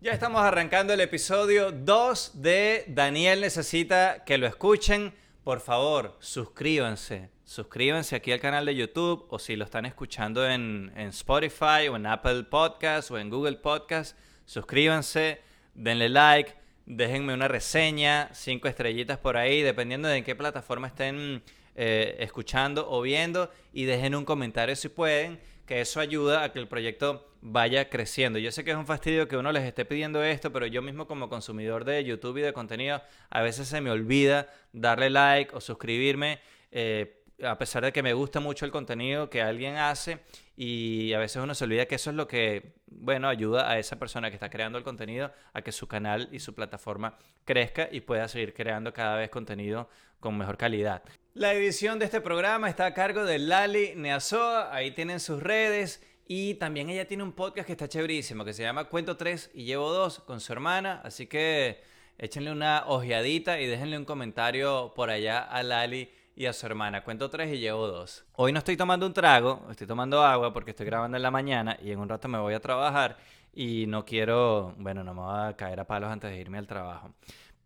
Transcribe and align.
Ya 0.00 0.12
estamos 0.12 0.42
arrancando 0.42 0.92
el 0.92 1.00
episodio 1.00 1.72
2 1.72 2.40
de 2.40 2.84
Daniel 2.86 3.40
Necesita 3.40 4.22
que 4.24 4.38
lo 4.38 4.46
escuchen. 4.46 5.12
Por 5.42 5.58
favor, 5.58 6.16
suscríbanse. 6.20 7.30
Suscríbanse 7.44 8.14
aquí 8.14 8.30
al 8.30 8.38
canal 8.38 8.64
de 8.64 8.76
YouTube 8.76 9.26
o 9.28 9.40
si 9.40 9.56
lo 9.56 9.64
están 9.64 9.86
escuchando 9.86 10.48
en, 10.48 10.92
en 10.94 11.08
Spotify 11.08 11.88
o 11.90 11.96
en 11.96 12.06
Apple 12.06 12.44
Podcast 12.44 13.10
o 13.10 13.18
en 13.18 13.28
Google 13.28 13.56
Podcast, 13.56 14.16
suscríbanse, 14.44 15.40
denle 15.74 16.08
like, 16.08 16.54
déjenme 16.86 17.34
una 17.34 17.48
reseña, 17.48 18.30
cinco 18.32 18.68
estrellitas 18.68 19.18
por 19.18 19.36
ahí, 19.36 19.62
dependiendo 19.62 20.06
de 20.06 20.18
en 20.18 20.24
qué 20.24 20.36
plataforma 20.36 20.86
estén 20.86 21.42
eh, 21.74 22.14
escuchando 22.20 22.88
o 22.88 23.02
viendo 23.02 23.50
y 23.72 23.84
dejen 23.84 24.14
un 24.14 24.24
comentario 24.24 24.76
si 24.76 24.90
pueden, 24.90 25.40
que 25.68 25.80
eso 25.82 26.00
ayuda 26.00 26.42
a 26.42 26.50
que 26.50 26.58
el 26.58 26.66
proyecto 26.66 27.28
vaya 27.42 27.90
creciendo. 27.90 28.38
Yo 28.38 28.50
sé 28.50 28.64
que 28.64 28.72
es 28.72 28.76
un 28.76 28.86
fastidio 28.86 29.28
que 29.28 29.36
uno 29.36 29.52
les 29.52 29.64
esté 29.64 29.84
pidiendo 29.84 30.24
esto, 30.24 30.50
pero 30.50 30.66
yo 30.66 30.82
mismo 30.82 31.06
como 31.06 31.28
consumidor 31.28 31.84
de 31.84 32.02
YouTube 32.02 32.38
y 32.38 32.40
de 32.40 32.54
contenido, 32.54 33.02
a 33.28 33.42
veces 33.42 33.68
se 33.68 33.80
me 33.82 33.90
olvida 33.90 34.48
darle 34.72 35.10
like 35.10 35.54
o 35.54 35.60
suscribirme. 35.60 36.40
Eh, 36.72 37.22
a 37.44 37.56
pesar 37.56 37.84
de 37.84 37.92
que 37.92 38.02
me 38.02 38.14
gusta 38.14 38.40
mucho 38.40 38.64
el 38.64 38.72
contenido 38.72 39.30
que 39.30 39.42
alguien 39.42 39.76
hace 39.76 40.18
y 40.56 41.12
a 41.12 41.18
veces 41.18 41.40
uno 41.40 41.54
se 41.54 41.64
olvida 41.64 41.86
que 41.86 41.94
eso 41.94 42.10
es 42.10 42.16
lo 42.16 42.26
que, 42.26 42.74
bueno, 42.86 43.28
ayuda 43.28 43.70
a 43.70 43.78
esa 43.78 43.96
persona 43.96 44.30
que 44.30 44.34
está 44.34 44.50
creando 44.50 44.76
el 44.76 44.82
contenido 44.82 45.30
a 45.52 45.62
que 45.62 45.70
su 45.70 45.86
canal 45.86 46.28
y 46.32 46.40
su 46.40 46.54
plataforma 46.54 47.16
crezca 47.44 47.88
y 47.92 48.00
pueda 48.00 48.26
seguir 48.26 48.54
creando 48.54 48.92
cada 48.92 49.16
vez 49.16 49.30
contenido 49.30 49.88
con 50.18 50.36
mejor 50.36 50.56
calidad. 50.56 51.02
La 51.34 51.52
edición 51.52 51.98
de 51.98 52.06
este 52.06 52.20
programa 52.20 52.68
está 52.68 52.86
a 52.86 52.94
cargo 52.94 53.24
de 53.24 53.38
Lali 53.38 53.92
Neazoa, 53.94 54.74
ahí 54.74 54.90
tienen 54.90 55.20
sus 55.20 55.40
redes 55.40 56.02
y 56.26 56.54
también 56.54 56.88
ella 56.90 57.06
tiene 57.06 57.22
un 57.22 57.32
podcast 57.32 57.66
que 57.66 57.72
está 57.72 57.86
chéverísimo, 57.86 58.44
que 58.44 58.52
se 58.52 58.62
llama 58.62 58.84
Cuento 58.84 59.16
3 59.16 59.50
y 59.54 59.64
Llevo 59.64 59.92
2 59.92 60.20
con 60.20 60.40
su 60.40 60.52
hermana. 60.52 61.00
Así 61.04 61.26
que 61.26 61.82
échenle 62.16 62.50
una 62.50 62.84
ojeadita 62.86 63.60
y 63.60 63.66
déjenle 63.66 63.98
un 63.98 64.04
comentario 64.04 64.92
por 64.96 65.10
allá 65.10 65.40
a 65.40 65.62
Lali 65.62 66.10
y 66.34 66.46
a 66.46 66.52
su 66.52 66.66
hermana. 66.66 67.04
Cuento 67.04 67.30
3 67.30 67.54
y 67.54 67.58
llevo 67.58 67.86
2. 67.86 68.24
Hoy 68.34 68.52
no 68.52 68.58
estoy 68.58 68.76
tomando 68.76 69.06
un 69.06 69.12
trago, 69.12 69.66
estoy 69.70 69.86
tomando 69.86 70.24
agua 70.24 70.52
porque 70.52 70.70
estoy 70.70 70.86
grabando 70.86 71.16
en 71.18 71.22
la 71.22 71.30
mañana 71.30 71.76
y 71.80 71.92
en 71.92 72.00
un 72.00 72.08
rato 72.08 72.26
me 72.26 72.38
voy 72.38 72.54
a 72.54 72.60
trabajar 72.60 73.16
y 73.52 73.86
no 73.86 74.04
quiero, 74.04 74.74
bueno, 74.78 75.04
no 75.04 75.14
me 75.14 75.20
voy 75.20 75.48
a 75.48 75.56
caer 75.56 75.78
a 75.80 75.84
palos 75.84 76.10
antes 76.10 76.30
de 76.30 76.38
irme 76.38 76.58
al 76.58 76.66
trabajo. 76.66 77.12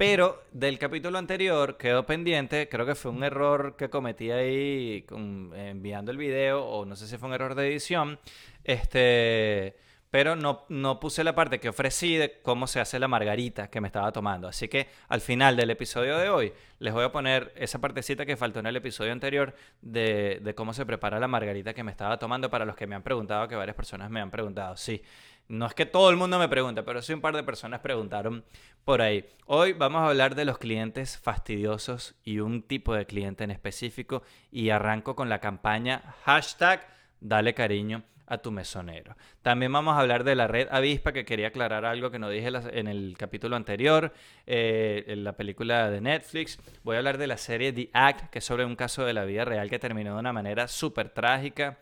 Pero 0.03 0.42
del 0.50 0.81
capítulo 0.81 1.17
anterior 1.17 1.77
quedó 1.77 2.05
pendiente, 2.05 2.69
creo 2.69 2.84
que 2.84 2.97
fue 2.97 3.12
un 3.12 3.22
error 3.22 3.77
que 3.77 3.89
cometí 3.89 4.33
ahí 4.33 5.06
enviando 5.55 6.11
el 6.11 6.17
video, 6.17 6.64
o 6.64 6.84
no 6.84 6.97
sé 6.97 7.06
si 7.06 7.19
fue 7.19 7.28
un 7.28 7.36
error 7.36 7.55
de 7.55 7.69
edición, 7.69 8.19
este, 8.64 9.77
pero 10.11 10.34
no, 10.34 10.64
no 10.69 10.98
puse 10.98 11.23
la 11.23 11.36
parte 11.36 11.61
que 11.61 11.69
ofrecí 11.69 12.17
de 12.17 12.41
cómo 12.42 12.67
se 12.67 12.80
hace 12.80 12.98
la 12.98 13.06
margarita 13.06 13.70
que 13.70 13.80
me 13.80 13.86
estaba 13.86 14.11
tomando. 14.11 14.48
Así 14.48 14.67
que 14.67 14.89
al 15.06 15.20
final 15.20 15.55
del 15.55 15.70
episodio 15.70 16.19
de 16.19 16.30
hoy 16.30 16.53
les 16.80 16.92
voy 16.92 17.05
a 17.05 17.12
poner 17.12 17.53
esa 17.55 17.80
partecita 17.80 18.27
que 18.27 18.36
faltó 18.36 18.58
en 18.58 18.67
el 18.67 18.75
episodio 18.75 19.12
anterior 19.12 19.55
de, 19.83 20.41
de 20.42 20.55
cómo 20.56 20.75
se 20.75 20.84
prepara 20.84 21.20
la 21.20 21.28
margarita 21.28 21.75
que 21.75 21.84
me 21.84 21.92
estaba 21.92 22.19
tomando 22.19 22.50
para 22.50 22.64
los 22.64 22.75
que 22.75 22.89
me 22.89 22.97
han 22.97 23.05
preguntado, 23.05 23.47
que 23.47 23.55
varias 23.55 23.77
personas 23.77 24.11
me 24.11 24.20
han 24.20 24.33
preguntado. 24.33 24.77
Sí, 24.77 25.00
no 25.53 25.67
es 25.67 25.75
que 25.75 25.84
todo 25.84 26.08
el 26.08 26.17
mundo 26.17 26.39
me 26.39 26.48
pregunte, 26.48 26.83
pero 26.83 27.03
sí 27.03 27.12
un 27.12 27.20
par 27.20 27.36
de 27.36 27.42
personas 27.42 27.81
preguntaron 27.81 28.42
por 28.86 29.03
ahí. 29.03 29.27
Hoy 29.45 29.75
vamos 29.75 30.00
a 30.00 30.08
hablar 30.08 30.34
de 30.34 30.47
los 30.47 30.56
clientes 30.56 31.19
fastidiosos 31.19 32.14
y 32.25 32.41
un 32.41 32.62
tipo 32.62 32.95
de 32.95 33.05
cliente 33.05 33.45
en 33.45 33.50
específico 33.50 34.23
y 34.50 34.70
arranco 34.70 35.14
con 35.14 35.28
la 35.28 35.41
campaña 35.41 36.14
hashtag 36.25 36.89
dale 37.20 37.53
cariño 37.53 38.03
a 38.27 38.39
tu 38.39 38.50
mesonero. 38.50 39.14
También 39.42 39.70
vamos 39.70 39.95
a 39.95 40.00
hablar 40.00 40.25
de 40.25 40.36
la 40.36 40.47
red 40.47 40.69
avispa, 40.70 41.12
que 41.12 41.27
quería 41.27 41.48
aclarar 41.48 41.84
algo 41.84 42.11
que 42.11 42.19
no 42.19 42.30
dije 42.30 42.48
en 42.73 42.89
el 42.89 43.14
capítulo 43.19 43.55
anterior, 43.55 44.14
eh, 44.47 45.05
en 45.06 45.23
la 45.23 45.36
película 45.36 45.91
de 45.91 46.00
Netflix. 46.00 46.58
Voy 46.83 46.97
a 46.97 47.00
hablar 47.00 47.19
de 47.19 47.27
la 47.27 47.36
serie 47.36 47.75
The 47.75 47.91
Act, 47.92 48.30
que 48.30 48.39
es 48.39 48.45
sobre 48.47 48.64
un 48.64 48.75
caso 48.75 49.05
de 49.05 49.12
la 49.12 49.27
vida 49.27 49.45
real 49.45 49.69
que 49.69 49.78
terminó 49.78 50.14
de 50.14 50.20
una 50.20 50.33
manera 50.33 50.67
súper 50.67 51.11
trágica. 51.11 51.79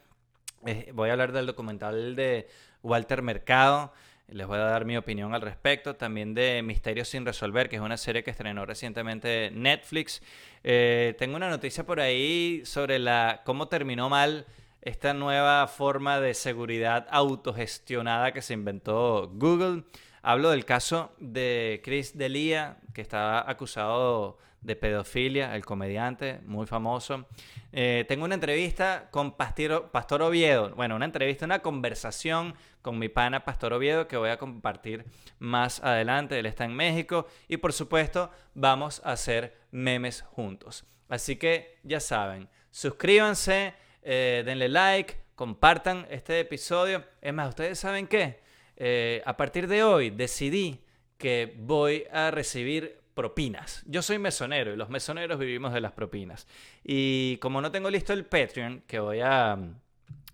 Eh, 0.67 0.91
voy 0.93 1.09
a 1.09 1.13
hablar 1.13 1.31
del 1.31 1.47
documental 1.47 2.17
de 2.17 2.49
Walter 2.83 3.23
Mercado. 3.23 3.93
Les 4.29 4.47
voy 4.47 4.59
a 4.59 4.63
dar 4.63 4.85
mi 4.85 4.97
opinión 4.97 5.35
al 5.35 5.41
respecto. 5.41 5.97
También 5.97 6.35
de 6.35 6.63
Misterios 6.63 7.09
sin 7.09 7.27
resolver, 7.27 7.69
que 7.69 7.77
es 7.77 7.83
una 7.83 7.97
serie 7.97 8.23
que 8.23 8.31
estrenó 8.31 8.65
recientemente 8.65 9.51
Netflix. 9.53 10.23
Eh, 10.63 11.15
tengo 11.19 11.37
una 11.37 11.51
noticia 11.51 11.85
por 11.85 12.01
ahí 12.01 12.63
sobre 12.65 12.99
la 12.99 13.43
cómo 13.45 13.69
terminó 13.69 14.09
mal 14.09 14.47
esta 14.83 15.13
nueva 15.15 15.67
forma 15.67 16.21
de 16.21 16.35
seguridad 16.35 17.07
autogestionada 17.11 18.33
que 18.33 18.43
se 18.43 18.55
inventó 18.55 19.31
Google. 19.35 19.85
Hablo 20.23 20.51
del 20.51 20.65
caso 20.65 21.13
de 21.19 21.81
Chris 21.83 22.17
Delia, 22.17 22.79
que 22.95 23.01
estaba 23.01 23.51
acusado 23.51 24.39
de 24.61 24.77
pedofilia, 24.77 25.55
el 25.55 25.65
comediante 25.65 26.41
muy 26.45 26.67
famoso. 26.67 27.27
Eh, 27.73 28.05
tengo 28.09 28.25
una 28.25 28.35
entrevista 28.35 29.09
con 29.11 29.37
Pastor 29.37 30.23
Oviedo, 30.23 30.75
bueno, 30.75 30.97
una 30.97 31.05
entrevista, 31.05 31.47
una 31.47 31.61
conversación 31.61 32.55
con 32.83 32.99
mi 32.99 33.09
pana 33.09 33.45
Pastor 33.45 33.73
Oviedo 33.73 34.09
que 34.09 34.17
voy 34.17 34.31
a 34.31 34.39
compartir 34.39 35.05
más 35.39 35.83
adelante. 35.83 36.39
Él 36.39 36.47
está 36.47 36.65
en 36.65 36.75
México 36.75 37.27
y 37.49 37.57
por 37.57 37.73
supuesto 37.73 38.31
vamos 38.55 39.01
a 39.05 39.13
hacer 39.13 39.57
memes 39.71 40.23
juntos. 40.23 40.85
Así 41.09 41.37
que 41.37 41.79
ya 41.83 42.01
saben, 42.01 42.49
suscríbanse, 42.71 43.75
eh, 44.03 44.43
denle 44.45 44.69
like, 44.69 45.17
compartan 45.35 46.07
este 46.11 46.39
episodio. 46.41 47.05
Es 47.21 47.33
más, 47.33 47.49
¿ustedes 47.49 47.79
saben 47.79 48.07
qué? 48.07 48.41
Eh, 48.77 49.23
a 49.27 49.37
partir 49.37 49.67
de 49.69 49.83
hoy 49.85 50.11
decidí 50.11 50.85
que 51.19 51.55
voy 51.59 52.05
a 52.13 52.31
recibir 52.31 53.00
propinas. 53.15 53.83
Yo 53.87 54.03
soy 54.03 54.19
mesonero 54.19 54.73
y 54.73 54.77
los 54.77 54.89
mesoneros 54.89 55.39
vivimos 55.39 55.73
de 55.73 55.81
las 55.81 55.93
propinas. 55.93 56.47
Y 56.85 57.37
como 57.39 57.61
no 57.61 57.71
tengo 57.71 57.91
listo 57.91 58.13
el 58.13 58.25
Patreon 58.25 58.83
que 58.87 59.01
voy 59.01 59.21
a, 59.21 59.59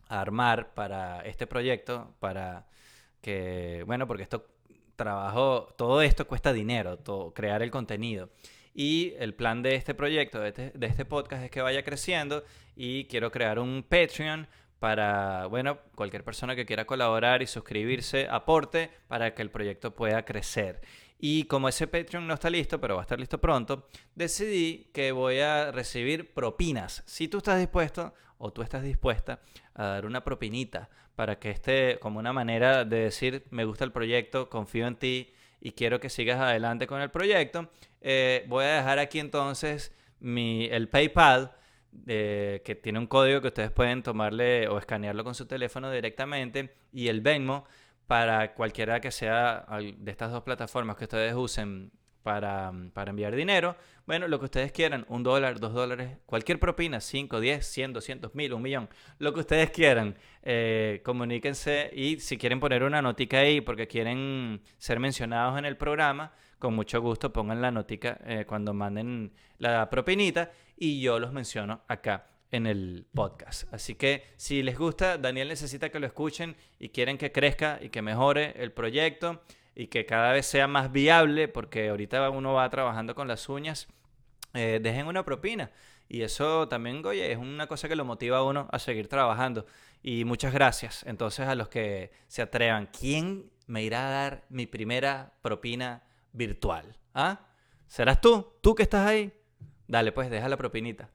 armar 0.09 0.72
para 0.75 1.20
este 1.22 1.47
proyecto, 1.47 2.15
para 2.20 2.66
que, 3.20 3.82
bueno, 3.86 4.06
porque 4.06 4.22
esto 4.22 4.47
trabajo, 4.94 5.75
todo 5.76 6.00
esto 6.00 6.26
cuesta 6.26 6.53
dinero, 6.53 6.98
crear 7.34 7.62
el 7.62 7.70
contenido. 7.70 8.31
Y 8.75 9.15
el 9.19 9.34
plan 9.34 9.62
de 9.62 9.75
este 9.75 9.94
proyecto, 9.94 10.41
de 10.41 10.48
este, 10.48 10.70
de 10.75 10.86
este 10.86 11.04
podcast, 11.04 11.44
es 11.44 11.50
que 11.50 11.62
vaya 11.62 11.82
creciendo 11.82 12.44
y 12.75 13.04
quiero 13.06 13.31
crear 13.31 13.59
un 13.59 13.82
Patreon 13.82 14.47
para, 14.78 15.47
bueno, 15.47 15.78
cualquier 15.94 16.22
persona 16.25 16.54
que 16.54 16.66
quiera 16.66 16.84
colaborar 16.84 17.42
y 17.42 17.47
suscribirse, 17.47 18.28
aporte 18.31 18.91
para 19.09 19.34
que 19.34 19.42
el 19.42 19.50
proyecto 19.50 19.94
pueda 19.94 20.25
crecer. 20.25 20.82
Y 21.19 21.44
como 21.44 21.69
ese 21.69 21.87
Patreon 21.87 22.27
no 22.27 22.34
está 22.34 22.50
listo, 22.50 22.81
pero 22.81 22.97
va 22.97 23.00
a 23.00 23.04
estar 23.04 23.19
listo 23.19 23.41
pronto, 23.41 23.88
decidí 24.15 24.91
que 24.93 25.12
voy 25.12 25.38
a 25.41 25.72
recibir 25.72 26.34
propinas. 26.34 27.03
Si 27.06 27.28
tú 27.28 27.38
estás 27.38 27.59
dispuesto 27.59 28.12
o 28.38 28.53
tú 28.53 28.62
estás 28.62 28.82
dispuesta 28.82 29.41
a 29.75 29.84
dar 29.87 30.06
una 30.06 30.22
propinita 30.22 30.91
para 31.15 31.38
que 31.38 31.50
esté 31.50 31.99
como 32.00 32.19
una 32.19 32.32
manera 32.32 32.84
de 32.84 32.99
decir, 32.99 33.44
me 33.50 33.65
gusta 33.65 33.84
el 33.84 33.93
proyecto, 33.93 34.50
confío 34.50 34.87
en 34.87 34.97
ti 34.97 35.32
y 35.60 35.72
quiero 35.72 36.00
que 36.00 36.10
sigas 36.10 36.38
adelante 36.38 36.87
con 36.87 37.00
el 37.00 37.10
proyecto, 37.10 37.71
eh, 38.03 38.44
voy 38.48 38.65
a 38.65 38.77
dejar 38.77 38.98
aquí 38.98 39.19
entonces 39.19 39.93
el 40.21 40.88
PayPal. 40.88 41.53
Eh, 42.06 42.60
que 42.62 42.75
tiene 42.75 42.98
un 42.98 43.06
código 43.06 43.41
que 43.41 43.47
ustedes 43.48 43.71
pueden 43.71 44.03
tomarle 44.03 44.69
o 44.69 44.77
escanearlo 44.77 45.25
con 45.25 45.34
su 45.34 45.47
teléfono 45.47 45.91
directamente 45.91 46.75
y 46.93 47.09
el 47.09 47.22
Venmo 47.22 47.65
para 48.06 48.54
cualquiera 48.54 49.00
que 49.00 49.10
sea 49.10 49.66
de 49.80 50.10
estas 50.10 50.30
dos 50.30 50.42
plataformas 50.42 50.96
que 50.96 51.04
ustedes 51.04 51.34
usen 51.34 51.90
para, 52.22 52.72
para, 52.92 53.10
enviar 53.10 53.36
dinero. 53.36 53.76
Bueno, 54.04 54.26
lo 54.26 54.40
que 54.40 54.46
ustedes 54.46 54.72
quieran, 54.72 55.04
un 55.08 55.22
dólar, 55.22 55.60
dos 55.60 55.72
dólares, 55.72 56.18
cualquier 56.26 56.58
propina, 56.58 57.00
5, 57.00 57.40
10, 57.40 57.64
100, 57.64 57.92
200 57.92 58.34
mil, 58.34 58.52
un 58.52 58.62
millón, 58.62 58.88
lo 59.18 59.32
que 59.32 59.40
ustedes 59.40 59.70
quieran, 59.70 60.16
eh, 60.42 61.02
comuníquense 61.04 61.90
y 61.94 62.18
si 62.18 62.36
quieren 62.36 62.58
poner 62.58 62.82
una 62.82 63.00
notica 63.00 63.38
ahí 63.38 63.60
porque 63.60 63.86
quieren 63.86 64.60
ser 64.78 64.98
mencionados 64.98 65.56
en 65.56 65.66
el 65.66 65.76
programa, 65.76 66.32
con 66.59 66.74
mucho 66.74 67.00
gusto 67.00 67.32
pongan 67.32 67.62
la 67.62 67.70
notica 67.70 68.18
eh, 68.24 68.44
cuando 68.44 68.74
manden 68.74 69.32
la 69.59 69.88
propinita 69.88 70.50
y 70.76 71.00
yo 71.00 71.20
los 71.20 71.32
menciono 71.32 71.82
acá 71.86 72.26
en 72.51 72.66
el 72.66 73.07
podcast. 73.15 73.72
Así 73.72 73.95
que 73.95 74.25
si 74.37 74.63
les 74.63 74.78
gusta, 74.78 75.19
Daniel 75.19 75.48
necesita 75.48 75.91
que 75.91 76.01
lo 76.01 76.07
escuchen 76.07 76.57
y 76.78 76.91
quieren 76.91 77.19
que 77.19 77.33
crezca 77.33 77.78
y 77.81 77.91
que 77.91 78.03
mejore 78.03 78.54
el 78.63 78.72
proyecto 78.72 79.43
y 79.75 79.89
que 79.89 80.07
cada 80.07 80.33
vez 80.33 80.47
sea 80.47 80.66
más 80.66 80.91
viable, 80.91 81.48
porque 81.48 81.91
ahorita 81.91 82.31
uno 82.31 82.54
va 82.54 82.69
trabajando 82.71 83.15
con 83.15 83.28
las 83.28 83.48
uñas, 83.48 83.89
eh, 84.54 84.81
dejen 84.83 85.07
una 85.07 85.25
propina. 85.25 85.71
Y 86.09 86.22
eso 86.22 86.69
también, 86.69 87.04
oye, 87.04 87.31
es 87.31 87.39
una 87.39 87.66
cosa 87.66 87.89
que 87.89 87.97
lo 87.97 88.04
motiva 88.04 88.39
a 88.39 88.43
uno 88.43 88.69
a 88.71 88.78
seguir 88.78 89.09
trabajando. 89.09 89.66
Y 90.03 90.25
muchas 90.25 90.53
gracias 90.53 91.04
entonces 91.07 91.47
a 91.47 91.54
los 91.54 91.69
que 91.69 92.10
se 92.28 92.43
atrevan. 92.43 92.89
¿Quién 92.98 93.51
me 93.66 93.83
irá 93.83 94.07
a 94.07 94.10
dar 94.10 94.45
mi 94.48 94.66
primera 94.66 95.34
propina 95.43 96.04
virtual? 96.33 96.97
¿Ah? 97.13 97.41
¿Serás 97.87 98.21
tú? 98.21 98.54
¿Tú 98.63 98.75
que 98.75 98.84
estás 98.84 99.07
ahí? 99.07 99.33
Dale, 99.89 100.13
pues 100.13 100.31
deja 100.31 100.48
la 100.48 100.57
propinita. 100.57 101.10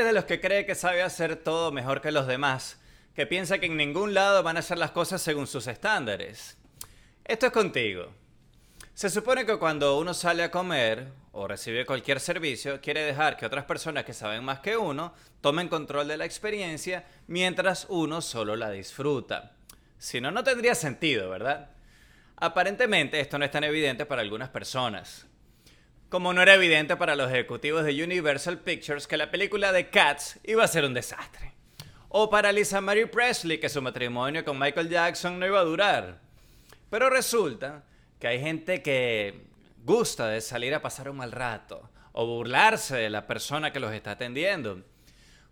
De 0.00 0.12
los 0.12 0.24
que 0.24 0.40
cree 0.40 0.64
que 0.64 0.74
sabe 0.74 1.02
hacer 1.02 1.36
todo 1.36 1.70
mejor 1.70 2.00
que 2.00 2.10
los 2.10 2.26
demás, 2.26 2.80
que 3.14 3.26
piensa 3.26 3.58
que 3.58 3.66
en 3.66 3.76
ningún 3.76 4.14
lado 4.14 4.42
van 4.42 4.56
a 4.56 4.60
hacer 4.60 4.78
las 4.78 4.90
cosas 4.90 5.20
según 5.20 5.46
sus 5.46 5.66
estándares. 5.66 6.56
Esto 7.24 7.46
es 7.46 7.52
contigo. 7.52 8.12
Se 8.94 9.10
supone 9.10 9.44
que 9.44 9.58
cuando 9.58 9.98
uno 9.98 10.14
sale 10.14 10.42
a 10.42 10.50
comer 10.50 11.08
o 11.32 11.46
recibe 11.46 11.86
cualquier 11.86 12.20
servicio, 12.20 12.80
quiere 12.80 13.02
dejar 13.02 13.36
que 13.36 13.46
otras 13.46 13.64
personas 13.64 14.04
que 14.04 14.14
saben 14.14 14.44
más 14.44 14.60
que 14.60 14.76
uno 14.76 15.12
tomen 15.40 15.68
control 15.68 16.08
de 16.08 16.16
la 16.16 16.24
experiencia 16.24 17.04
mientras 17.26 17.86
uno 17.88 18.22
solo 18.22 18.56
la 18.56 18.70
disfruta. 18.70 19.52
Si 19.98 20.20
no, 20.20 20.30
no 20.30 20.42
tendría 20.42 20.74
sentido, 20.74 21.30
¿verdad? 21.30 21.70
Aparentemente 22.36 23.20
esto 23.20 23.38
no 23.38 23.44
es 23.44 23.50
tan 23.50 23.64
evidente 23.64 24.06
para 24.06 24.22
algunas 24.22 24.48
personas. 24.48 25.26
Como 26.12 26.34
no 26.34 26.42
era 26.42 26.52
evidente 26.52 26.94
para 26.94 27.16
los 27.16 27.30
ejecutivos 27.30 27.84
de 27.84 28.04
Universal 28.04 28.58
Pictures 28.58 29.06
que 29.06 29.16
la 29.16 29.30
película 29.30 29.72
de 29.72 29.88
Cats 29.88 30.38
iba 30.44 30.62
a 30.62 30.68
ser 30.68 30.84
un 30.84 30.92
desastre. 30.92 31.54
O 32.10 32.28
para 32.28 32.52
Lisa 32.52 32.82
Marie 32.82 33.06
Presley 33.06 33.58
que 33.58 33.70
su 33.70 33.80
matrimonio 33.80 34.44
con 34.44 34.58
Michael 34.58 34.90
Jackson 34.90 35.38
no 35.38 35.46
iba 35.46 35.60
a 35.60 35.64
durar. 35.64 36.20
Pero 36.90 37.08
resulta 37.08 37.84
que 38.18 38.26
hay 38.26 38.40
gente 38.40 38.82
que 38.82 39.46
gusta 39.78 40.28
de 40.28 40.42
salir 40.42 40.74
a 40.74 40.82
pasar 40.82 41.08
un 41.08 41.16
mal 41.16 41.32
rato 41.32 41.88
o 42.12 42.26
burlarse 42.26 42.96
de 42.96 43.08
la 43.08 43.26
persona 43.26 43.72
que 43.72 43.80
los 43.80 43.94
está 43.94 44.10
atendiendo. 44.10 44.82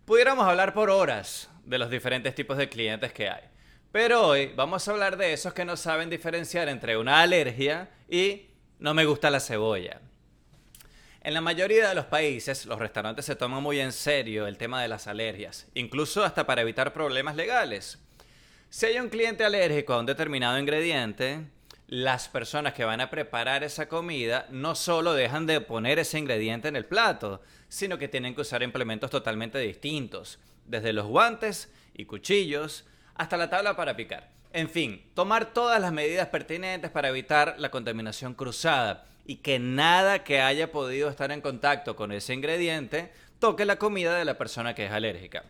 Pudiéramos 0.05 0.45
hablar 0.45 0.75
por 0.75 0.91
horas 0.91 1.49
de 1.65 1.79
los 1.79 1.89
diferentes 1.89 2.35
tipos 2.35 2.55
de 2.57 2.69
clientes 2.69 3.11
que 3.13 3.31
hay. 3.31 3.45
Pero 3.91 4.27
hoy 4.27 4.53
vamos 4.55 4.87
a 4.87 4.91
hablar 4.91 5.17
de 5.17 5.33
esos 5.33 5.55
que 5.55 5.65
no 5.65 5.75
saben 5.75 6.11
diferenciar 6.11 6.69
entre 6.69 6.97
una 6.97 7.23
alergia 7.23 7.89
y 8.07 8.51
no 8.77 8.93
me 8.93 9.05
gusta 9.05 9.31
la 9.31 9.39
cebolla. 9.39 10.01
En 11.23 11.35
la 11.35 11.41
mayoría 11.41 11.87
de 11.87 11.93
los 11.93 12.05
países, 12.05 12.65
los 12.65 12.79
restaurantes 12.79 13.25
se 13.25 13.35
toman 13.35 13.61
muy 13.61 13.79
en 13.79 13.91
serio 13.91 14.47
el 14.47 14.57
tema 14.57 14.81
de 14.81 14.87
las 14.87 15.05
alergias, 15.05 15.67
incluso 15.75 16.23
hasta 16.23 16.47
para 16.47 16.63
evitar 16.63 16.93
problemas 16.93 17.35
legales. 17.35 17.99
Si 18.71 18.87
hay 18.87 18.97
un 18.97 19.09
cliente 19.09 19.43
alérgico 19.43 19.93
a 19.93 19.99
un 19.99 20.07
determinado 20.07 20.57
ingrediente, 20.57 21.45
las 21.85 22.27
personas 22.27 22.73
que 22.73 22.85
van 22.85 23.01
a 23.01 23.11
preparar 23.11 23.63
esa 23.63 23.87
comida 23.87 24.47
no 24.49 24.73
solo 24.73 25.13
dejan 25.13 25.45
de 25.45 25.61
poner 25.61 25.99
ese 25.99 26.17
ingrediente 26.17 26.69
en 26.69 26.75
el 26.75 26.85
plato, 26.85 27.43
sino 27.69 27.99
que 27.99 28.07
tienen 28.07 28.33
que 28.33 28.41
usar 28.41 28.63
implementos 28.63 29.11
totalmente 29.11 29.59
distintos, 29.59 30.39
desde 30.65 30.91
los 30.91 31.05
guantes 31.05 31.71
y 31.93 32.05
cuchillos 32.05 32.85
hasta 33.13 33.37
la 33.37 33.47
tabla 33.47 33.75
para 33.75 33.95
picar. 33.95 34.31
En 34.53 34.71
fin, 34.71 35.03
tomar 35.13 35.53
todas 35.53 35.79
las 35.79 35.91
medidas 35.91 36.29
pertinentes 36.29 36.89
para 36.89 37.09
evitar 37.09 37.57
la 37.59 37.69
contaminación 37.69 38.33
cruzada 38.33 39.05
y 39.25 39.37
que 39.37 39.59
nada 39.59 40.23
que 40.23 40.41
haya 40.41 40.71
podido 40.71 41.09
estar 41.09 41.31
en 41.31 41.41
contacto 41.41 41.95
con 41.95 42.11
ese 42.11 42.33
ingrediente 42.33 43.11
toque 43.39 43.65
la 43.65 43.77
comida 43.77 44.15
de 44.15 44.25
la 44.25 44.37
persona 44.37 44.75
que 44.75 44.85
es 44.85 44.91
alérgica. 44.91 45.43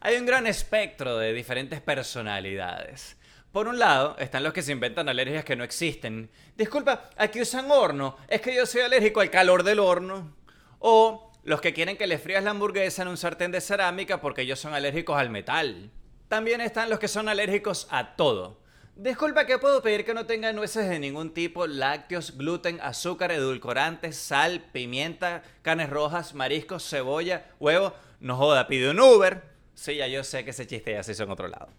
Hay 0.00 0.16
un 0.16 0.26
gran 0.26 0.46
espectro 0.46 1.16
de 1.18 1.32
diferentes 1.32 1.80
personalidades. 1.80 3.16
Por 3.52 3.68
un 3.68 3.78
lado, 3.78 4.16
están 4.18 4.42
los 4.42 4.52
que 4.52 4.62
se 4.62 4.72
inventan 4.72 5.08
alergias 5.08 5.44
que 5.44 5.56
no 5.56 5.64
existen. 5.64 6.28
Disculpa, 6.56 7.08
aquí 7.16 7.40
usan 7.40 7.70
horno. 7.70 8.16
Es 8.28 8.40
que 8.40 8.54
yo 8.54 8.66
soy 8.66 8.80
alérgico 8.80 9.20
al 9.20 9.30
calor 9.30 9.62
del 9.62 9.78
horno. 9.78 10.34
O 10.80 11.32
los 11.44 11.60
que 11.60 11.72
quieren 11.72 11.96
que 11.96 12.06
les 12.06 12.20
frías 12.20 12.42
la 12.42 12.50
hamburguesa 12.50 13.02
en 13.02 13.08
un 13.08 13.16
sartén 13.16 13.52
de 13.52 13.60
cerámica 13.60 14.20
porque 14.20 14.42
ellos 14.42 14.58
son 14.58 14.74
alérgicos 14.74 15.16
al 15.16 15.30
metal. 15.30 15.90
También 16.28 16.60
están 16.60 16.90
los 16.90 16.98
que 16.98 17.06
son 17.06 17.28
alérgicos 17.28 17.86
a 17.90 18.16
todo. 18.16 18.60
Disculpa 18.96 19.44
que 19.44 19.58
puedo 19.58 19.82
pedir 19.82 20.04
que 20.04 20.14
no 20.14 20.24
tenga 20.24 20.52
nueces 20.52 20.88
de 20.88 21.00
ningún 21.00 21.34
tipo, 21.34 21.66
lácteos, 21.66 22.38
gluten, 22.38 22.78
azúcar, 22.80 23.32
edulcorantes, 23.32 24.16
sal, 24.16 24.60
pimienta, 24.72 25.42
carnes 25.62 25.90
rojas, 25.90 26.32
mariscos, 26.32 26.88
cebolla, 26.88 27.44
huevo. 27.58 27.92
No 28.20 28.36
joda, 28.36 28.68
pide 28.68 28.90
un 28.90 29.00
Uber. 29.00 29.42
Sí, 29.74 29.96
ya 29.96 30.06
yo 30.06 30.22
sé 30.22 30.44
que 30.44 30.50
ese 30.50 30.68
chiste 30.68 30.92
ya 30.92 31.02
se 31.02 31.10
hizo 31.10 31.24
en 31.24 31.30
otro 31.30 31.48
lado. 31.48 31.70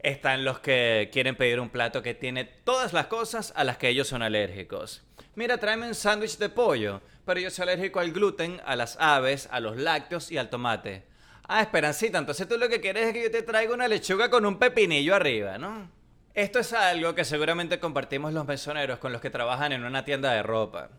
Están 0.00 0.44
los 0.44 0.58
que 0.58 1.08
quieren 1.12 1.36
pedir 1.36 1.60
un 1.60 1.70
plato 1.70 2.02
que 2.02 2.14
tiene 2.14 2.44
todas 2.44 2.92
las 2.92 3.06
cosas 3.06 3.52
a 3.54 3.62
las 3.62 3.78
que 3.78 3.88
ellos 3.88 4.08
son 4.08 4.20
alérgicos. 4.20 5.04
Mira, 5.36 5.58
tráeme 5.58 5.86
un 5.86 5.94
sándwich 5.94 6.38
de 6.38 6.48
pollo, 6.48 7.00
pero 7.24 7.38
yo 7.38 7.48
soy 7.48 7.62
alérgico 7.62 8.00
al 8.00 8.10
gluten, 8.10 8.60
a 8.66 8.74
las 8.74 8.96
aves, 8.98 9.48
a 9.52 9.60
los 9.60 9.76
lácteos 9.76 10.32
y 10.32 10.38
al 10.38 10.50
tomate. 10.50 11.04
Ah, 11.46 11.62
Esperancita, 11.62 12.18
entonces 12.18 12.48
tú 12.48 12.58
lo 12.58 12.68
que 12.68 12.80
quieres 12.80 13.06
es 13.06 13.12
que 13.12 13.22
yo 13.22 13.30
te 13.30 13.42
traiga 13.42 13.72
una 13.72 13.86
lechuga 13.86 14.30
con 14.30 14.44
un 14.44 14.58
pepinillo 14.58 15.14
arriba, 15.14 15.58
¿no? 15.58 15.88
Esto 16.34 16.58
es 16.58 16.72
algo 16.72 17.14
que 17.14 17.24
seguramente 17.24 17.78
compartimos 17.78 18.32
los 18.32 18.44
mesoneros 18.44 18.98
con 18.98 19.12
los 19.12 19.20
que 19.20 19.30
trabajan 19.30 19.70
en 19.70 19.84
una 19.84 20.04
tienda 20.04 20.32
de 20.32 20.42
ropa. 20.42 20.90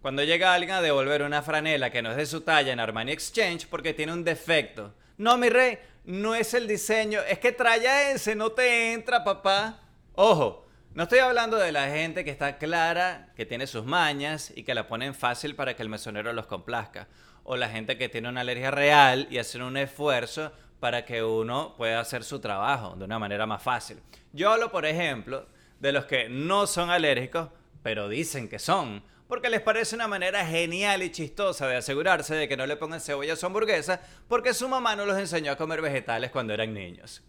Cuando 0.00 0.24
llega 0.24 0.52
alguien 0.52 0.72
a 0.72 0.82
devolver 0.82 1.22
una 1.22 1.40
franela 1.40 1.90
que 1.90 2.02
no 2.02 2.10
es 2.10 2.16
de 2.16 2.26
su 2.26 2.40
talla 2.40 2.72
en 2.72 2.80
Armani 2.80 3.12
Exchange 3.12 3.68
porque 3.68 3.94
tiene 3.94 4.12
un 4.12 4.24
defecto. 4.24 4.92
No, 5.18 5.38
mi 5.38 5.50
rey, 5.50 5.78
no 6.04 6.34
es 6.34 6.52
el 6.54 6.66
diseño, 6.66 7.20
es 7.20 7.38
que 7.38 7.52
trae 7.52 8.10
ese, 8.10 8.34
no 8.34 8.50
te 8.50 8.92
entra, 8.92 9.22
papá. 9.22 9.78
Ojo, 10.16 10.66
no 10.94 11.04
estoy 11.04 11.20
hablando 11.20 11.58
de 11.58 11.70
la 11.70 11.88
gente 11.88 12.24
que 12.24 12.32
está 12.32 12.58
clara, 12.58 13.28
que 13.36 13.46
tiene 13.46 13.68
sus 13.68 13.84
mañas 13.84 14.52
y 14.56 14.64
que 14.64 14.74
la 14.74 14.88
ponen 14.88 15.14
fácil 15.14 15.54
para 15.54 15.76
que 15.76 15.84
el 15.84 15.90
mesonero 15.90 16.32
los 16.32 16.46
complazca. 16.46 17.06
O 17.44 17.56
la 17.56 17.68
gente 17.68 17.96
que 17.96 18.08
tiene 18.08 18.28
una 18.28 18.40
alergia 18.40 18.72
real 18.72 19.28
y 19.30 19.38
hacen 19.38 19.62
un 19.62 19.76
esfuerzo 19.76 20.50
para 20.82 21.04
que 21.04 21.22
uno 21.22 21.76
pueda 21.76 22.00
hacer 22.00 22.24
su 22.24 22.40
trabajo 22.40 22.96
de 22.96 23.04
una 23.04 23.20
manera 23.20 23.46
más 23.46 23.62
fácil. 23.62 24.00
Yo 24.32 24.50
hablo, 24.50 24.72
por 24.72 24.84
ejemplo, 24.84 25.46
de 25.78 25.92
los 25.92 26.06
que 26.06 26.28
no 26.28 26.66
son 26.66 26.90
alérgicos, 26.90 27.50
pero 27.84 28.08
dicen 28.08 28.48
que 28.48 28.58
son 28.58 29.04
porque 29.28 29.48
les 29.48 29.60
parece 29.60 29.94
una 29.94 30.08
manera 30.08 30.44
genial 30.44 31.04
y 31.04 31.12
chistosa 31.12 31.68
de 31.68 31.76
asegurarse 31.76 32.34
de 32.34 32.48
que 32.48 32.56
no 32.56 32.66
le 32.66 32.76
pongan 32.76 33.00
cebolla 33.00 33.34
a 33.34 33.36
su 33.36 33.46
hamburguesa 33.46 34.00
porque 34.26 34.54
su 34.54 34.68
mamá 34.68 34.96
no 34.96 35.06
los 35.06 35.16
enseñó 35.16 35.52
a 35.52 35.56
comer 35.56 35.82
vegetales 35.82 36.32
cuando 36.32 36.52
eran 36.52 36.74
niños. 36.74 37.22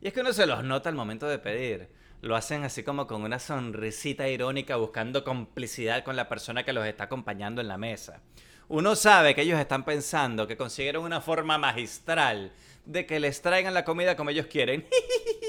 Y 0.00 0.08
es 0.08 0.14
que 0.14 0.20
uno 0.20 0.32
se 0.32 0.46
los 0.46 0.64
nota 0.64 0.88
al 0.88 0.94
momento 0.94 1.28
de 1.28 1.38
pedir. 1.38 1.90
Lo 2.22 2.36
hacen 2.36 2.64
así 2.64 2.84
como 2.84 3.06
con 3.06 3.22
una 3.22 3.38
sonrisita 3.38 4.30
irónica 4.30 4.76
buscando 4.76 5.24
complicidad 5.24 6.04
con 6.04 6.16
la 6.16 6.30
persona 6.30 6.64
que 6.64 6.72
los 6.72 6.86
está 6.86 7.04
acompañando 7.04 7.60
en 7.60 7.68
la 7.68 7.76
mesa. 7.76 8.22
Uno 8.68 8.96
sabe 8.96 9.34
que 9.34 9.42
ellos 9.42 9.60
están 9.60 9.84
pensando 9.84 10.46
que 10.46 10.56
consiguieron 10.56 11.04
una 11.04 11.20
forma 11.20 11.58
magistral 11.58 12.50
de 12.84 13.06
que 13.06 13.20
les 13.20 13.40
traigan 13.42 13.74
la 13.74 13.84
comida 13.84 14.16
como 14.16 14.30
ellos 14.30 14.46
quieren. 14.46 14.86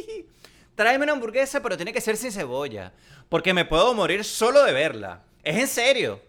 Tráeme 0.75 1.03
una 1.03 1.13
hamburguesa, 1.13 1.61
pero 1.61 1.77
tiene 1.77 1.93
que 1.93 2.01
ser 2.01 2.17
sin 2.17 2.31
cebolla, 2.31 2.93
porque 3.29 3.53
me 3.53 3.65
puedo 3.65 3.93
morir 3.93 4.23
solo 4.23 4.63
de 4.63 4.73
verla. 4.73 5.23
Es 5.43 5.57
en 5.57 5.67
serio. 5.67 6.21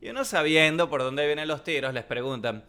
Y 0.00 0.08
uno 0.08 0.24
sabiendo 0.24 0.90
por 0.90 1.02
dónde 1.02 1.26
vienen 1.26 1.48
los 1.48 1.62
tiros, 1.62 1.94
les 1.94 2.04
preguntan, 2.04 2.64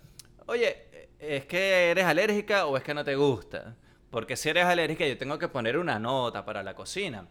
oye, 0.46 1.10
¿es 1.20 1.46
que 1.46 1.90
eres 1.90 2.06
alérgica 2.06 2.68
o 2.68 2.78
es 2.78 2.84
que 2.84 2.94
no 2.94 3.04
te 3.04 3.16
gusta? 3.16 3.76
Porque 4.10 4.38
si 4.38 4.50
eres 4.50 4.66
alérgica 4.66 5.06
yo 5.06 5.18
tengo 5.18 5.38
que 5.40 5.48
poner 5.48 5.78
una 5.78 6.00
nota 6.00 6.46
para 6.46 6.64
la 6.64 6.76
cocina. 6.76 7.28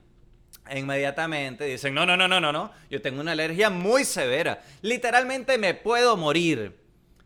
E 0.68 0.78
inmediatamente 0.78 1.64
dicen, 1.64 1.94
no, 1.94 2.04
no, 2.04 2.16
no, 2.16 2.26
no, 2.26 2.40
no, 2.40 2.52
no, 2.52 2.72
yo 2.90 3.00
tengo 3.00 3.20
una 3.20 3.32
alergia 3.32 3.70
muy 3.70 4.04
severa. 4.04 4.62
Literalmente 4.82 5.56
me 5.56 5.74
puedo 5.74 6.16
morir 6.16 6.83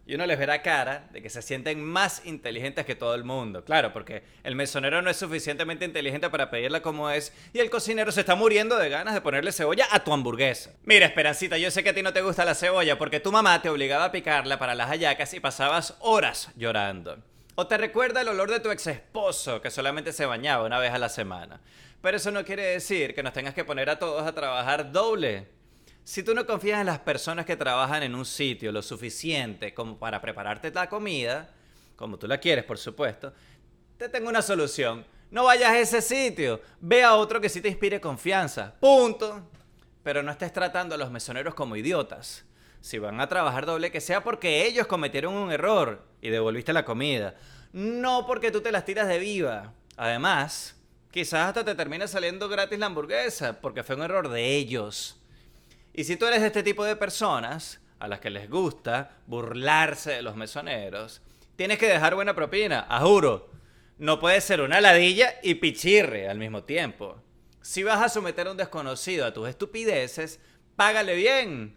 y 0.09 0.15
uno 0.15 0.25
les 0.25 0.39
verá 0.39 0.63
cara 0.63 1.07
de 1.13 1.21
que 1.21 1.29
se 1.29 1.43
sienten 1.43 1.85
más 1.85 2.25
inteligentes 2.25 2.87
que 2.87 2.95
todo 2.95 3.15
el 3.15 3.25
mundo. 3.25 3.63
Claro, 3.63 3.93
porque 3.93 4.23
el 4.43 4.55
mesonero 4.55 5.03
no 5.03 5.11
es 5.11 5.19
suficientemente 5.19 5.85
inteligente 5.85 6.31
para 6.31 6.49
pedirla 6.49 6.81
como 6.81 7.11
es 7.11 7.31
y 7.53 7.59
el 7.59 7.69
cocinero 7.69 8.11
se 8.11 8.21
está 8.21 8.35
muriendo 8.35 8.79
de 8.79 8.89
ganas 8.89 9.13
de 9.13 9.21
ponerle 9.21 9.53
cebolla 9.53 9.87
a 9.91 10.03
tu 10.03 10.15
hamburguesa. 10.15 10.71
Mira, 10.85 11.05
Esperancita, 11.05 11.59
yo 11.59 11.71
sé 11.71 11.85
que 11.85 11.91
a 11.91 11.95
ti 11.95 12.03
no 12.03 12.15
te 12.15 12.23
gusta 12.23 12.47
la 12.47 12.55
cebolla 12.55 12.97
porque 12.97 13.21
tu 13.21 13.31
mamá 13.31 13.61
te 13.61 13.69
obligaba 13.69 14.07
a 14.07 14.13
picarla 14.13 14.59
para 14.59 14.75
las 14.75 14.89
hallacas 14.89 15.35
y 15.35 15.41
pasabas 15.41 15.99
horas 16.01 16.53
llorando. 16.57 17.19
O 17.57 17.67
te 17.67 17.77
recuerda 17.77 18.23
el 18.23 18.29
olor 18.29 18.51
de 18.51 18.61
tu 18.61 18.71
ex 18.71 18.87
esposo 18.87 19.61
que 19.61 19.71
solamente 19.71 20.15
se 20.15 20.25
bañaba 20.25 20.65
una 20.65 20.79
vez 20.79 20.93
a 20.93 20.99
la 20.99 21.11
semana. 21.11 21.61
Pero 22.01 22.17
eso 22.17 22.31
no 22.31 22.47
quiere 22.47 22.63
decir 22.63 23.15
que 23.15 23.23
nos 23.23 23.35
tengas 23.35 23.53
que 23.53 23.67
poner 23.67 23.91
a 23.91 23.99
todos 23.99 24.27
a 24.27 24.35
trabajar 24.35 24.91
doble. 24.91 25.58
Si 26.09 26.23
tú 26.23 26.35
no 26.35 26.47
confías 26.47 26.81
en 26.81 26.87
las 26.87 27.01
personas 27.01 27.45
que 27.45 27.55
trabajan 27.55 28.03
en 28.03 28.15
un 28.15 28.25
sitio 28.25 28.73
lo 28.73 28.81
suficiente 28.81 29.75
como 29.75 29.99
para 29.99 30.23
prepararte 30.23 30.71
la 30.71 30.89
comida, 30.89 31.51
como 31.97 32.19
tú 32.19 32.27
la 32.27 32.39
quieres, 32.39 32.65
por 32.65 32.79
supuesto, 32.79 33.35
te 33.99 34.09
tengo 34.09 34.31
una 34.31 34.41
solución. 34.41 35.05
No 35.31 35.45
vayas 35.45 35.69
a 35.69 35.79
ese 35.79 36.01
sitio, 36.01 36.63
ve 36.81 37.05
a 37.05 37.15
otro 37.15 37.43
que 37.43 37.51
sí 37.51 37.61
te 37.61 37.69
inspire 37.69 38.01
confianza. 38.01 38.75
Punto. 38.81 39.51
Pero 40.03 40.23
no 40.23 40.33
estés 40.33 40.51
tratando 40.51 40.95
a 40.95 40.99
los 40.99 41.11
mesoneros 41.11 41.53
como 41.53 41.77
idiotas. 41.77 42.47
Si 42.81 42.99
van 42.99 43.21
a 43.21 43.29
trabajar 43.29 43.67
doble, 43.67 43.93
que 43.93 44.01
sea 44.01 44.25
porque 44.25 44.65
ellos 44.65 44.87
cometieron 44.87 45.35
un 45.35 45.53
error 45.53 46.07
y 46.23 46.31
devolviste 46.31 46.73
la 46.73 46.87
comida. 46.87 47.35
No 47.75 48.27
porque 48.27 48.51
tú 48.51 48.63
te 48.63 48.73
las 48.73 48.87
tiras 48.87 49.09
de 49.09 49.19
viva. 49.19 49.75
Además, 49.99 50.75
quizás 51.11 51.49
hasta 51.49 51.67
te 51.67 51.75
termine 51.75 52.09
saliendo 52.09 52.49
gratis 52.49 52.79
la 52.79 52.87
hamburguesa 52.87 53.61
porque 53.61 53.83
fue 53.83 53.97
un 53.97 54.05
error 54.05 54.31
de 54.31 54.57
ellos. 54.57 55.18
Y 55.93 56.05
si 56.05 56.17
tú 56.17 56.27
eres 56.27 56.41
de 56.41 56.49
este 56.49 56.63
tipo 56.63 56.85
de 56.85 56.97
personas 56.97 57.81
a 57.99 58.09
las 58.09 58.21
que 58.21 58.31
les 58.31 58.49
gusta 58.49 59.17
burlarse 59.27 60.13
de 60.13 60.23
los 60.23 60.37
mesoneros, 60.37 61.21
tienes 61.57 61.79
que 61.79 61.89
dejar 61.89 62.15
buena 62.15 62.35
propina, 62.35 62.87
a 62.89 63.01
juro. 63.01 63.51
No 63.99 64.21
puedes 64.21 64.45
ser 64.45 64.61
una 64.61 64.81
ladilla 64.81 65.35
y 65.43 65.57
pichirre 65.57 66.29
al 66.29 66.39
mismo 66.39 66.63
tiempo. 66.63 67.21
Si 67.61 67.83
vas 67.83 68.01
a 68.01 68.09
someter 68.09 68.47
a 68.47 68.53
un 68.53 68.57
desconocido 68.57 69.27
a 69.27 69.33
tus 69.33 69.49
estupideces, 69.49 70.41
págale 70.77 71.17
bien. 71.17 71.77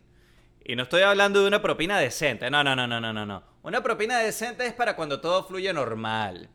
Y 0.64 0.76
no 0.76 0.84
estoy 0.84 1.02
hablando 1.02 1.42
de 1.42 1.48
una 1.48 1.62
propina 1.62 2.00
decente. 2.00 2.52
No, 2.52 2.64
no, 2.64 2.76
no, 2.76 2.86
no, 2.86 3.02
no, 3.02 3.12
no, 3.12 3.26
no. 3.26 3.44
Una 3.64 3.82
propina 3.82 4.20
decente 4.20 4.66
es 4.66 4.74
para 4.74 4.96
cuando 4.96 5.20
todo 5.20 5.44
fluye 5.44 5.74
normal. 5.74 6.50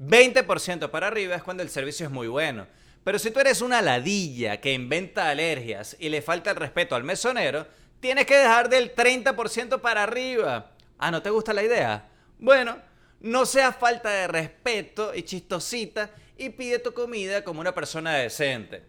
20% 0.00 0.90
para 0.90 1.08
arriba 1.08 1.36
es 1.36 1.42
cuando 1.42 1.62
el 1.62 1.68
servicio 1.68 2.06
es 2.06 2.12
muy 2.12 2.26
bueno. 2.26 2.66
Pero 3.04 3.18
si 3.18 3.30
tú 3.30 3.40
eres 3.40 3.62
una 3.62 3.80
ladilla 3.80 4.60
que 4.60 4.72
inventa 4.72 5.28
alergias 5.28 5.96
y 5.98 6.08
le 6.08 6.22
falta 6.22 6.50
el 6.50 6.56
respeto 6.56 6.94
al 6.94 7.04
mesonero, 7.04 7.66
tienes 8.00 8.26
que 8.26 8.36
dejar 8.36 8.68
del 8.68 8.94
30% 8.94 9.80
para 9.80 10.02
arriba. 10.02 10.72
Ah, 10.98 11.10
¿no 11.10 11.22
te 11.22 11.30
gusta 11.30 11.52
la 11.52 11.62
idea? 11.62 12.08
Bueno, 12.38 12.78
no 13.20 13.46
sea 13.46 13.72
falta 13.72 14.10
de 14.10 14.26
respeto 14.26 15.14
y 15.14 15.22
chistosita 15.22 16.10
y 16.36 16.50
pide 16.50 16.78
tu 16.78 16.92
comida 16.92 17.44
como 17.44 17.60
una 17.60 17.74
persona 17.74 18.14
decente. 18.14 18.82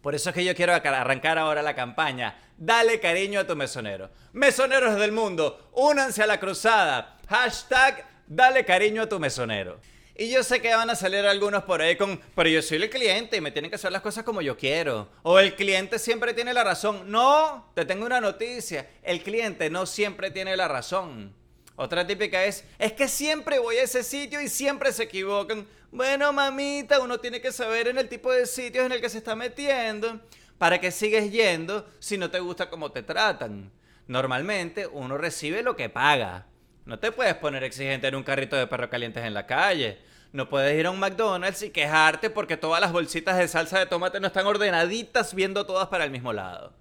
Por 0.00 0.16
eso 0.16 0.30
es 0.30 0.34
que 0.34 0.44
yo 0.44 0.54
quiero 0.54 0.74
arrancar 0.74 1.38
ahora 1.38 1.62
la 1.62 1.76
campaña. 1.76 2.36
Dale 2.56 2.98
cariño 2.98 3.40
a 3.40 3.46
tu 3.46 3.54
mesonero. 3.54 4.10
Mesoneros 4.32 4.98
del 4.98 5.12
mundo, 5.12 5.70
únanse 5.72 6.22
a 6.22 6.26
la 6.26 6.40
cruzada. 6.40 7.18
Hashtag 7.28 8.04
dale 8.26 8.64
cariño 8.64 9.02
a 9.02 9.08
tu 9.08 9.20
mesonero. 9.20 9.80
Y 10.22 10.30
yo 10.30 10.44
sé 10.44 10.62
que 10.62 10.72
van 10.72 10.88
a 10.88 10.94
salir 10.94 11.26
algunos 11.26 11.64
por 11.64 11.82
ahí 11.82 11.96
con, 11.96 12.20
pero 12.36 12.48
yo 12.48 12.62
soy 12.62 12.80
el 12.80 12.88
cliente 12.88 13.38
y 13.38 13.40
me 13.40 13.50
tienen 13.50 13.72
que 13.72 13.74
hacer 13.74 13.90
las 13.90 14.02
cosas 14.02 14.22
como 14.22 14.40
yo 14.40 14.56
quiero. 14.56 15.08
O 15.24 15.40
el 15.40 15.56
cliente 15.56 15.98
siempre 15.98 16.32
tiene 16.32 16.54
la 16.54 16.62
razón. 16.62 17.10
No, 17.10 17.72
te 17.74 17.84
tengo 17.84 18.06
una 18.06 18.20
noticia. 18.20 18.88
El 19.02 19.24
cliente 19.24 19.68
no 19.68 19.84
siempre 19.84 20.30
tiene 20.30 20.56
la 20.56 20.68
razón. 20.68 21.34
Otra 21.74 22.06
típica 22.06 22.44
es, 22.44 22.64
es 22.78 22.92
que 22.92 23.08
siempre 23.08 23.58
voy 23.58 23.78
a 23.78 23.82
ese 23.82 24.04
sitio 24.04 24.40
y 24.40 24.46
siempre 24.46 24.92
se 24.92 25.02
equivocan. 25.02 25.66
Bueno, 25.90 26.32
mamita, 26.32 27.00
uno 27.00 27.18
tiene 27.18 27.40
que 27.40 27.50
saber 27.50 27.88
en 27.88 27.98
el 27.98 28.08
tipo 28.08 28.30
de 28.30 28.46
sitios 28.46 28.86
en 28.86 28.92
el 28.92 29.00
que 29.00 29.10
se 29.10 29.18
está 29.18 29.34
metiendo 29.34 30.20
para 30.56 30.80
que 30.80 30.92
sigues 30.92 31.32
yendo 31.32 31.84
si 31.98 32.16
no 32.16 32.30
te 32.30 32.38
gusta 32.38 32.70
cómo 32.70 32.92
te 32.92 33.02
tratan. 33.02 33.72
Normalmente 34.06 34.86
uno 34.86 35.18
recibe 35.18 35.64
lo 35.64 35.74
que 35.74 35.88
paga. 35.88 36.46
No 36.84 37.00
te 37.00 37.10
puedes 37.10 37.34
poner 37.34 37.64
exigente 37.64 38.06
en 38.06 38.14
un 38.14 38.22
carrito 38.22 38.54
de 38.54 38.68
perro 38.68 38.88
calientes 38.88 39.24
en 39.24 39.34
la 39.34 39.46
calle. 39.46 40.11
No 40.32 40.48
puedes 40.48 40.78
ir 40.78 40.86
a 40.86 40.90
un 40.90 40.98
McDonald's 40.98 41.62
y 41.62 41.70
quejarte 41.70 42.30
porque 42.30 42.56
todas 42.56 42.80
las 42.80 42.90
bolsitas 42.90 43.36
de 43.36 43.48
salsa 43.48 43.78
de 43.78 43.84
tomate 43.86 44.18
no 44.18 44.28
están 44.28 44.46
ordenaditas 44.46 45.34
viendo 45.34 45.66
todas 45.66 45.88
para 45.88 46.04
el 46.04 46.10
mismo 46.10 46.32
lado. 46.32 46.72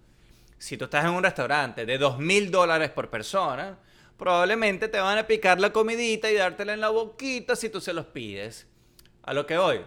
Si 0.58 0.77
tú 0.77 0.86
estás 0.86 1.03
en 1.03 1.12
un 1.12 1.24
restaurante 1.24 1.86
de 1.86 1.98
dos 1.98 2.17
mil 2.17 2.50
dólares 2.50 2.91
por 2.91 3.10
persona, 3.10 3.77
probablemente 4.17 4.88
te 4.88 5.01
van 5.01 5.17
a 5.17 5.27
picar 5.27 5.60
la 5.60 5.74
comidita 5.74 6.31
y 6.31 6.36
dártela 6.36 6.74
en 6.74 6.79
la 6.79 6.89
boquita 6.89 7.58
si 7.58 7.67
tú 7.67 7.81
se 7.81 7.91
los 7.91 8.05
pides. 8.05 8.67
A 9.24 9.34
lo 9.34 9.46
que 9.46 9.58
voy. 9.58 9.81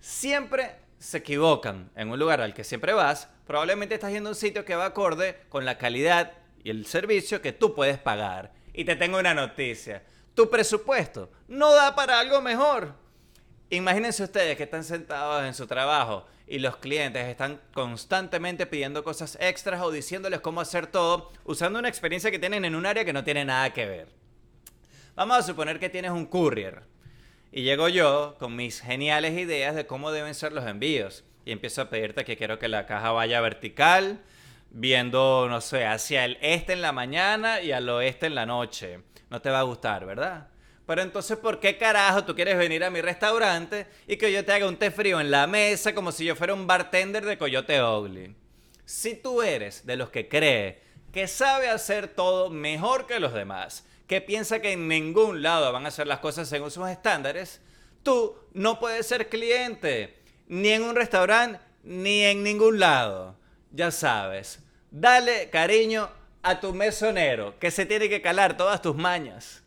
Siempre 0.00 0.76
se 0.98 1.18
equivocan 1.18 1.90
en 1.96 2.08
un 2.08 2.18
lugar 2.18 2.40
al 2.40 2.54
que 2.54 2.64
siempre 2.64 2.94
vas. 2.94 3.28
Probablemente 3.46 3.96
estás 3.96 4.12
yendo 4.12 4.30
un 4.30 4.34
sitio 4.34 4.64
que 4.64 4.76
va 4.76 4.86
acorde 4.86 5.40
con 5.50 5.66
la 5.66 5.76
calidad 5.76 6.32
y 6.62 6.70
el 6.70 6.86
servicio 6.86 7.42
que 7.42 7.52
tú 7.52 7.74
puedes 7.74 7.98
pagar. 7.98 8.54
Y 8.72 8.86
te 8.86 8.96
tengo 8.96 9.18
una 9.18 9.34
noticia. 9.34 10.02
Tu 10.34 10.50
presupuesto 10.50 11.30
no 11.48 11.72
da 11.72 11.94
para 11.94 12.18
algo 12.18 12.40
mejor. 12.40 12.94
Imagínense 13.70 14.22
ustedes 14.22 14.56
que 14.56 14.64
están 14.64 14.84
sentados 14.84 15.44
en 15.44 15.54
su 15.54 15.66
trabajo 15.66 16.26
y 16.46 16.58
los 16.58 16.76
clientes 16.76 17.26
están 17.26 17.60
constantemente 17.72 18.66
pidiendo 18.66 19.02
cosas 19.02 19.38
extras 19.40 19.80
o 19.80 19.90
diciéndoles 19.90 20.40
cómo 20.40 20.60
hacer 20.60 20.86
todo 20.86 21.32
usando 21.44 21.78
una 21.78 21.88
experiencia 21.88 22.30
que 22.30 22.38
tienen 22.38 22.64
en 22.64 22.74
un 22.74 22.84
área 22.84 23.04
que 23.04 23.12
no 23.12 23.24
tiene 23.24 23.44
nada 23.44 23.72
que 23.72 23.86
ver. 23.86 24.08
Vamos 25.14 25.38
a 25.38 25.42
suponer 25.42 25.78
que 25.78 25.88
tienes 25.88 26.10
un 26.10 26.26
courier 26.26 26.82
y 27.52 27.62
llego 27.62 27.88
yo 27.88 28.36
con 28.40 28.56
mis 28.56 28.80
geniales 28.80 29.38
ideas 29.38 29.76
de 29.76 29.86
cómo 29.86 30.10
deben 30.10 30.34
ser 30.34 30.52
los 30.52 30.66
envíos 30.66 31.24
y 31.44 31.52
empiezo 31.52 31.82
a 31.82 31.90
pedirte 31.90 32.24
que 32.24 32.36
quiero 32.36 32.58
que 32.58 32.68
la 32.68 32.86
caja 32.86 33.12
vaya 33.12 33.40
vertical, 33.40 34.20
viendo, 34.70 35.46
no 35.48 35.60
sé, 35.60 35.86
hacia 35.86 36.24
el 36.24 36.36
este 36.40 36.72
en 36.72 36.82
la 36.82 36.90
mañana 36.90 37.60
y 37.60 37.70
al 37.70 37.88
oeste 37.88 38.26
en 38.26 38.34
la 38.34 38.44
noche. 38.44 39.00
No 39.34 39.42
te 39.42 39.50
va 39.50 39.58
a 39.58 39.64
gustar, 39.64 40.06
¿verdad? 40.06 40.46
Pero 40.86 41.02
entonces, 41.02 41.36
¿por 41.36 41.58
qué 41.58 41.76
carajo 41.76 42.22
tú 42.22 42.36
quieres 42.36 42.56
venir 42.56 42.84
a 42.84 42.90
mi 42.90 43.00
restaurante 43.00 43.88
y 44.06 44.16
que 44.16 44.30
yo 44.30 44.44
te 44.44 44.52
haga 44.52 44.68
un 44.68 44.76
té 44.76 44.92
frío 44.92 45.20
en 45.20 45.32
la 45.32 45.48
mesa 45.48 45.92
como 45.92 46.12
si 46.12 46.24
yo 46.24 46.36
fuera 46.36 46.54
un 46.54 46.68
bartender 46.68 47.24
de 47.24 47.36
Coyote 47.36 47.82
Ugly? 47.82 48.32
Si 48.84 49.16
tú 49.16 49.42
eres 49.42 49.84
de 49.86 49.96
los 49.96 50.10
que 50.10 50.28
cree 50.28 50.80
que 51.12 51.26
sabe 51.26 51.68
hacer 51.68 52.06
todo 52.06 52.48
mejor 52.48 53.08
que 53.08 53.18
los 53.18 53.34
demás, 53.34 53.84
que 54.06 54.20
piensa 54.20 54.60
que 54.60 54.70
en 54.70 54.86
ningún 54.86 55.42
lado 55.42 55.72
van 55.72 55.84
a 55.84 55.88
hacer 55.88 56.06
las 56.06 56.20
cosas 56.20 56.48
según 56.48 56.70
sus 56.70 56.88
estándares, 56.88 57.60
tú 58.04 58.36
no 58.52 58.78
puedes 58.78 59.04
ser 59.04 59.28
cliente, 59.28 60.16
ni 60.46 60.68
en 60.68 60.84
un 60.84 60.94
restaurante, 60.94 61.58
ni 61.82 62.22
en 62.22 62.44
ningún 62.44 62.78
lado. 62.78 63.36
Ya 63.72 63.90
sabes, 63.90 64.60
Dale 64.92 65.50
cariño 65.50 66.08
a 66.44 66.60
tu 66.60 66.74
mesonero, 66.74 67.58
que 67.58 67.70
se 67.70 67.86
tiene 67.86 68.08
que 68.08 68.20
calar 68.20 68.56
todas 68.56 68.82
tus 68.82 68.94
mañas. 68.94 69.64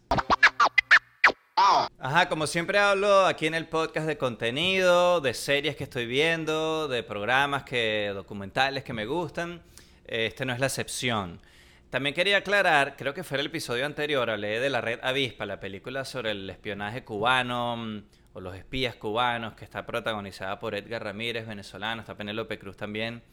Ajá, 1.97 2.29
como 2.29 2.45
siempre 2.45 2.77
hablo 2.77 3.25
aquí 3.25 3.47
en 3.47 3.55
el 3.55 3.67
podcast 3.67 4.05
de 4.05 4.17
contenido, 4.19 5.19
de 5.19 5.33
series 5.33 5.75
que 5.75 5.85
estoy 5.85 6.05
viendo, 6.05 6.87
de 6.87 7.01
programas 7.01 7.63
que 7.63 8.11
documentales 8.13 8.83
que 8.83 8.93
me 8.93 9.07
gustan. 9.07 9.63
Este 10.05 10.45
no 10.45 10.53
es 10.53 10.59
la 10.59 10.67
excepción. 10.67 11.41
También 11.89 12.13
quería 12.13 12.37
aclarar, 12.37 12.95
creo 12.95 13.13
que 13.13 13.23
fue 13.23 13.39
el 13.39 13.47
episodio 13.47 13.85
anterior, 13.85 14.29
hablé 14.29 14.59
de 14.59 14.69
La 14.69 14.79
Red 14.79 14.99
Avispa, 15.01 15.47
la 15.47 15.59
película 15.59 16.05
sobre 16.05 16.31
el 16.31 16.47
espionaje 16.47 17.03
cubano 17.03 17.75
mm, 17.75 18.03
o 18.33 18.39
los 18.39 18.55
espías 18.55 18.95
cubanos, 18.95 19.55
que 19.55 19.65
está 19.65 19.85
protagonizada 19.85 20.59
por 20.59 20.75
Edgar 20.75 21.03
Ramírez, 21.03 21.47
venezolano, 21.47 22.01
está 22.01 22.15
Penélope 22.15 22.59
Cruz 22.59 22.77
también. 22.77 23.23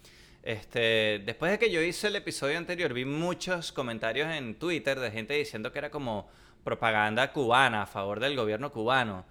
Este, 0.45 1.23
después 1.25 1.53
de 1.53 1.59
que 1.59 1.71
yo 1.71 1.81
hice 1.81 2.09
el 2.09 2.17
episodio 2.17 2.59
anterior, 2.59 2.93
vi 2.93 3.07
muchos 3.07 3.73
comentarios 3.73 4.31
en 4.31 4.57
Twitter 4.57 5.01
de 5.01 5.11
gente 5.11 5.33
diciendo 5.33 5.73
que 5.73 5.79
era 5.79 5.91
como 5.91 6.29
propaganda 6.63 7.33
cubana 7.33 7.85
a 7.85 7.87
favor 7.87 8.21
del 8.21 8.37
gobierno 8.37 8.71
cubano. 8.71 9.25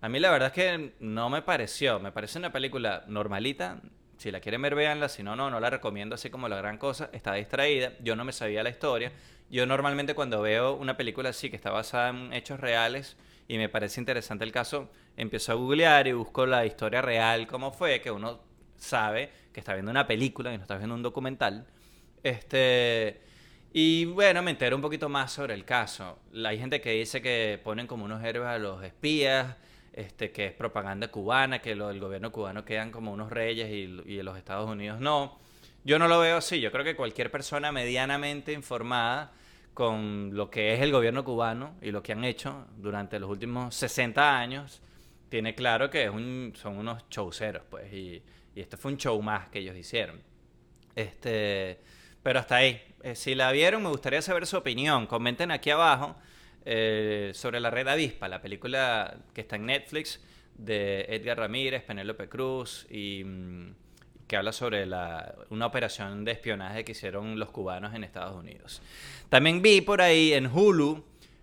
A 0.00 0.08
mí 0.08 0.18
la 0.18 0.30
verdad 0.30 0.46
es 0.46 0.54
que 0.54 0.94
no 0.98 1.28
me 1.28 1.42
pareció. 1.42 2.00
Me 2.00 2.10
parece 2.10 2.38
una 2.38 2.50
película 2.52 3.04
normalita. 3.06 3.82
Si 4.16 4.30
la 4.30 4.40
quieren 4.40 4.62
ver, 4.62 4.74
véanla. 4.74 5.10
Si 5.10 5.22
no, 5.22 5.36
no, 5.36 5.50
no 5.50 5.60
la 5.60 5.68
recomiendo 5.68 6.14
así 6.14 6.30
como 6.30 6.48
la 6.48 6.56
gran 6.56 6.78
cosa. 6.78 7.10
Está 7.12 7.34
distraída. 7.34 7.92
Yo 8.00 8.16
no 8.16 8.24
me 8.24 8.32
sabía 8.32 8.62
la 8.62 8.70
historia. 8.70 9.12
Yo 9.50 9.66
normalmente 9.66 10.14
cuando 10.14 10.40
veo 10.40 10.72
una 10.74 10.96
película 10.96 11.28
así 11.28 11.50
que 11.50 11.56
está 11.56 11.70
basada 11.70 12.08
en 12.08 12.32
hechos 12.32 12.58
reales 12.60 13.18
y 13.46 13.58
me 13.58 13.68
parece 13.68 14.00
interesante 14.00 14.44
el 14.44 14.52
caso, 14.52 14.88
empiezo 15.18 15.52
a 15.52 15.56
googlear 15.56 16.06
y 16.06 16.12
busco 16.12 16.46
la 16.46 16.64
historia 16.64 17.02
real, 17.02 17.46
cómo 17.48 17.72
fue, 17.72 18.00
que 18.00 18.12
uno 18.12 18.48
sabe 18.80 19.30
que 19.52 19.60
está 19.60 19.74
viendo 19.74 19.90
una 19.90 20.06
película, 20.06 20.52
y 20.52 20.56
no 20.56 20.62
está 20.62 20.76
viendo 20.76 20.94
un 20.94 21.02
documental. 21.02 21.66
Este, 22.22 23.20
y 23.72 24.04
bueno, 24.06 24.42
me 24.42 24.50
entero 24.50 24.76
un 24.76 24.82
poquito 24.82 25.08
más 25.08 25.32
sobre 25.32 25.54
el 25.54 25.64
caso. 25.64 26.18
Hay 26.44 26.58
gente 26.58 26.80
que 26.80 26.92
dice 26.92 27.22
que 27.22 27.60
ponen 27.62 27.86
como 27.86 28.04
unos 28.04 28.22
héroes 28.24 28.48
a 28.48 28.58
los 28.58 28.82
espías, 28.82 29.56
este, 29.92 30.32
que 30.32 30.46
es 30.46 30.52
propaganda 30.52 31.08
cubana, 31.08 31.60
que 31.60 31.74
lo 31.74 31.88
del 31.88 32.00
gobierno 32.00 32.32
cubano 32.32 32.64
quedan 32.64 32.90
como 32.90 33.12
unos 33.12 33.30
reyes 33.30 33.70
y, 33.70 34.12
y 34.12 34.22
los 34.22 34.36
Estados 34.36 34.68
Unidos 34.68 35.00
no. 35.00 35.38
Yo 35.84 35.98
no 35.98 36.08
lo 36.08 36.18
veo 36.20 36.38
así. 36.38 36.60
Yo 36.60 36.72
creo 36.72 36.84
que 36.84 36.96
cualquier 36.96 37.30
persona 37.30 37.72
medianamente 37.72 38.52
informada 38.52 39.32
con 39.74 40.30
lo 40.34 40.50
que 40.50 40.74
es 40.74 40.80
el 40.80 40.92
gobierno 40.92 41.24
cubano 41.24 41.74
y 41.80 41.90
lo 41.90 42.02
que 42.02 42.12
han 42.12 42.24
hecho 42.24 42.66
durante 42.76 43.18
los 43.18 43.30
últimos 43.30 43.74
60 43.74 44.38
años, 44.38 44.82
tiene 45.28 45.54
claro 45.54 45.88
que 45.90 46.06
son 46.54 46.76
unos 46.76 47.08
chauceros, 47.08 47.62
pues, 47.70 47.90
y 48.54 48.60
este 48.60 48.76
fue 48.76 48.92
un 48.92 48.98
show 48.98 49.20
más 49.22 49.48
que 49.48 49.60
ellos 49.60 49.76
hicieron. 49.76 50.20
Este, 50.94 51.78
pero 52.22 52.40
hasta 52.40 52.56
ahí. 52.56 52.80
Eh, 53.02 53.14
si 53.14 53.34
la 53.34 53.50
vieron, 53.52 53.82
me 53.82 53.88
gustaría 53.88 54.22
saber 54.22 54.46
su 54.46 54.56
opinión. 54.56 55.06
Comenten 55.06 55.50
aquí 55.50 55.70
abajo 55.70 56.16
eh, 56.64 57.30
sobre 57.34 57.60
La 57.60 57.70
Red 57.70 57.88
Avispa, 57.88 58.28
la 58.28 58.42
película 58.42 59.16
que 59.32 59.40
está 59.40 59.56
en 59.56 59.66
Netflix 59.66 60.20
de 60.56 61.06
Edgar 61.08 61.38
Ramírez, 61.38 61.82
Penélope 61.82 62.28
Cruz 62.28 62.86
y 62.90 63.24
mm, 63.24 63.74
que 64.26 64.36
habla 64.36 64.52
sobre 64.52 64.84
la, 64.84 65.34
una 65.48 65.66
operación 65.66 66.24
de 66.24 66.32
espionaje 66.32 66.84
que 66.84 66.92
hicieron 66.92 67.38
los 67.38 67.50
cubanos 67.50 67.94
en 67.94 68.04
Estados 68.04 68.36
Unidos. 68.36 68.82
También 69.28 69.62
vi 69.62 69.80
por 69.80 70.02
ahí 70.02 70.34
en 70.34 70.46
Hulu 70.46 71.02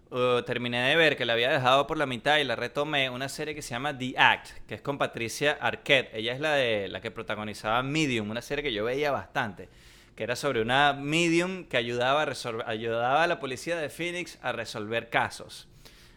Uh, 0.09 0.41
terminé 0.43 0.87
de 0.87 0.95
ver 0.95 1.17
que 1.17 1.25
la 1.25 1.33
había 1.33 1.51
dejado 1.51 1.85
por 1.85 1.97
la 1.97 2.05
mitad 2.05 2.37
y 2.37 2.45
la 2.45 2.55
retomé 2.55 3.09
una 3.09 3.27
serie 3.27 3.53
que 3.53 3.61
se 3.61 3.71
llama 3.71 3.97
The 3.97 4.13
Act, 4.17 4.65
que 4.65 4.75
es 4.75 4.81
con 4.81 4.97
Patricia 4.97 5.57
Arquette. 5.59 6.11
Ella 6.13 6.31
es 6.31 6.39
la 6.39 6.53
de 6.53 6.87
la 6.87 7.01
que 7.01 7.11
protagonizaba 7.11 7.83
Medium, 7.83 8.29
una 8.29 8.41
serie 8.41 8.63
que 8.63 8.71
yo 8.71 8.85
veía 8.85 9.11
bastante, 9.11 9.67
que 10.15 10.23
era 10.23 10.37
sobre 10.37 10.61
una 10.61 10.93
medium 10.93 11.65
que 11.65 11.75
ayudaba 11.75 12.23
a, 12.23 12.69
ayudaba 12.69 13.23
a 13.23 13.27
la 13.27 13.41
policía 13.41 13.75
de 13.75 13.89
Phoenix 13.89 14.39
a 14.41 14.53
resolver 14.53 15.09
casos. 15.09 15.67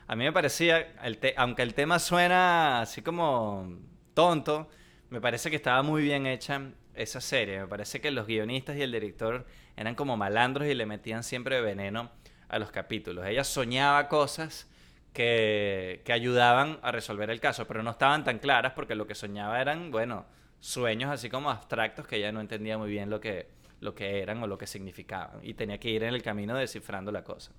A 0.07 0.15
mí 0.15 0.23
me 0.23 0.33
parecía, 0.33 0.95
aunque 1.37 1.63
el 1.63 1.75
tema 1.75 1.99
suena 1.99 2.83
así 2.83 3.03
como 3.03 3.77
tonto, 4.15 4.69
me 5.09 5.21
parece 5.21 5.51
que 5.51 5.57
estaba 5.57 5.83
muy 5.83 6.03
bien 6.03 6.27
hecha 6.27 6.63
esa 6.95 7.21
serie. 7.21 7.59
Me 7.59 7.67
parece 7.67 8.01
que 8.01 8.13
los 8.13 8.29
guionistas 8.29 8.77
y 8.77 8.83
el 8.83 8.93
director 8.93 9.47
eran 9.77 9.97
como 9.97 10.17
malandros 10.17 10.69
y 10.69 10.75
le 10.75 10.87
metían 10.87 11.25
siempre 11.25 11.61
veneno 11.61 12.20
a 12.51 12.59
los 12.59 12.71
capítulos. 12.71 13.27
Ella 13.27 13.45
soñaba 13.45 14.09
cosas 14.09 14.69
que, 15.13 16.03
que, 16.05 16.13
ayudaban 16.13 16.79
a 16.83 16.93
resolver 16.93 17.31
el 17.31 17.41
caso, 17.41 17.67
pero 17.67 17.83
no 17.83 17.91
estaban 17.91 18.25
tan 18.25 18.39
claras 18.39 18.73
porque 18.75 18.95
lo 18.95 19.07
que 19.07 19.15
soñaba 19.15 19.61
eran, 19.61 19.91
bueno, 19.91 20.27
sueños 20.61 21.11
así 21.11 21.29
como 21.31 21.51
abstractos 21.51 22.07
que 22.07 22.17
ella 22.17 22.33
no 22.33 22.41
entendía 22.41 22.79
muy 22.79 22.91
bien 22.91 23.11
lo 23.11 23.21
que, 23.21 23.49
lo 23.81 23.95
que 23.95 24.21
eran 24.21 24.43
o 24.43 24.47
lo 24.47 24.59
que 24.59 24.67
significaban. 24.67 25.41
Y 25.43 25.55
tenía 25.55 25.79
que 25.79 25.91
ir 25.91 26.03
en 26.05 26.15
el 26.15 26.23
camino 26.23 26.57
descifrando 26.57 27.11
la 27.11 27.25
cosa. 27.25 27.53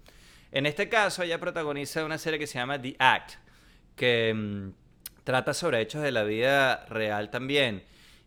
En 0.52 0.66
este 0.66 0.88
caso, 0.88 1.24
ella 1.24 1.40
protagoniza 1.40 2.06
una 2.06 2.18
serie 2.18 2.40
que 2.40 2.48
se 2.48 2.60
llama 2.60 2.82
The 2.82 2.96
Act, 3.00 3.34
que 3.96 4.34
mm, 4.34 4.70
trata 5.24 5.54
sobre 5.54 5.82
hechos 5.82 6.02
de 6.02 6.12
la 6.12 6.24
vida 6.24 6.86
real 6.86 7.30
también. 7.30 7.84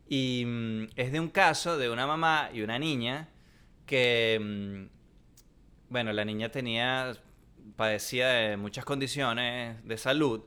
Y 0.08 0.44
mm, 0.46 0.84
es 0.96 1.12
de 1.12 1.20
un 1.20 1.28
caso 1.28 1.78
de 1.78 1.90
una 1.90 2.06
mamá 2.06 2.50
y 2.52 2.62
una 2.62 2.78
niña 2.78 3.28
que, 3.86 4.40
mm, 4.40 5.03
bueno, 5.88 6.12
la 6.12 6.24
niña 6.24 6.50
tenía, 6.50 7.12
padecía 7.76 8.28
de 8.28 8.56
muchas 8.56 8.84
condiciones 8.84 9.84
de 9.86 9.98
salud 9.98 10.42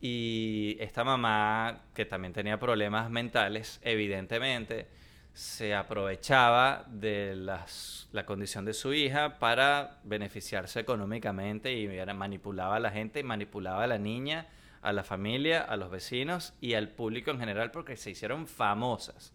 y 0.00 0.76
esta 0.80 1.02
mamá, 1.02 1.80
que 1.94 2.04
también 2.04 2.34
tenía 2.34 2.58
problemas 2.58 3.10
mentales, 3.10 3.80
evidentemente, 3.82 4.86
se 5.32 5.74
aprovechaba 5.74 6.84
de 6.88 7.34
las, 7.34 8.08
la 8.12 8.26
condición 8.26 8.64
de 8.64 8.74
su 8.74 8.92
hija 8.92 9.38
para 9.38 9.98
beneficiarse 10.04 10.78
económicamente 10.78 11.72
y 11.72 11.88
manipulaba 12.14 12.76
a 12.76 12.80
la 12.80 12.90
gente 12.90 13.22
manipulaba 13.22 13.84
a 13.84 13.86
la 13.86 13.98
niña, 13.98 14.46
a 14.82 14.92
la 14.92 15.02
familia, 15.02 15.62
a 15.62 15.76
los 15.76 15.90
vecinos 15.90 16.52
y 16.60 16.74
al 16.74 16.90
público 16.90 17.30
en 17.30 17.40
general 17.40 17.70
porque 17.70 17.96
se 17.96 18.10
hicieron 18.10 18.46
famosas. 18.46 19.32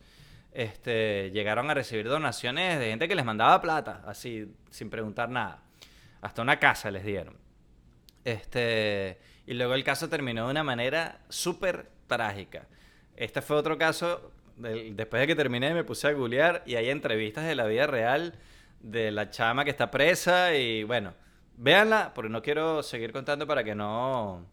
Este, 0.52 1.32
llegaron 1.32 1.70
a 1.70 1.74
recibir 1.74 2.08
donaciones 2.08 2.80
de 2.80 2.90
gente 2.90 3.08
que 3.08 3.16
les 3.16 3.26
mandaba 3.26 3.62
plata, 3.62 4.02
así, 4.06 4.54
sin 4.70 4.90
preguntar 4.90 5.30
nada. 5.30 5.64
Hasta 6.22 6.42
una 6.42 6.60
casa 6.60 6.92
les 6.92 7.04
dieron. 7.04 7.38
Este, 8.26 9.20
y 9.46 9.54
luego 9.54 9.74
el 9.74 9.84
caso 9.84 10.10
terminó 10.10 10.46
de 10.46 10.52
una 10.52 10.64
manera 10.64 11.20
súper 11.30 11.90
trágica. 12.08 12.68
Este 13.16 13.42
fue 13.42 13.58
otro 13.58 13.78
caso, 13.78 14.32
después 14.58 15.22
de 15.22 15.28
que 15.28 15.36
terminé 15.36 15.74
me 15.74 15.84
puse 15.84 16.08
a 16.08 16.12
googlear 16.12 16.64
y 16.66 16.76
hay 16.76 16.90
entrevistas 16.90 17.46
de 17.46 17.56
la 17.56 17.66
vida 17.66 17.88
real 17.88 18.36
de 18.80 19.12
la 19.12 19.30
chama 19.30 19.66
que 19.66 19.72
está 19.72 19.92
presa 19.92 20.56
y 20.56 20.84
bueno, 20.84 21.14
véanla, 21.58 22.14
porque 22.14 22.30
no 22.30 22.42
quiero 22.42 22.82
seguir 22.84 23.12
contando 23.12 23.46
para 23.46 23.64
que 23.64 23.76
no 23.76 24.46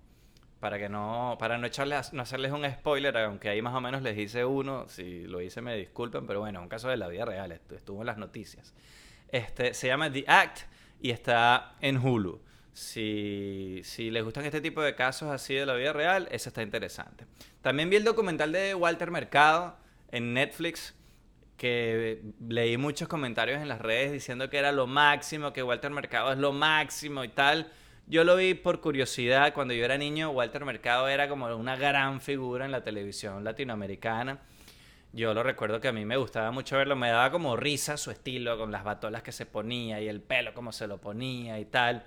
para 0.60 0.78
que 0.78 0.88
no 0.88 1.36
para 1.38 1.58
no 1.58 1.66
echarles 1.66 2.12
no 2.12 2.22
hacerles 2.22 2.52
un 2.52 2.64
spoiler, 2.70 3.16
aunque 3.18 3.48
ahí 3.48 3.62
más 3.62 3.74
o 3.74 3.80
menos 3.80 4.02
les 4.02 4.16
hice 4.18 4.44
uno, 4.44 4.88
si 4.88 5.26
lo 5.26 5.40
hice 5.40 5.60
me 5.60 5.76
disculpen, 5.76 6.26
pero 6.26 6.40
bueno, 6.40 6.60
un 6.62 6.68
caso 6.68 6.88
de 6.88 6.96
la 6.96 7.08
vida 7.08 7.24
real, 7.24 7.52
estuvo 7.52 8.00
en 8.00 8.06
las 8.06 8.18
noticias. 8.18 8.74
Este 9.28 9.74
se 9.74 9.88
llama 9.88 10.10
The 10.10 10.24
Act 10.26 10.60
y 11.00 11.10
está 11.10 11.74
en 11.80 11.98
Hulu. 11.98 12.40
Si, 12.72 13.80
si, 13.84 14.10
les 14.10 14.22
gustan 14.22 14.44
este 14.44 14.60
tipo 14.60 14.82
de 14.82 14.94
casos 14.94 15.30
así 15.30 15.54
de 15.54 15.64
la 15.64 15.74
vida 15.74 15.94
real, 15.94 16.28
eso 16.30 16.50
está 16.50 16.62
interesante. 16.62 17.24
También 17.62 17.88
vi 17.88 17.96
el 17.96 18.04
documental 18.04 18.52
de 18.52 18.74
Walter 18.74 19.10
Mercado 19.10 19.78
en 20.10 20.34
Netflix, 20.34 20.94
que 21.56 22.22
leí 22.46 22.76
muchos 22.76 23.08
comentarios 23.08 23.62
en 23.62 23.68
las 23.68 23.80
redes 23.80 24.12
diciendo 24.12 24.50
que 24.50 24.58
era 24.58 24.72
lo 24.72 24.86
máximo, 24.86 25.54
que 25.54 25.62
Walter 25.62 25.90
Mercado 25.90 26.32
es 26.32 26.38
lo 26.38 26.52
máximo 26.52 27.24
y 27.24 27.28
tal. 27.28 27.72
Yo 28.08 28.22
lo 28.22 28.36
vi 28.36 28.54
por 28.54 28.80
curiosidad. 28.80 29.52
Cuando 29.52 29.74
yo 29.74 29.84
era 29.84 29.98
niño, 29.98 30.30
Walter 30.30 30.64
Mercado 30.64 31.08
era 31.08 31.28
como 31.28 31.46
una 31.56 31.74
gran 31.74 32.20
figura 32.20 32.64
en 32.64 32.70
la 32.70 32.84
televisión 32.84 33.42
latinoamericana. 33.42 34.38
Yo 35.12 35.34
lo 35.34 35.42
recuerdo 35.42 35.80
que 35.80 35.88
a 35.88 35.92
mí 35.92 36.04
me 36.04 36.16
gustaba 36.16 36.52
mucho 36.52 36.76
verlo, 36.76 36.94
me 36.94 37.08
daba 37.08 37.32
como 37.32 37.56
risa 37.56 37.96
su 37.96 38.12
estilo, 38.12 38.58
con 38.58 38.70
las 38.70 38.84
batolas 38.84 39.24
que 39.24 39.32
se 39.32 39.44
ponía 39.44 40.00
y 40.00 40.08
el 40.08 40.20
pelo 40.20 40.54
como 40.54 40.70
se 40.70 40.86
lo 40.86 40.98
ponía 40.98 41.58
y 41.58 41.64
tal. 41.64 42.04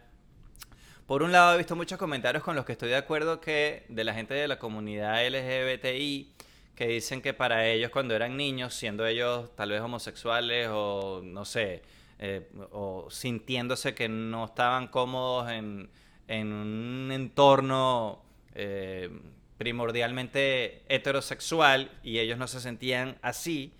Por 1.05 1.21
un 1.21 1.33
lado, 1.33 1.55
he 1.55 1.57
visto 1.57 1.75
muchos 1.75 1.97
comentarios 1.97 2.43
con 2.43 2.55
los 2.55 2.65
que 2.65 2.73
estoy 2.73 2.89
de 2.89 2.95
acuerdo 2.95 3.41
que 3.41 3.83
de 3.89 4.03
la 4.05 4.13
gente 4.13 4.35
de 4.35 4.47
la 4.47 4.57
comunidad 4.57 5.27
LGBTI 5.27 6.33
que 6.75 6.87
dicen 6.87 7.21
que 7.21 7.33
para 7.33 7.67
ellos 7.67 7.91
cuando 7.91 8.15
eran 8.15 8.37
niños, 8.37 8.73
siendo 8.73 9.05
ellos 9.05 9.53
tal 9.55 9.71
vez 9.71 9.81
homosexuales 9.81 10.69
o 10.71 11.19
no 11.23 11.43
sé, 11.43 11.81
eh, 12.19 12.49
o 12.71 13.07
sintiéndose 13.09 13.95
que 13.95 14.07
no 14.09 14.45
estaban 14.45 14.87
cómodos 14.87 15.51
en, 15.51 15.89
un 16.29 17.09
entorno 17.11 18.21
eh, 18.53 19.09
primordialmente 19.57 20.83
heterosexual 20.87 21.89
y 22.03 22.19
ellos 22.19 22.37
no 22.37 22.47
se 22.47 22.59
sentían 22.59 23.17
así, 23.23 23.73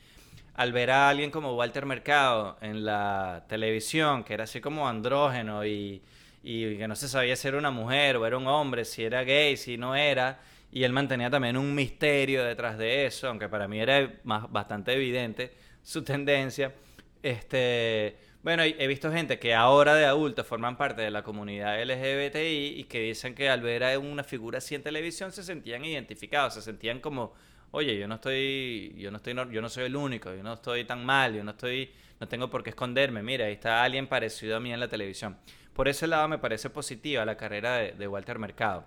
al 0.56 0.74
ver 0.74 0.90
a 0.90 1.10
alguien 1.10 1.30
como 1.30 1.56
Walter 1.56 1.86
Mercado 1.86 2.58
en 2.62 2.86
la 2.86 3.46
televisión, 3.48 4.24
que 4.24 4.34
era 4.34 4.46
así 4.46 4.62
como 4.62 4.88
andrógeno 4.88 5.66
y 5.66 6.02
y 6.44 6.78
que 6.78 6.88
no 6.88 6.96
se 6.96 7.08
sabía 7.08 7.36
si 7.36 7.48
era 7.48 7.58
una 7.58 7.72
mujer 7.72 8.18
o 8.18 8.26
era 8.26 8.38
un 8.38 8.48
hombre, 8.48 8.86
si 8.86 9.04
era 9.04 9.24
gay, 9.24 9.58
si 9.58 9.78
no 9.78 9.96
era. 9.96 10.40
Y 10.72 10.84
él 10.84 10.94
mantenía 10.94 11.30
también 11.30 11.58
un 11.58 11.74
misterio 11.74 12.44
detrás 12.44 12.78
de 12.78 13.06
eso, 13.06 13.28
aunque 13.28 13.50
para 13.50 13.68
mí 13.68 13.80
era 13.80 14.20
más, 14.24 14.50
bastante 14.52 14.94
evidente 14.94 15.54
su 15.82 16.04
tendencia. 16.04 16.74
Este, 17.22 18.18
bueno, 18.42 18.64
he 18.64 18.88
visto 18.88 19.12
gente 19.12 19.38
que 19.38 19.54
ahora 19.54 19.96
de 19.96 20.06
adultos 20.06 20.48
forman 20.48 20.78
parte 20.78 21.02
de 21.02 21.12
la 21.12 21.24
comunidad 21.24 21.82
LGBTI 21.84 22.80
y 22.80 22.84
que 22.86 23.02
dicen 23.02 23.36
que 23.36 23.50
al 23.50 23.62
ver 23.62 23.84
a 23.84 24.00
una 24.00 24.24
figura 24.24 24.60
así 24.60 24.76
en 24.76 24.84
televisión 24.84 25.34
se 25.34 25.44
sentían 25.44 25.84
identificados, 25.84 26.54
se 26.54 26.62
sentían 26.62 27.02
como, 27.02 27.34
oye, 27.72 27.98
yo 27.98 28.08
no 28.08 28.16
estoy, 28.16 28.96
yo 28.98 29.12
no 29.12 29.18
estoy, 29.18 29.34
yo 29.52 29.62
no 29.62 29.68
soy 29.68 29.86
el 29.86 29.96
único, 29.96 30.34
yo 30.34 30.42
no 30.42 30.54
estoy 30.54 30.86
tan 30.86 31.06
mal, 31.06 31.36
yo 31.36 31.44
no 31.44 31.52
estoy, 31.52 31.92
no 32.22 32.30
tengo 32.30 32.50
por 32.50 32.64
qué 32.64 32.70
esconderme. 32.70 33.22
Mira, 33.24 33.46
ahí 33.46 33.54
está 33.54 33.84
alguien 33.84 34.08
parecido 34.08 34.56
a 34.56 34.62
mí 34.62 34.72
en 34.72 34.80
la 34.80 34.88
televisión. 34.88 35.38
Por 35.74 35.90
ese 35.90 36.08
lado 36.08 36.28
me 36.30 36.38
parece 36.38 36.70
positiva 36.70 37.26
la 37.26 37.36
carrera 37.36 37.76
de, 37.78 38.08
Walter 38.08 38.40
Mercado. 38.40 38.86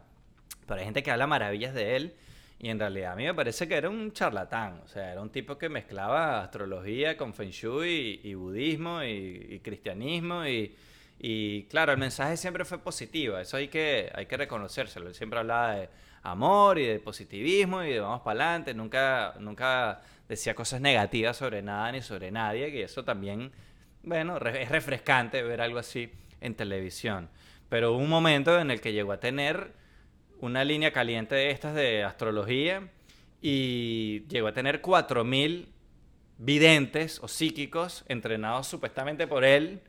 Pero 0.67 0.79
hay 0.79 0.85
gente 0.85 1.03
que 1.03 1.11
habla 1.11 1.27
maravillas 1.27 1.75
de 1.75 1.97
él 1.97 2.15
y 2.63 2.71
en 2.71 2.79
realidad 2.79 3.15
a 3.15 3.17
mí 3.17 3.25
me 3.25 3.35
parece 3.35 3.67
que 3.67 3.75
era 3.75 3.91
un 3.91 4.13
charlatán. 4.13 4.83
O 4.85 4.89
sea, 4.89 5.11
era 5.11 5.21
un 5.21 5.31
tipo 5.31 5.59
que 5.59 5.69
mezclaba 5.69 6.45
astrología 6.45 7.17
con 7.17 7.35
feng 7.35 7.51
shui 7.51 8.21
y, 8.23 8.35
budismo 8.35 9.03
y, 9.03 9.61
cristianismo 9.65 10.45
y, 10.47 11.67
claro, 11.69 11.91
el 11.91 11.99
mensaje 11.99 12.37
siempre 12.37 12.65
fue 12.65 12.79
positivo. 12.79 13.37
Eso 13.37 13.57
hay 13.57 13.67
que, 13.67 14.13
hay 14.15 14.27
que 14.27 14.37
reconocérselo. 14.37 15.09
Él 15.09 15.15
siempre 15.15 15.41
hablaba 15.41 15.75
de 15.75 15.89
amor 16.23 16.79
y 16.79 16.87
de 16.87 17.01
positivismo 17.01 17.83
y 17.83 17.95
de 17.95 18.01
vamos 18.01 18.21
para 18.21 18.45
adelante. 18.45 18.75
Nunca, 18.75 19.35
nunca 19.41 20.01
decía 20.29 20.55
cosas 20.55 20.81
negativas 20.81 21.37
sobre 21.37 21.63
nada 21.63 21.91
ni 21.91 22.01
sobre 22.01 22.31
nadie. 22.31 22.69
Y 22.69 22.83
eso 22.83 23.05
también, 23.05 23.51
bueno, 24.05 24.37
es 24.37 24.69
refrescante 24.69 25.43
ver 25.43 25.63
algo 25.63 25.81
así 25.81 26.13
en 26.41 26.55
televisión. 26.55 27.29
Pero 27.69 27.91
hubo 27.91 27.99
un 27.99 28.09
momento 28.09 28.57
en 28.61 28.71
el 28.71 28.81
que 28.81 28.93
llegó 28.93 29.11
a 29.11 29.19
tener 29.19 29.82
una 30.43 30.65
línea 30.65 30.93
caliente 30.93 31.37
de 31.37 31.51
estas 31.53 31.73
de 31.73 32.03
astrología 32.03 32.89
y 33.41 34.27
llegó 34.27 34.49
a 34.49 34.53
tener 34.53 34.83
4.000 34.83 35.69
videntes 36.37 37.21
o 37.23 37.29
psíquicos 37.29 38.05
entrenados 38.09 38.67
supuestamente 38.67 39.29
por 39.29 39.45
él 39.45 39.83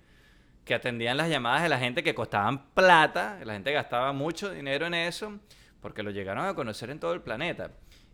que 0.64 0.76
atendían 0.76 1.18
las 1.18 1.28
llamadas 1.28 1.64
de 1.64 1.70
la 1.70 1.80
gente 1.80 2.04
que 2.04 2.14
costaban 2.14 2.68
plata, 2.76 3.40
la 3.44 3.54
gente 3.54 3.72
gastaba 3.72 4.14
mucho 4.14 4.52
dinero 4.52 4.86
en 4.86 4.94
eso, 4.94 5.40
porque 5.82 6.04
lo 6.04 6.12
llegaron 6.12 6.46
a 6.46 6.54
conocer 6.54 6.92
en 6.92 7.00
todo 7.00 7.14
el 7.14 7.22
planeta. 7.22 7.72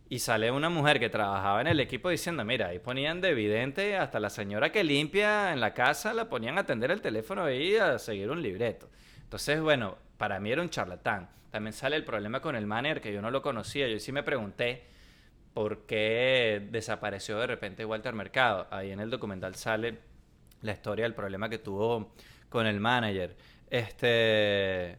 Y 0.08 0.18
sale 0.18 0.50
una 0.50 0.70
mujer 0.70 0.98
que 0.98 1.10
trabajaba 1.10 1.60
en 1.60 1.66
el 1.66 1.78
equipo 1.78 2.08
diciendo, 2.08 2.42
mira, 2.44 2.68
ahí 2.68 2.78
ponían 2.78 3.20
de 3.20 3.28
evidente 3.28 3.98
hasta 3.98 4.18
la 4.18 4.30
señora 4.30 4.72
que 4.72 4.82
limpia 4.82 5.52
en 5.52 5.60
la 5.60 5.74
casa, 5.74 6.14
la 6.14 6.30
ponían 6.30 6.56
a 6.56 6.62
atender 6.62 6.90
el 6.90 7.02
teléfono 7.02 7.44
ahí 7.44 7.76
a 7.76 7.98
seguir 7.98 8.30
un 8.30 8.42
libreto. 8.42 8.88
Entonces, 9.22 9.60
bueno, 9.60 9.98
para 10.16 10.40
mí 10.40 10.50
era 10.50 10.62
un 10.62 10.70
charlatán. 10.70 11.28
También 11.50 11.72
sale 11.72 11.96
el 11.96 12.04
problema 12.04 12.40
con 12.40 12.56
el 12.56 12.66
manager, 12.66 13.00
que 13.00 13.12
yo 13.12 13.22
no 13.22 13.30
lo 13.30 13.42
conocía. 13.42 13.88
Yo 13.88 13.98
sí 13.98 14.12
me 14.12 14.22
pregunté 14.22 14.84
por 15.54 15.86
qué 15.86 16.66
desapareció 16.70 17.38
de 17.38 17.46
repente 17.46 17.84
Walter 17.84 18.14
Mercado. 18.14 18.66
Ahí 18.70 18.92
en 18.92 19.00
el 19.00 19.10
documental 19.10 19.54
sale 19.56 19.98
la 20.62 20.72
historia 20.72 21.04
del 21.04 21.14
problema 21.14 21.48
que 21.48 21.58
tuvo 21.58 22.12
con 22.48 22.66
el 22.66 22.80
manager. 22.80 23.36
Este... 23.68 24.98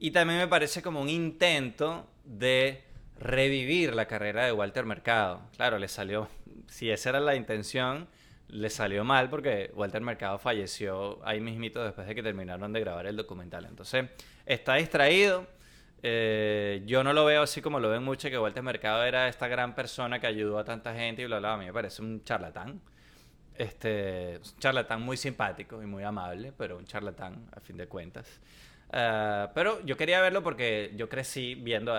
Y 0.00 0.12
también 0.12 0.38
me 0.38 0.46
parece 0.46 0.80
como 0.80 1.00
un 1.00 1.08
intento 1.08 2.08
de 2.24 2.84
revivir 3.18 3.94
la 3.94 4.06
carrera 4.06 4.46
de 4.46 4.52
Walter 4.52 4.84
Mercado. 4.84 5.42
Claro, 5.56 5.78
le 5.78 5.88
salió, 5.88 6.28
si 6.68 6.90
esa 6.90 7.10
era 7.10 7.20
la 7.20 7.34
intención, 7.34 8.06
le 8.48 8.70
salió 8.70 9.04
mal 9.04 9.28
porque 9.28 9.70
Walter 9.74 10.00
Mercado 10.00 10.38
falleció 10.38 11.18
ahí 11.26 11.40
mismito 11.40 11.82
después 11.82 12.06
de 12.06 12.14
que 12.14 12.22
terminaron 12.22 12.72
de 12.72 12.80
grabar 12.80 13.06
el 13.06 13.16
documental. 13.16 13.64
Entonces, 13.64 14.06
está 14.46 14.74
distraído. 14.76 15.46
Eh, 16.02 16.82
yo 16.86 17.02
no 17.02 17.12
lo 17.12 17.24
veo 17.24 17.42
así 17.42 17.60
como 17.60 17.80
lo 17.80 17.90
ven 17.90 18.02
mucho, 18.02 18.30
que 18.30 18.38
Walter 18.38 18.62
Mercado 18.62 19.04
era 19.04 19.28
esta 19.28 19.48
gran 19.48 19.74
persona 19.74 20.20
que 20.20 20.26
ayudó 20.26 20.58
a 20.58 20.64
tanta 20.64 20.94
gente 20.94 21.22
y 21.22 21.26
bla, 21.26 21.38
bla. 21.38 21.54
A 21.54 21.56
mí 21.56 21.66
me 21.66 21.72
parece 21.72 22.02
un 22.02 22.22
charlatán. 22.24 22.80
Este, 23.54 24.38
un 24.38 24.58
charlatán 24.60 25.02
muy 25.02 25.16
simpático 25.16 25.82
y 25.82 25.86
muy 25.86 26.04
amable, 26.04 26.52
pero 26.56 26.78
un 26.78 26.84
charlatán 26.84 27.46
a 27.52 27.60
fin 27.60 27.76
de 27.76 27.88
cuentas. 27.88 28.40
Ah, 28.90 29.50
pero 29.54 29.84
yo 29.84 29.96
quería 29.96 30.20
verlo 30.20 30.42
porque 30.42 30.92
yo 30.96 31.08
crecí 31.08 31.54
viendo, 31.54 31.94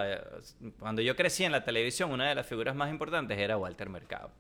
cuando 0.80 1.02
yo 1.02 1.16
crecí 1.16 1.44
en 1.44 1.52
la 1.52 1.64
televisión, 1.64 2.12
una 2.12 2.30
de 2.30 2.36
las 2.36 2.48
figuras 2.48 2.76
más 2.76 2.90
importantes 2.90 3.38
era 3.38 3.58
Walter 3.58 3.90
Mercado. 3.90 4.32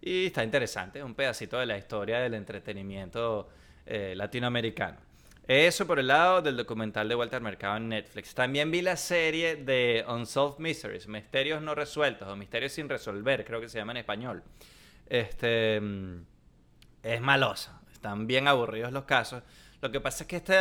Y 0.00 0.26
está 0.26 0.44
interesante, 0.44 1.02
un 1.02 1.14
pedacito 1.14 1.58
de 1.58 1.66
la 1.66 1.78
historia 1.78 2.18
del 2.20 2.34
entretenimiento 2.34 3.48
eh, 3.86 4.14
latinoamericano. 4.16 4.98
Eso 5.46 5.86
por 5.86 5.98
el 5.98 6.06
lado 6.06 6.40
del 6.40 6.56
documental 6.56 7.06
de 7.06 7.14
Walter 7.14 7.42
Mercado 7.42 7.76
en 7.76 7.90
Netflix. 7.90 8.34
También 8.34 8.70
vi 8.70 8.80
la 8.80 8.96
serie 8.96 9.56
de 9.56 10.02
Unsolved 10.08 10.58
Mysteries, 10.58 11.06
Misterios 11.06 11.60
no 11.60 11.74
resueltos 11.74 12.26
o 12.28 12.34
Misterios 12.34 12.72
sin 12.72 12.88
resolver, 12.88 13.44
creo 13.44 13.60
que 13.60 13.68
se 13.68 13.76
llama 13.76 13.92
en 13.92 13.98
español. 13.98 14.42
Este, 15.06 15.78
mm, 15.80 16.22
es 17.02 17.20
malosa. 17.20 17.82
Están 17.92 18.26
bien 18.26 18.48
aburridos 18.48 18.90
los 18.90 19.04
casos. 19.04 19.42
Lo 19.82 19.92
que 19.92 20.00
pasa 20.00 20.24
es 20.24 20.28
que 20.28 20.36
este 20.36 20.58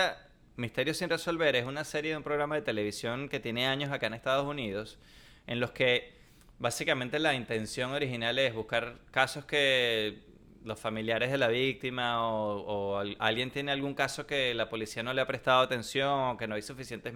Misterio 0.57 0.93
sin 0.93 1.09
resolver 1.09 1.55
es 1.55 1.65
una 1.65 1.85
serie 1.85 2.11
de 2.11 2.17
un 2.17 2.23
programa 2.23 2.55
de 2.55 2.61
televisión 2.61 3.29
que 3.29 3.39
tiene 3.39 3.65
años 3.67 3.91
acá 3.91 4.07
en 4.07 4.13
Estados 4.13 4.45
Unidos, 4.45 4.99
en 5.47 5.61
los 5.61 5.71
que 5.71 6.13
básicamente 6.59 7.19
la 7.19 7.33
intención 7.33 7.91
original 7.91 8.37
es 8.37 8.53
buscar 8.53 8.97
casos 9.11 9.45
que 9.45 10.32
los 10.63 10.79
familiares 10.79 11.31
de 11.31 11.37
la 11.37 11.47
víctima 11.47 12.25
o, 12.27 13.01
alguien 13.19 13.51
tiene 13.51 13.71
algún 13.71 13.93
caso 13.93 14.25
que 14.25 14.53
la 14.53 14.69
policía 14.69 15.03
no 15.03 15.13
le 15.13 15.21
ha 15.21 15.27
prestado 15.27 15.61
atención 15.61 16.31
o 16.31 16.37
que 16.37 16.47
no 16.47 16.55
hay 16.55 16.61
suficientes, 16.61 17.13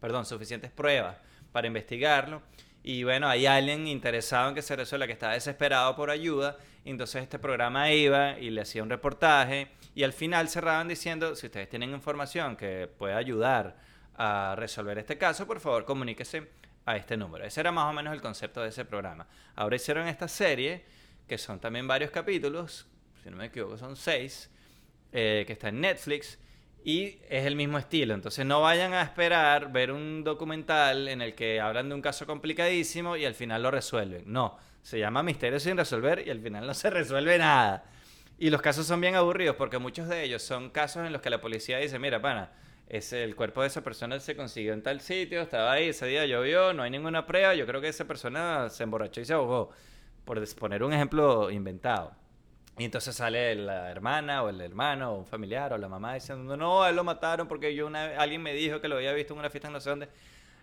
perdón, 0.00 0.26
suficientes 0.26 0.70
pruebas 0.70 1.16
para 1.52 1.66
investigarlo. 1.66 2.42
Y 2.82 3.04
bueno, 3.04 3.28
hay 3.28 3.46
alguien 3.46 3.86
interesado 3.86 4.48
en 4.48 4.54
que 4.54 4.62
se 4.62 4.74
resuelva, 4.76 5.06
que 5.06 5.12
está 5.12 5.30
desesperado 5.30 5.94
por 5.96 6.10
ayuda. 6.10 6.56
Y 6.84 6.90
entonces 6.90 7.22
este 7.22 7.38
programa 7.38 7.92
iba 7.92 8.38
y 8.38 8.50
le 8.50 8.62
hacía 8.62 8.82
un 8.82 8.90
reportaje. 8.90 9.68
Y 9.94 10.04
al 10.04 10.12
final 10.12 10.48
cerraban 10.48 10.88
diciendo, 10.88 11.34
si 11.34 11.46
ustedes 11.46 11.68
tienen 11.68 11.90
información 11.90 12.56
que 12.56 12.88
puede 12.98 13.14
ayudar 13.14 13.76
a 14.16 14.54
resolver 14.56 14.98
este 14.98 15.18
caso, 15.18 15.46
por 15.46 15.60
favor 15.60 15.84
comuníquese 15.84 16.48
a 16.86 16.96
este 16.96 17.16
número. 17.16 17.44
Ese 17.44 17.60
era 17.60 17.70
más 17.70 17.90
o 17.90 17.92
menos 17.92 18.14
el 18.14 18.22
concepto 18.22 18.62
de 18.62 18.70
ese 18.70 18.84
programa. 18.84 19.26
Ahora 19.54 19.76
hicieron 19.76 20.08
esta 20.08 20.26
serie 20.26 20.84
que 21.28 21.38
son 21.38 21.60
también 21.60 21.86
varios 21.86 22.10
capítulos, 22.10 22.86
si 23.22 23.30
no 23.30 23.36
me 23.36 23.46
equivoco 23.46 23.76
son 23.76 23.94
seis, 23.96 24.50
eh, 25.12 25.44
que 25.46 25.52
está 25.52 25.68
en 25.68 25.80
Netflix, 25.80 26.38
y 26.84 27.18
es 27.28 27.44
el 27.44 27.54
mismo 27.54 27.78
estilo. 27.78 28.14
Entonces 28.14 28.46
no 28.46 28.62
vayan 28.62 28.94
a 28.94 29.02
esperar 29.02 29.70
ver 29.70 29.92
un 29.92 30.24
documental 30.24 31.08
en 31.08 31.20
el 31.20 31.34
que 31.34 31.60
hablan 31.60 31.88
de 31.88 31.94
un 31.94 32.02
caso 32.02 32.26
complicadísimo 32.26 33.16
y 33.16 33.24
al 33.24 33.34
final 33.34 33.62
lo 33.62 33.70
resuelven. 33.70 34.24
No, 34.26 34.56
se 34.82 34.98
llama 34.98 35.22
Misterio 35.22 35.60
sin 35.60 35.76
resolver 35.76 36.26
y 36.26 36.30
al 36.30 36.40
final 36.40 36.66
no 36.66 36.74
se 36.74 36.88
resuelve 36.90 37.36
nada. 37.38 37.84
Y 38.38 38.50
los 38.50 38.62
casos 38.62 38.86
son 38.86 39.00
bien 39.00 39.16
aburridos 39.16 39.56
porque 39.56 39.78
muchos 39.78 40.08
de 40.08 40.22
ellos 40.22 40.42
son 40.42 40.70
casos 40.70 41.04
en 41.04 41.12
los 41.12 41.20
que 41.20 41.28
la 41.28 41.40
policía 41.40 41.78
dice, 41.78 41.98
mira, 41.98 42.22
pana, 42.22 42.52
es 42.88 43.12
el 43.12 43.36
cuerpo 43.36 43.62
de 43.62 43.66
esa 43.66 43.82
persona 43.82 44.18
se 44.20 44.36
consiguió 44.36 44.72
en 44.72 44.82
tal 44.82 45.00
sitio, 45.00 45.42
estaba 45.42 45.72
ahí, 45.72 45.88
ese 45.88 46.06
día 46.06 46.24
llovió, 46.24 46.72
no 46.72 46.84
hay 46.84 46.90
ninguna 46.90 47.26
prueba, 47.26 47.54
yo 47.54 47.66
creo 47.66 47.80
que 47.80 47.88
esa 47.88 48.06
persona 48.06 48.70
se 48.70 48.84
emborrachó 48.84 49.20
y 49.20 49.24
se 49.24 49.34
ahogó 49.34 49.72
por 50.28 50.54
poner 50.56 50.82
un 50.82 50.92
ejemplo 50.92 51.50
inventado. 51.50 52.14
Y 52.76 52.84
entonces 52.84 53.16
sale 53.16 53.54
la 53.54 53.90
hermana 53.90 54.42
o 54.42 54.50
el 54.50 54.60
hermano 54.60 55.12
o 55.12 55.18
un 55.20 55.24
familiar 55.24 55.72
o 55.72 55.78
la 55.78 55.88
mamá 55.88 56.12
diciendo, 56.12 56.54
no, 56.54 56.86
él 56.86 56.94
lo 56.94 57.02
mataron 57.02 57.48
porque 57.48 57.74
yo 57.74 57.86
una, 57.86 58.08
alguien 58.18 58.42
me 58.42 58.52
dijo 58.52 58.78
que 58.82 58.88
lo 58.88 58.96
había 58.96 59.14
visto 59.14 59.32
en 59.32 59.38
una 59.38 59.48
fiesta 59.48 59.68
en 59.68 59.72
no 59.72 59.80
sé 59.80 59.88
dónde. 59.88 60.08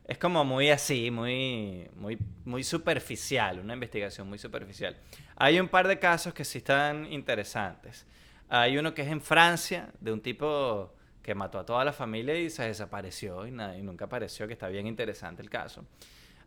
Es 0.08 0.20
como 0.20 0.46
muy 0.46 0.70
así, 0.70 1.10
muy, 1.10 1.90
muy, 1.96 2.20
muy 2.46 2.64
superficial, 2.64 3.58
una 3.58 3.74
investigación 3.74 4.30
muy 4.30 4.38
superficial. 4.38 4.98
Hay 5.36 5.60
un 5.60 5.68
par 5.68 5.88
de 5.88 5.98
casos 5.98 6.32
que 6.32 6.46
sí 6.46 6.60
están 6.60 7.12
interesantes. 7.12 8.06
Hay 8.50 8.78
uno 8.78 8.94
que 8.94 9.02
es 9.02 9.08
en 9.08 9.20
Francia, 9.20 9.90
de 10.00 10.14
un 10.14 10.22
tipo 10.22 10.94
que 11.24 11.34
mató 11.34 11.58
a 11.58 11.66
toda 11.66 11.84
la 11.84 11.92
familia 11.92 12.40
y 12.40 12.52
se 12.52 12.66
desapareció 12.66 13.48
y, 13.48 13.50
y 13.50 13.82
nunca 13.82 14.06
apareció, 14.06 14.46
que 14.46 14.54
está 14.54 14.68
bien 14.68 14.86
interesante 14.86 15.42
el 15.42 15.50
caso. 15.50 15.84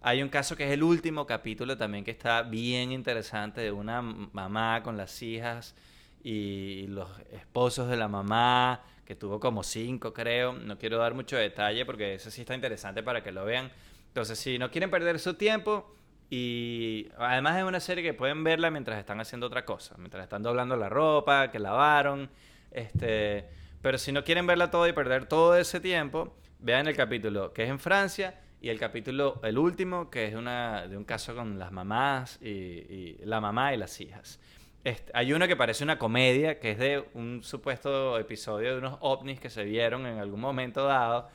Hay 0.00 0.22
un 0.22 0.28
caso 0.28 0.56
que 0.56 0.64
es 0.64 0.70
el 0.70 0.84
último 0.84 1.26
capítulo 1.26 1.76
también 1.76 2.04
que 2.04 2.12
está 2.12 2.42
bien 2.42 2.92
interesante 2.92 3.60
de 3.60 3.72
una 3.72 4.00
mamá 4.00 4.80
con 4.84 4.96
las 4.96 5.20
hijas 5.22 5.74
y 6.22 6.86
los 6.86 7.08
esposos 7.32 7.88
de 7.88 7.96
la 7.96 8.06
mamá, 8.06 8.84
que 9.04 9.16
tuvo 9.16 9.40
como 9.40 9.64
cinco 9.64 10.12
creo. 10.12 10.52
No 10.52 10.78
quiero 10.78 10.98
dar 10.98 11.14
mucho 11.14 11.36
detalle 11.36 11.84
porque 11.84 12.14
eso 12.14 12.30
sí 12.30 12.42
está 12.42 12.54
interesante 12.54 13.02
para 13.02 13.24
que 13.24 13.32
lo 13.32 13.44
vean. 13.44 13.72
Entonces, 14.06 14.38
si 14.38 14.56
no 14.58 14.70
quieren 14.70 14.90
perder 14.90 15.18
su 15.18 15.34
tiempo 15.34 15.92
y 16.30 17.08
además 17.18 17.58
es 17.58 17.64
una 17.64 17.80
serie 17.80 18.04
que 18.04 18.14
pueden 18.14 18.44
verla 18.44 18.70
mientras 18.70 18.98
están 19.00 19.20
haciendo 19.20 19.48
otra 19.48 19.64
cosa, 19.64 19.96
mientras 19.98 20.22
están 20.22 20.42
doblando 20.42 20.76
la 20.76 20.88
ropa, 20.88 21.50
que 21.50 21.58
lavaron, 21.58 22.30
este, 22.70 23.48
pero 23.82 23.98
si 23.98 24.12
no 24.12 24.22
quieren 24.22 24.46
verla 24.46 24.70
todo 24.70 24.86
y 24.86 24.92
perder 24.92 25.26
todo 25.26 25.56
ese 25.56 25.80
tiempo, 25.80 26.36
vean 26.60 26.86
el 26.86 26.94
capítulo 26.94 27.52
que 27.52 27.64
es 27.64 27.70
en 27.70 27.80
Francia 27.80 28.38
y 28.60 28.68
el 28.70 28.78
capítulo, 28.78 29.40
el 29.44 29.56
último, 29.56 30.10
que 30.10 30.26
es 30.26 30.34
una, 30.34 30.86
de 30.86 30.96
un 30.96 31.04
caso 31.04 31.34
con 31.34 31.58
las 31.58 31.70
mamás 31.70 32.40
y, 32.42 33.16
la 33.24 33.40
mamá 33.40 33.72
y 33.72 33.76
las 33.76 34.00
hijas. 34.00 34.40
Este, 34.82 35.12
hay 35.14 35.32
uno 35.32 35.46
que 35.46 35.56
parece 35.56 35.84
una 35.84 35.98
comedia, 35.98 36.58
que 36.58 36.72
es 36.72 36.78
de 36.78 37.08
un 37.14 37.42
supuesto 37.42 38.18
episodio 38.18 38.72
de 38.72 38.78
unos 38.78 38.98
ovnis 39.00 39.38
que 39.38 39.50
se 39.50 39.64
vieron 39.64 40.06
en 40.06 40.18
algún 40.18 40.40
momento 40.40 40.84
dado, 40.84 41.28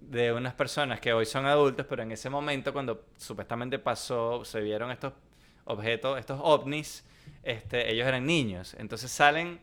de 0.00 0.32
unas 0.32 0.54
personas 0.54 1.00
que 1.00 1.12
hoy 1.12 1.26
son 1.26 1.46
adultos, 1.46 1.86
pero 1.88 2.02
en 2.02 2.12
ese 2.12 2.30
momento 2.30 2.72
cuando 2.72 3.06
supuestamente 3.16 3.78
pasó, 3.78 4.44
se 4.44 4.60
vieron 4.60 4.90
estos 4.90 5.12
objetos, 5.64 6.18
estos 6.18 6.40
ovnis, 6.42 7.06
este, 7.42 7.90
ellos 7.90 8.06
eran 8.06 8.26
niños. 8.26 8.74
Entonces 8.78 9.10
salen 9.10 9.60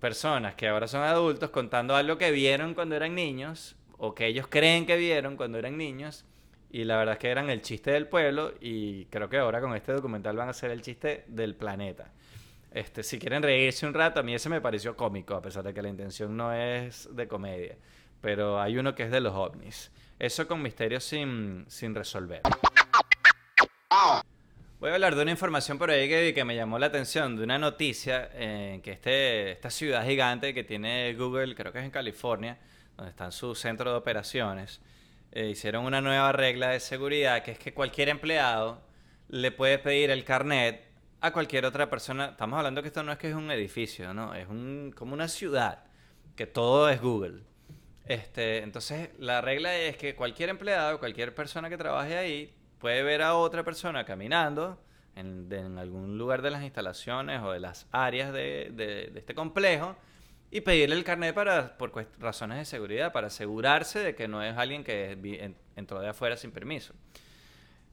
personas 0.00 0.54
que 0.54 0.68
ahora 0.68 0.86
son 0.86 1.02
adultos 1.02 1.50
contando 1.50 1.96
algo 1.96 2.18
que 2.18 2.30
vieron 2.30 2.74
cuando 2.74 2.94
eran 2.94 3.14
niños 3.14 3.76
o 4.04 4.14
que 4.14 4.26
ellos 4.26 4.46
creen 4.48 4.84
que 4.84 4.98
vieron 4.98 5.36
cuando 5.36 5.58
eran 5.58 5.78
niños 5.78 6.26
y 6.70 6.84
la 6.84 6.98
verdad 6.98 7.14
es 7.14 7.18
que 7.20 7.30
eran 7.30 7.48
el 7.48 7.62
chiste 7.62 7.90
del 7.90 8.06
pueblo 8.06 8.52
y 8.60 9.06
creo 9.06 9.30
que 9.30 9.38
ahora 9.38 9.62
con 9.62 9.74
este 9.74 9.92
documental 9.92 10.36
van 10.36 10.50
a 10.50 10.52
ser 10.52 10.70
el 10.72 10.82
chiste 10.82 11.24
del 11.26 11.54
planeta. 11.54 12.12
Este, 12.70 13.02
si 13.02 13.18
quieren 13.18 13.42
reírse 13.42 13.86
un 13.86 13.94
rato, 13.94 14.20
a 14.20 14.22
mí 14.22 14.34
ese 14.34 14.50
me 14.50 14.60
pareció 14.60 14.94
cómico, 14.94 15.34
a 15.34 15.40
pesar 15.40 15.62
de 15.62 15.72
que 15.72 15.80
la 15.80 15.88
intención 15.88 16.36
no 16.36 16.52
es 16.52 17.08
de 17.12 17.26
comedia. 17.28 17.76
Pero 18.20 18.60
hay 18.60 18.76
uno 18.76 18.94
que 18.94 19.04
es 19.04 19.10
de 19.10 19.20
los 19.20 19.32
ovnis. 19.32 19.90
Eso 20.18 20.46
con 20.46 20.60
misterios 20.60 21.04
sin, 21.04 21.64
sin 21.68 21.94
resolver. 21.94 22.42
Voy 24.80 24.90
a 24.90 24.94
hablar 24.94 25.14
de 25.14 25.22
una 25.22 25.30
información 25.30 25.78
por 25.78 25.90
ahí 25.90 26.34
que, 26.34 26.44
me 26.44 26.56
llamó 26.56 26.78
la 26.78 26.86
atención, 26.86 27.36
de 27.36 27.44
una 27.44 27.58
noticia 27.58 28.28
en 28.34 28.82
que 28.82 28.92
este, 28.92 29.52
esta 29.52 29.70
ciudad 29.70 30.04
gigante 30.04 30.52
que 30.52 30.64
tiene 30.64 31.14
Google, 31.14 31.54
creo 31.54 31.72
que 31.72 31.78
es 31.78 31.84
en 31.84 31.90
California, 31.90 32.58
donde 32.96 33.10
están 33.10 33.32
sus 33.32 33.58
centros 33.58 33.92
de 33.92 33.98
operaciones, 33.98 34.80
eh, 35.32 35.48
hicieron 35.48 35.84
una 35.84 36.00
nueva 36.00 36.32
regla 36.32 36.70
de 36.70 36.80
seguridad 36.80 37.42
que 37.42 37.52
es 37.52 37.58
que 37.58 37.74
cualquier 37.74 38.08
empleado 38.08 38.80
le 39.28 39.50
puede 39.50 39.78
pedir 39.78 40.10
el 40.10 40.24
carnet 40.24 40.84
a 41.20 41.32
cualquier 41.32 41.64
otra 41.66 41.90
persona. 41.90 42.26
Estamos 42.26 42.56
hablando 42.56 42.82
que 42.82 42.88
esto 42.88 43.02
no 43.02 43.10
es 43.10 43.18
que 43.18 43.30
es 43.30 43.34
un 43.34 43.50
edificio, 43.50 44.14
¿no? 44.14 44.34
Es 44.34 44.48
un, 44.48 44.92
como 44.96 45.14
una 45.14 45.28
ciudad, 45.28 45.84
que 46.36 46.46
todo 46.46 46.88
es 46.88 47.00
Google. 47.00 47.42
Este, 48.06 48.58
entonces, 48.58 49.10
la 49.18 49.40
regla 49.40 49.74
es 49.76 49.96
que 49.96 50.14
cualquier 50.14 50.50
empleado, 50.50 50.98
cualquier 50.98 51.34
persona 51.34 51.68
que 51.70 51.78
trabaje 51.78 52.16
ahí, 52.16 52.54
puede 52.78 53.02
ver 53.02 53.22
a 53.22 53.34
otra 53.34 53.64
persona 53.64 54.04
caminando 54.04 54.78
en, 55.16 55.78
algún 55.78 56.18
lugar 56.18 56.42
de 56.42 56.50
las 56.50 56.62
instalaciones 56.62 57.40
o 57.42 57.52
de 57.52 57.60
las 57.60 57.88
áreas 57.90 58.32
de 58.32 59.10
este 59.16 59.34
complejo 59.34 59.96
y 60.54 60.60
pedirle 60.60 60.94
el 60.94 61.02
carnet 61.02 61.34
para, 61.34 61.76
por 61.76 61.92
razones 62.20 62.58
de 62.58 62.64
seguridad, 62.64 63.10
para 63.10 63.26
asegurarse 63.26 63.98
de 63.98 64.14
que 64.14 64.28
no 64.28 64.40
es 64.40 64.56
alguien 64.56 64.84
que 64.84 65.56
entró 65.74 65.98
de 65.98 66.08
afuera 66.08 66.36
sin 66.36 66.52
permiso. 66.52 66.94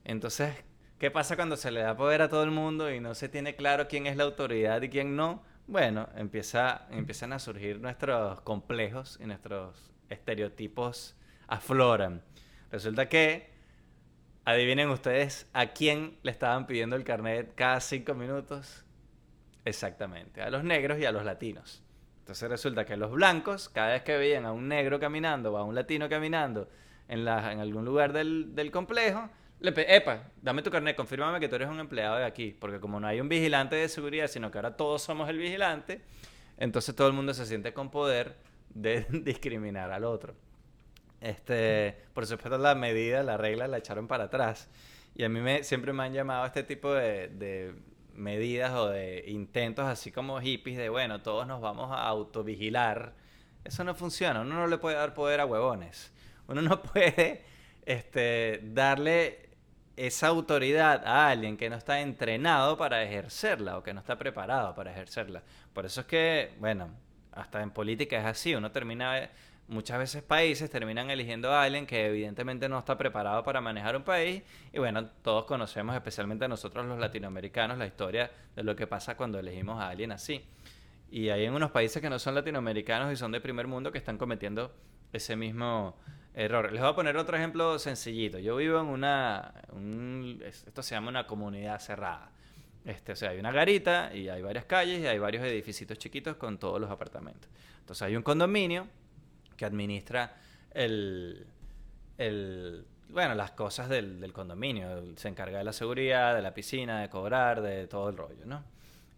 Entonces, 0.04 0.54
¿qué 1.00 1.10
pasa 1.10 1.36
cuando 1.36 1.58
se 1.58 1.72
le 1.72 1.82
da 1.82 1.98
poder 1.98 2.22
a 2.22 2.30
todo 2.30 2.44
el 2.44 2.52
mundo 2.52 2.94
y 2.94 3.00
no 3.00 3.16
se 3.16 3.30
tiene 3.30 3.56
claro 3.56 3.88
quién 3.88 4.06
es 4.06 4.16
la 4.16 4.26
autoridad 4.26 4.80
y 4.84 4.90
quién 4.90 5.16
no? 5.16 5.42
Bueno, 5.66 6.08
empieza, 6.16 6.86
empiezan 6.92 7.34
a 7.34 7.40
surgir 7.40 7.80
nuestros 7.80 8.42
complejos 8.42 9.18
y 9.20 9.26
nuestros 9.26 9.92
estereotipos 10.10 11.16
afloran. 11.48 12.22
Resulta 12.72 13.10
que, 13.10 13.50
adivinen 14.46 14.92
ustedes 14.92 15.50
a 15.54 15.74
quién 15.74 16.20
le 16.22 16.30
estaban 16.30 16.68
pidiendo 16.68 16.96
el 16.96 17.04
carnet 17.04 17.56
cada 17.56 17.80
cinco 17.80 18.14
minutos. 18.14 18.86
Exactamente, 19.66 20.44
a 20.44 20.52
los 20.52 20.64
negros 20.64 21.00
y 21.00 21.06
a 21.06 21.12
los 21.12 21.26
latinos. 21.26 21.84
Entonces 22.32 22.50
resulta 22.50 22.86
que 22.86 22.96
los 22.96 23.12
blancos, 23.12 23.68
cada 23.68 23.90
vez 23.90 24.04
que 24.04 24.16
veían 24.16 24.46
a 24.46 24.54
un 24.54 24.70
negro 24.70 25.02
caminando 25.02 25.52
o 25.52 25.58
a 25.58 25.66
un 25.66 25.76
latino 25.76 26.08
caminando 26.08 26.70
en, 27.10 27.26
la, 27.26 27.52
en 27.52 27.60
algún 27.60 27.84
lugar 27.84 28.14
del, 28.14 28.56
del 28.56 28.72
complejo, 28.72 29.30
le 29.60 29.74
epa, 29.94 30.30
dame 30.42 30.62
tu 30.62 30.72
carnet, 30.72 30.96
confírmame 30.96 31.42
que 31.42 31.50
tú 31.50 31.56
eres 31.56 31.68
un 31.68 31.82
empleado 31.82 32.16
de 32.16 32.24
aquí. 32.24 32.56
Porque 32.58 32.80
como 32.80 33.02
no 33.02 33.08
hay 33.08 33.20
un 33.20 33.28
vigilante 33.28 33.76
de 33.76 33.90
seguridad, 33.90 34.28
sino 34.28 34.50
que 34.50 34.60
ahora 34.60 34.78
todos 34.78 35.02
somos 35.02 35.28
el 35.28 35.40
vigilante, 35.40 36.00
entonces 36.56 36.96
todo 36.96 37.10
el 37.10 37.14
mundo 37.14 37.34
se 37.34 37.46
siente 37.46 37.74
con 37.74 37.92
poder 37.92 38.38
de 38.70 39.06
discriminar 39.10 39.92
al 39.92 40.06
otro. 40.06 40.34
Este, 41.20 41.98
por 42.14 42.26
supuesto, 42.26 42.58
la 42.58 42.76
medida, 42.76 43.24
la 43.24 43.36
regla 43.36 43.68
la 43.68 43.80
echaron 43.80 44.08
para 44.08 44.24
atrás. 44.24 44.70
Y 45.16 45.26
a 45.26 45.28
mí 45.28 45.42
me, 45.42 45.66
siempre 45.66 45.92
me 45.92 46.04
han 46.04 46.14
llamado 46.14 46.46
este 46.46 46.64
tipo 46.64 46.94
de 46.94 47.76
medidas 48.22 48.72
o 48.74 48.90
de 48.90 49.26
intentos 49.28 49.86
así 49.86 50.12
como 50.12 50.40
hippies 50.40 50.78
de, 50.78 50.90
bueno, 50.90 51.22
todos 51.22 51.48
nos 51.48 51.60
vamos 51.60 51.92
a 51.92 52.04
autovigilar, 52.08 53.14
eso 53.64 53.84
no 53.84 53.96
funciona. 53.96 54.42
Uno 54.42 54.56
no 54.56 54.68
le 54.68 54.78
puede 54.78 54.96
dar 54.96 55.14
poder 55.14 55.42
a 55.42 55.46
huevones. 55.46 56.12
Uno 56.48 56.62
no 56.62 56.82
puede 56.84 57.44
este, 57.86 58.62
darle 58.64 59.50
esa 59.98 60.28
autoridad 60.28 61.06
a 61.06 61.30
alguien 61.30 61.58
que 61.58 61.70
no 61.70 61.76
está 61.76 62.00
entrenado 62.02 62.78
para 62.78 63.04
ejercerla 63.04 63.78
o 63.78 63.84
que 63.84 63.94
no 63.94 64.00
está 64.00 64.18
preparado 64.18 64.74
para 64.76 64.92
ejercerla. 64.92 65.44
Por 65.74 65.86
eso 65.86 66.02
es 66.02 66.08
que, 66.08 66.54
bueno, 66.60 66.90
hasta 67.32 67.62
en 67.62 67.72
política 67.72 68.20
es 68.20 68.26
así. 68.26 68.56
Uno 68.56 68.72
termina 68.72 69.30
muchas 69.72 69.98
veces 69.98 70.22
países 70.22 70.70
terminan 70.70 71.10
eligiendo 71.10 71.52
a 71.52 71.64
alguien 71.64 71.88
que 71.88 72.08
evidentemente 72.08 72.68
no 72.68 72.78
está 72.78 72.98
preparado 72.98 73.42
para 73.44 73.62
manejar 73.62 73.96
un 73.96 74.04
país. 74.04 74.44
Y 74.74 74.80
bueno, 74.80 75.08
todos 75.24 75.46
conocemos, 75.46 75.96
especialmente 75.96 76.48
nosotros 76.48 76.86
los 76.86 77.00
latinoamericanos, 77.00 77.78
la 77.78 77.88
historia 77.88 78.30
de 78.56 78.64
lo 78.64 78.76
que 78.76 78.86
pasa 78.86 79.16
cuando 79.16 79.40
elegimos 79.40 79.82
a 79.82 79.88
alguien 79.88 80.12
así. 80.12 80.44
Y 81.10 81.30
hay 81.30 81.46
en 81.46 81.54
unos 81.54 81.72
países 81.72 82.02
que 82.02 82.10
no 82.10 82.20
son 82.20 82.36
latinoamericanos 82.36 83.14
y 83.14 83.16
son 83.16 83.32
de 83.32 83.40
primer 83.40 83.66
mundo 83.68 83.92
que 83.94 83.98
están 83.98 84.18
cometiendo 84.18 84.74
ese 85.14 85.38
mismo 85.38 85.98
error. 86.34 86.72
Les 86.72 86.82
voy 86.82 86.90
a 86.90 86.96
poner 86.96 87.16
otro 87.16 87.38
ejemplo 87.38 87.80
sencillito. 87.80 88.40
Yo 88.40 88.58
vivo 88.58 88.80
en 88.80 88.88
una, 88.88 89.54
esto 90.46 90.84
se 90.84 90.96
llama 90.96 91.10
una 91.10 91.28
comunidad 91.28 91.80
cerrada. 91.80 92.30
Este, 92.84 93.14
o 93.14 93.16
sea, 93.16 93.30
hay 93.30 93.40
una 93.40 93.52
garita 93.52 94.14
y 94.14 94.28
hay 94.28 94.42
varias 94.42 94.66
calles 94.66 95.00
y 95.00 95.08
hay 95.08 95.20
varios 95.20 95.46
edificios 95.46 95.98
chiquitos 95.98 96.36
con 96.36 96.58
todos 96.58 96.82
los 96.82 96.92
apartamentos. 96.92 97.50
Entonces 97.80 98.02
hay 98.02 98.18
un 98.18 98.24
condominio 98.24 98.88
que 99.62 99.66
administra 99.66 100.34
el, 100.74 101.46
el 102.18 102.84
bueno, 103.10 103.36
las 103.36 103.52
cosas 103.52 103.90
del, 103.90 104.32
condominio. 104.34 105.16
Se 105.18 105.28
encarga 105.28 105.60
de 105.60 105.64
la 105.64 105.74
seguridad, 105.74 106.34
de 106.34 106.42
la 106.42 106.52
piscina, 106.52 107.00
de 107.00 107.10
cobrar, 107.10 107.62
de 107.62 107.86
todo 107.86 108.10
el 108.10 108.18
rollo, 108.18 108.44
¿no? 108.46 108.64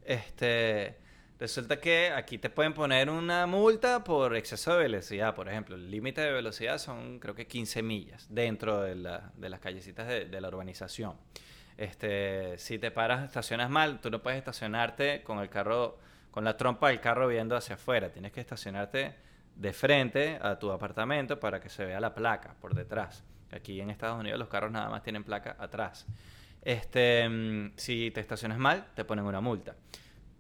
Este, 0.03 0.97
resulta 1.39 1.79
que 1.79 2.11
aquí 2.11 2.39
te 2.39 2.49
pueden 2.49 2.73
poner 2.73 3.09
una 3.09 3.47
multa 3.47 4.03
por 4.03 4.35
exceso 4.35 4.73
de 4.73 4.79
velocidad, 4.79 5.33
por 5.33 5.47
ejemplo. 5.47 5.75
El 5.75 5.89
límite 5.89 6.19
de 6.19 6.33
velocidad 6.33 6.77
son 6.77 7.19
creo 7.19 7.35
que 7.35 7.47
15 7.47 7.81
millas 7.81 8.27
dentro 8.29 8.81
de, 8.81 8.95
las 8.95 9.59
callecitas 9.61 10.09
de, 10.09 10.25
de, 10.25 10.41
la 10.41 10.49
urbanización. 10.49 11.15
Este, 11.77 12.57
si 12.57 12.79
te 12.79 12.91
paras, 12.91 13.23
estacionas 13.23 13.69
mal, 13.69 14.01
tú 14.01 14.11
no 14.11 14.21
puedes 14.21 14.39
estacionarte 14.39 15.23
con 15.23 15.39
el 15.39 15.47
carro, 15.47 15.99
con 16.31 16.43
la 16.43 16.57
trompa 16.57 16.89
del 16.89 16.99
carro 16.99 17.29
viendo 17.29 17.55
hacia 17.55 17.75
afuera. 17.75 18.11
Tienes 18.11 18.33
que 18.33 18.41
estacionarte 18.41 19.31
de 19.55 19.73
frente 19.73 20.39
a 20.41 20.57
tu 20.57 20.71
apartamento 20.71 21.39
para 21.39 21.59
que 21.59 21.69
se 21.69 21.85
vea 21.85 21.99
la 21.99 22.13
placa 22.13 22.55
por 22.59 22.73
detrás. 22.73 23.23
Aquí 23.51 23.79
en 23.79 23.89
Estados 23.89 24.19
Unidos 24.19 24.39
los 24.39 24.47
carros 24.47 24.71
nada 24.71 24.89
más 24.89 25.03
tienen 25.03 25.23
placa 25.23 25.55
atrás. 25.59 26.07
Este, 26.61 27.27
mm, 27.29 27.73
si 27.75 28.11
te 28.11 28.21
estacionas 28.21 28.57
mal, 28.57 28.87
te 28.95 29.05
ponen 29.05 29.25
una 29.25 29.41
multa. 29.41 29.75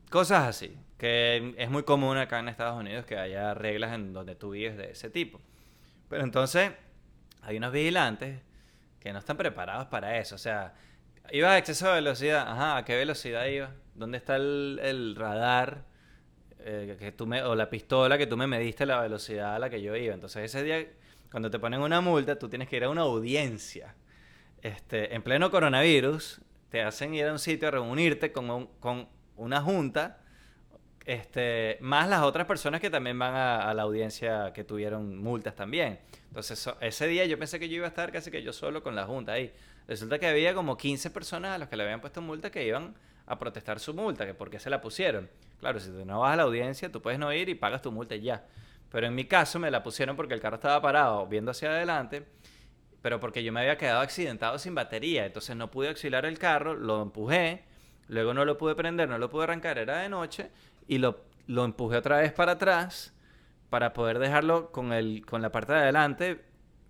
Cosas 0.09 0.47
así, 0.47 0.77
que 0.97 1.53
es 1.57 1.69
muy 1.69 1.83
común 1.83 2.17
acá 2.17 2.39
en 2.39 2.49
Estados 2.49 2.79
Unidos 2.79 3.05
que 3.05 3.17
haya 3.17 3.53
reglas 3.53 3.93
en 3.93 4.13
donde 4.13 4.35
tú 4.35 4.51
vives 4.51 4.77
de 4.77 4.91
ese 4.91 5.09
tipo. 5.09 5.39
Pero 6.09 6.23
entonces 6.23 6.71
hay 7.41 7.57
unos 7.57 7.71
vigilantes 7.71 8.41
que 8.99 9.11
no 9.11 9.19
están 9.19 9.37
preparados 9.37 9.87
para 9.87 10.17
eso. 10.17 10.35
O 10.35 10.39
sea, 10.39 10.73
ibas 11.31 11.51
a 11.51 11.57
exceso 11.57 11.87
de 11.87 11.95
velocidad. 11.95 12.47
Ajá, 12.47 12.77
¿a 12.77 12.85
qué 12.85 12.95
velocidad 12.95 13.45
ibas? 13.47 13.71
¿Dónde 13.95 14.17
está 14.17 14.37
el 14.37 15.15
radar? 15.17 15.92
Eh, 16.65 16.95
que 16.97 17.11
tú 17.11 17.27
me, 17.27 17.43
o 17.43 17.55
la 17.55 17.69
pistola 17.69 18.17
que 18.17 18.25
tú 18.25 18.37
me 18.37 18.47
mediste 18.47 18.85
la 18.85 19.01
velocidad 19.01 19.55
a 19.55 19.59
la 19.59 19.69
que 19.69 19.81
yo 19.81 19.95
iba. 19.95 20.13
Entonces 20.13 20.45
ese 20.45 20.63
día, 20.63 20.87
cuando 21.29 21.51
te 21.51 21.59
ponen 21.59 21.81
una 21.81 21.99
multa, 21.99 22.39
tú 22.39 22.47
tienes 22.47 22.69
que 22.69 22.77
ir 22.77 22.85
a 22.85 22.89
una 22.89 23.01
audiencia. 23.01 23.95
Este, 24.61 25.13
en 25.13 25.23
pleno 25.23 25.51
coronavirus, 25.51 26.39
te 26.69 26.81
hacen 26.81 27.13
ir 27.13 27.25
a 27.25 27.33
un 27.33 27.39
sitio 27.39 27.67
a 27.67 27.71
reunirte 27.71 28.31
con, 28.31 28.67
con 28.79 29.09
una 29.35 29.61
junta, 29.61 30.19
este, 31.05 31.77
más 31.81 32.07
las 32.07 32.23
otras 32.23 32.47
personas 32.47 32.79
que 32.79 32.89
también 32.89 33.19
van 33.19 33.35
a, 33.35 33.73
la 33.73 33.83
audiencia 33.83 34.53
que 34.53 34.63
tuvieron 34.63 35.17
multas 35.17 35.55
también. 35.55 35.99
Entonces 36.29 36.69
ese 36.79 37.07
día 37.07 37.25
yo 37.25 37.37
pensé 37.37 37.59
que 37.59 37.67
yo 37.67 37.75
iba 37.75 37.85
a 37.85 37.89
estar 37.89 38.11
casi 38.11 38.31
que 38.31 38.41
yo 38.41 38.53
solo 38.53 38.81
con 38.81 38.95
la 38.95 39.05
junta 39.05 39.33
ahí. 39.33 39.53
Resulta 39.87 40.17
que 40.17 40.27
había 40.27 40.53
como 40.53 40.77
15 40.77 41.09
personas 41.11 41.55
a 41.55 41.57
las 41.57 41.67
que 41.67 41.75
le 41.75 41.83
habían 41.83 41.99
puesto 41.99 42.21
multa 42.21 42.49
que 42.49 42.65
iban 42.65 42.95
a 43.25 43.37
protestar 43.37 43.79
su 43.79 43.93
multa, 43.93 44.25
que 44.25 44.33
por 44.33 44.49
qué 44.49 44.59
se 44.59 44.69
la 44.69 44.79
pusieron. 44.79 45.29
Claro, 45.63 45.79
si 45.79 45.91
no 45.91 46.19
vas 46.19 46.33
a 46.33 46.35
la 46.35 46.43
audiencia, 46.43 46.91
tú 46.91 47.01
puedes 47.01 47.17
no 47.17 47.31
ir 47.31 47.47
y 47.47 47.55
pagas 47.55 47.81
tu 47.81 47.89
multa 47.89 48.17
ya. 48.17 48.45
Pero 48.91 49.07
en 49.07 49.15
mi 49.15 49.23
caso 49.23 49.59
me 49.59 49.71
la 49.71 49.81
pusieron 49.81 50.17
porque 50.17 50.33
el 50.33 50.41
carro 50.41 50.57
estaba 50.57 50.81
parado 50.81 51.25
viendo 51.25 51.51
hacia 51.51 51.69
adelante, 51.69 52.25
pero 53.01 53.21
porque 53.21 53.45
yo 53.45 53.53
me 53.53 53.61
había 53.61 53.77
quedado 53.77 54.01
accidentado 54.01 54.59
sin 54.59 54.75
batería. 54.75 55.25
Entonces 55.25 55.55
no 55.55 55.71
pude 55.71 55.87
auxiliar 55.87 56.25
el 56.25 56.37
carro, 56.37 56.75
lo 56.75 57.01
empujé, 57.01 57.63
luego 58.09 58.33
no 58.33 58.43
lo 58.43 58.57
pude 58.57 58.75
prender, 58.75 59.07
no 59.07 59.17
lo 59.17 59.29
pude 59.29 59.45
arrancar, 59.45 59.77
era 59.77 59.99
de 59.99 60.09
noche, 60.09 60.51
y 60.85 60.97
lo, 60.97 61.21
lo 61.47 61.63
empujé 61.63 61.95
otra 61.95 62.17
vez 62.17 62.33
para 62.33 62.51
atrás 62.51 63.13
para 63.69 63.93
poder 63.93 64.19
dejarlo 64.19 64.69
con, 64.69 64.91
el, 64.91 65.25
con 65.25 65.41
la 65.41 65.49
parte 65.49 65.71
de 65.71 65.79
adelante 65.79 66.43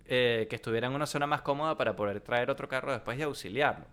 eh, 0.06 0.48
que 0.50 0.56
estuviera 0.56 0.88
en 0.88 0.94
una 0.94 1.06
zona 1.06 1.28
más 1.28 1.42
cómoda 1.42 1.76
para 1.76 1.94
poder 1.94 2.20
traer 2.22 2.50
otro 2.50 2.66
carro 2.66 2.90
después 2.90 3.16
y 3.20 3.22
auxiliarlo 3.22 3.86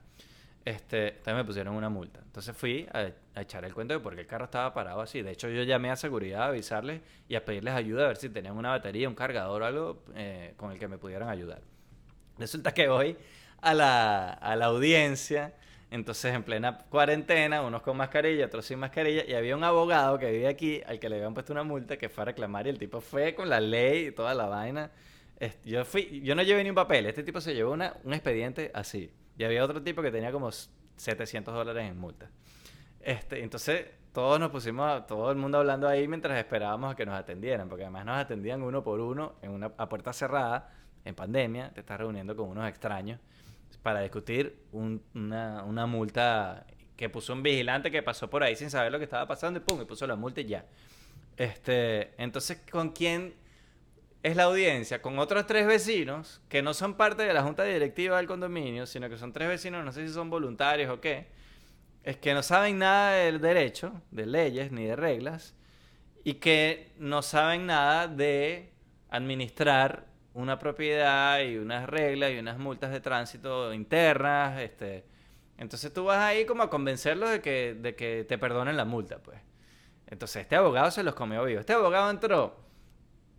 este, 0.64 1.12
también 1.24 1.38
me 1.38 1.46
pusieron 1.46 1.76
una 1.76 1.90
multa. 1.90 2.20
Entonces 2.24 2.56
fui 2.56 2.88
a, 2.94 3.12
echar 3.40 3.66
el 3.66 3.74
cuento 3.74 3.94
de 3.94 4.00
por 4.00 4.14
qué 4.14 4.22
el 4.22 4.28
carro 4.28 4.46
estaba 4.46 4.74
parado 4.74 5.02
así. 5.02 5.22
De 5.22 5.32
hecho, 5.32 5.50
yo 5.50 5.64
llamé 5.64 5.90
a 5.90 5.96
seguridad 5.96 6.44
a 6.44 6.48
avisarles 6.48 7.02
y 7.28 7.36
a 7.36 7.44
pedirles 7.44 7.74
ayuda 7.74 8.06
a 8.06 8.08
ver 8.08 8.18
si 8.18 8.30
tenían 8.30 8.58
una 8.58 8.70
batería, 8.70 9.08
un 9.10 9.16
cargador 9.16 9.64
o 9.64 9.66
algo 9.66 10.04
eh, 10.16 10.54
con 10.58 10.72
el 10.72 10.80
que 10.80 10.88
me 10.88 10.98
pudieran 10.98 11.30
ayudar. 11.30 11.62
Resulta 12.38 12.74
que 12.74 12.88
voy 12.88 13.18
a 13.62 13.74
la, 13.74 14.34
a 14.34 14.56
la 14.56 14.66
audiencia, 14.66 15.54
entonces 15.90 16.34
en 16.34 16.44
plena 16.44 16.78
cuarentena, 16.90 17.62
unos 17.62 17.82
con 17.82 17.98
mascarilla, 17.98 18.46
otros 18.46 18.66
sin 18.66 18.80
mascarilla, 18.80 19.26
y 19.26 19.34
había 19.34 19.56
un 19.56 19.64
abogado 19.64 20.20
que 20.20 20.32
vive 20.32 20.48
aquí 20.48 20.82
al 20.86 21.00
que 21.00 21.10
le 21.10 21.18
habían 21.18 21.34
puesto 21.34 21.54
una 21.54 21.64
multa 21.64 21.98
que 21.98 22.10
fue 22.10 22.24
a 22.24 22.26
reclamar 22.26 22.68
y 22.68 22.70
el 22.70 22.78
tipo 22.78 23.02
fue 23.02 23.34
con 23.34 23.50
la 23.50 23.60
ley 23.60 24.08
y 24.08 24.12
toda 24.12 24.34
la 24.34 24.46
vaina. 24.46 24.92
Yo, 25.66 25.84
fui, 25.86 26.22
yo 26.24 26.36
no 26.36 26.44
llevé 26.44 26.64
ni 26.64 26.70
un 26.70 26.76
papel, 26.76 27.08
este 27.08 27.24
tipo 27.24 27.42
se 27.42 27.56
llevó 27.56 27.72
una, 27.72 27.96
un 28.04 28.14
expediente 28.14 28.70
así. 28.76 29.12
Y 29.42 29.44
había 29.44 29.66
otro 29.66 29.82
tipo 29.82 30.04
que 30.04 30.12
tenía 30.12 30.32
como 30.32 30.52
700 30.52 31.52
dólares 31.52 31.90
en 31.90 31.98
multa. 31.98 32.30
Este, 33.00 33.42
entonces, 33.42 33.88
todos 34.14 34.40
nos 34.40 34.52
pusimos, 34.52 35.08
todo 35.08 35.32
el 35.32 35.38
mundo 35.38 35.58
hablando 35.58 35.88
ahí 35.88 36.08
mientras 36.08 36.38
esperábamos 36.38 36.94
a 36.94 36.96
que 36.96 37.08
nos 37.08 37.16
atendieran, 37.16 37.68
porque 37.68 37.84
además 37.86 38.06
nos 38.06 38.18
atendían 38.20 38.62
uno 38.62 38.84
por 38.84 39.00
uno 39.00 39.34
en 39.42 39.50
una, 39.50 39.72
a 39.78 39.90
puerta 39.90 40.14
cerrada, 40.14 40.72
en 41.06 41.16
pandemia, 41.16 41.72
te 41.74 41.80
estás 41.80 42.00
reuniendo 42.00 42.36
con 42.36 42.50
unos 42.50 42.70
extraños 42.70 43.20
para 43.82 44.02
discutir 44.02 44.60
una, 44.74 45.64
una 45.64 45.88
multa 45.88 46.68
que 46.96 47.10
puso 47.10 47.34
un 47.34 47.42
vigilante 47.42 47.90
que 47.90 48.04
pasó 48.04 48.30
por 48.30 48.44
ahí 48.44 48.56
sin 48.56 48.70
saber 48.70 48.92
lo 48.92 49.00
que 49.00 49.06
estaba 49.06 49.26
pasando 49.26 49.60
y 49.60 49.64
pum, 49.64 49.82
y 49.82 49.86
puso 49.86 50.06
la 50.06 50.16
multa 50.16 50.42
y 50.42 50.46
ya. 50.46 50.68
Este, 51.36 52.14
entonces, 52.22 52.62
¿con 52.72 52.92
quién 52.92 53.34
es 54.24 54.36
la 54.36 54.44
audiencia 54.44 55.02
con 55.02 55.18
otros 55.20 55.48
tres 55.48 55.66
vecinos 55.66 56.42
que 56.48 56.62
no 56.62 56.74
son 56.74 56.96
parte 56.96 57.24
de 57.24 57.34
la 57.34 57.44
junta 57.44 57.64
directiva 57.64 58.18
del 58.18 58.28
condominio, 58.28 58.86
sino 58.86 59.10
que 59.10 59.18
son 59.18 59.34
tres 59.34 59.48
vecinos, 59.48 59.84
no 59.84 59.92
sé 59.92 60.08
si 60.08 60.14
son 60.14 60.30
voluntarios 60.30 60.92
o 60.92 61.02
qué, 61.02 61.28
es 62.04 62.18
que 62.18 62.34
no 62.34 62.44
saben 62.44 62.80
nada 62.80 63.14
del 63.14 63.42
derecho, 63.42 63.94
de 64.12 64.26
leyes 64.26 64.72
ni 64.72 64.86
de 64.86 64.96
reglas, 64.96 65.56
y 66.24 66.36
que 66.36 66.94
no 66.98 67.22
saben 67.22 67.66
nada 67.66 68.08
de 68.08 68.74
administrar 69.10 70.06
una 70.34 70.60
propiedad 70.60 71.42
y 71.42 71.58
unas 71.58 71.90
reglas 71.90 72.32
y 72.32 72.38
unas 72.38 72.58
multas 72.58 72.92
de 72.92 73.02
tránsito 73.02 73.74
internas, 73.74 74.60
este, 74.62 75.06
entonces 75.58 75.94
tú 75.94 76.06
vas 76.06 76.20
ahí 76.20 76.46
como 76.46 76.64
a 76.64 76.70
convencerlos 76.70 77.30
de 77.30 77.42
que, 77.42 77.76
de 77.80 77.96
que 77.96 78.24
te 78.28 78.38
perdonen 78.38 78.78
la 78.78 78.86
multa, 78.86 79.20
pues. 79.20 79.40
Entonces 80.08 80.42
este 80.44 80.56
abogado 80.56 80.92
se 80.92 81.04
los 81.04 81.16
comió 81.16 81.44
vivo. 81.46 81.60
Este 81.60 81.74
abogado 81.74 82.10
entró 82.10 82.58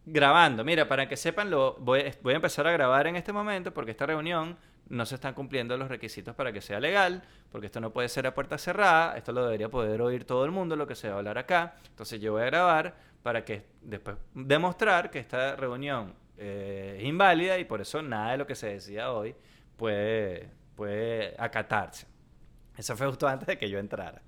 grabando. 0.04 0.64
Mira, 0.64 0.88
para 0.88 1.08
que 1.08 1.16
sepan, 1.16 1.50
lo 1.50 1.74
voy, 1.74 2.04
voy, 2.22 2.32
a 2.32 2.36
empezar 2.36 2.66
a 2.66 2.72
grabar 2.72 3.06
en 3.06 3.16
este 3.16 3.32
momento 3.32 3.72
porque 3.72 3.92
esta 3.92 4.06
reunión 4.06 4.56
no 4.88 5.06
se 5.06 5.14
están 5.14 5.34
cumpliendo 5.34 5.76
los 5.76 5.88
requisitos 5.88 6.34
para 6.34 6.52
que 6.52 6.60
sea 6.60 6.80
legal, 6.80 7.22
porque 7.50 7.66
esto 7.66 7.80
no 7.80 7.92
puede 7.92 8.08
ser 8.08 8.26
a 8.26 8.34
puerta 8.34 8.58
cerrada, 8.58 9.16
esto 9.16 9.32
lo 9.32 9.44
debería 9.44 9.68
poder 9.68 10.02
oír 10.02 10.24
todo 10.24 10.44
el 10.44 10.50
mundo 10.50 10.76
lo 10.76 10.86
que 10.86 10.94
se 10.94 11.08
va 11.08 11.14
a 11.14 11.18
hablar 11.18 11.38
acá. 11.38 11.76
Entonces 11.88 12.20
yo 12.20 12.32
voy 12.32 12.42
a 12.42 12.46
grabar 12.46 12.94
para 13.22 13.44
que 13.44 13.64
después 13.80 14.16
demostrar 14.34 15.10
que 15.10 15.18
esta 15.18 15.56
reunión 15.56 16.14
eh, 16.36 16.96
es 16.98 17.04
inválida 17.04 17.58
y 17.58 17.64
por 17.64 17.80
eso 17.80 18.02
nada 18.02 18.32
de 18.32 18.38
lo 18.38 18.46
que 18.46 18.54
se 18.54 18.68
decía 18.68 19.12
hoy 19.12 19.34
puede, 19.76 20.50
puede 20.74 21.34
acatarse. 21.38 22.06
Eso 22.76 22.96
fue 22.96 23.06
justo 23.06 23.28
antes 23.28 23.46
de 23.46 23.58
que 23.58 23.68
yo 23.68 23.78
entrara. 23.78 24.22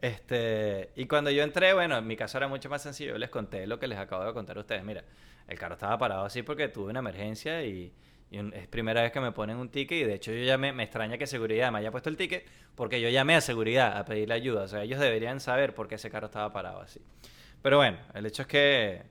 Este, 0.00 0.90
y 0.96 1.06
cuando 1.06 1.30
yo 1.30 1.42
entré, 1.42 1.72
bueno, 1.72 1.96
en 1.96 2.06
mi 2.06 2.16
caso 2.16 2.36
era 2.38 2.48
mucho 2.48 2.68
más 2.68 2.82
sencillo. 2.82 3.12
Yo 3.12 3.18
les 3.18 3.30
conté 3.30 3.66
lo 3.66 3.78
que 3.78 3.86
les 3.86 3.98
acabo 3.98 4.24
de 4.24 4.32
contar 4.32 4.56
a 4.56 4.60
ustedes. 4.60 4.84
Mira, 4.84 5.04
el 5.48 5.58
carro 5.58 5.74
estaba 5.74 5.96
parado 5.98 6.24
así 6.24 6.42
porque 6.42 6.68
tuve 6.68 6.90
una 6.90 7.00
emergencia 7.00 7.64
y, 7.64 7.92
es 8.30 8.66
primera 8.66 9.02
vez 9.02 9.12
que 9.12 9.20
me 9.20 9.32
ponen 9.32 9.56
un 9.56 9.68
ticket. 9.68 9.98
Y 9.98 10.04
de 10.04 10.14
hecho, 10.14 10.32
yo 10.32 10.44
llamé, 10.44 10.72
me 10.72 10.82
extraña 10.82 11.16
que 11.18 11.26
seguridad 11.26 11.70
me 11.70 11.78
haya 11.78 11.90
puesto 11.90 12.10
el 12.10 12.16
ticket 12.16 12.44
porque 12.74 13.00
yo 13.00 13.08
llamé 13.08 13.36
a 13.36 13.40
seguridad 13.40 13.96
a 13.96 14.04
pedirle 14.04 14.34
ayuda. 14.34 14.64
O 14.64 14.68
sea, 14.68 14.82
ellos 14.82 14.98
deberían 14.98 15.40
saber 15.40 15.74
por 15.74 15.88
qué 15.88 15.94
ese 15.94 16.10
carro 16.10 16.26
estaba 16.26 16.52
parado 16.52 16.80
así. 16.80 17.00
Pero 17.62 17.76
bueno, 17.76 17.98
el 18.12 18.26
hecho 18.26 18.42
es 18.42 18.48
que 18.48 19.02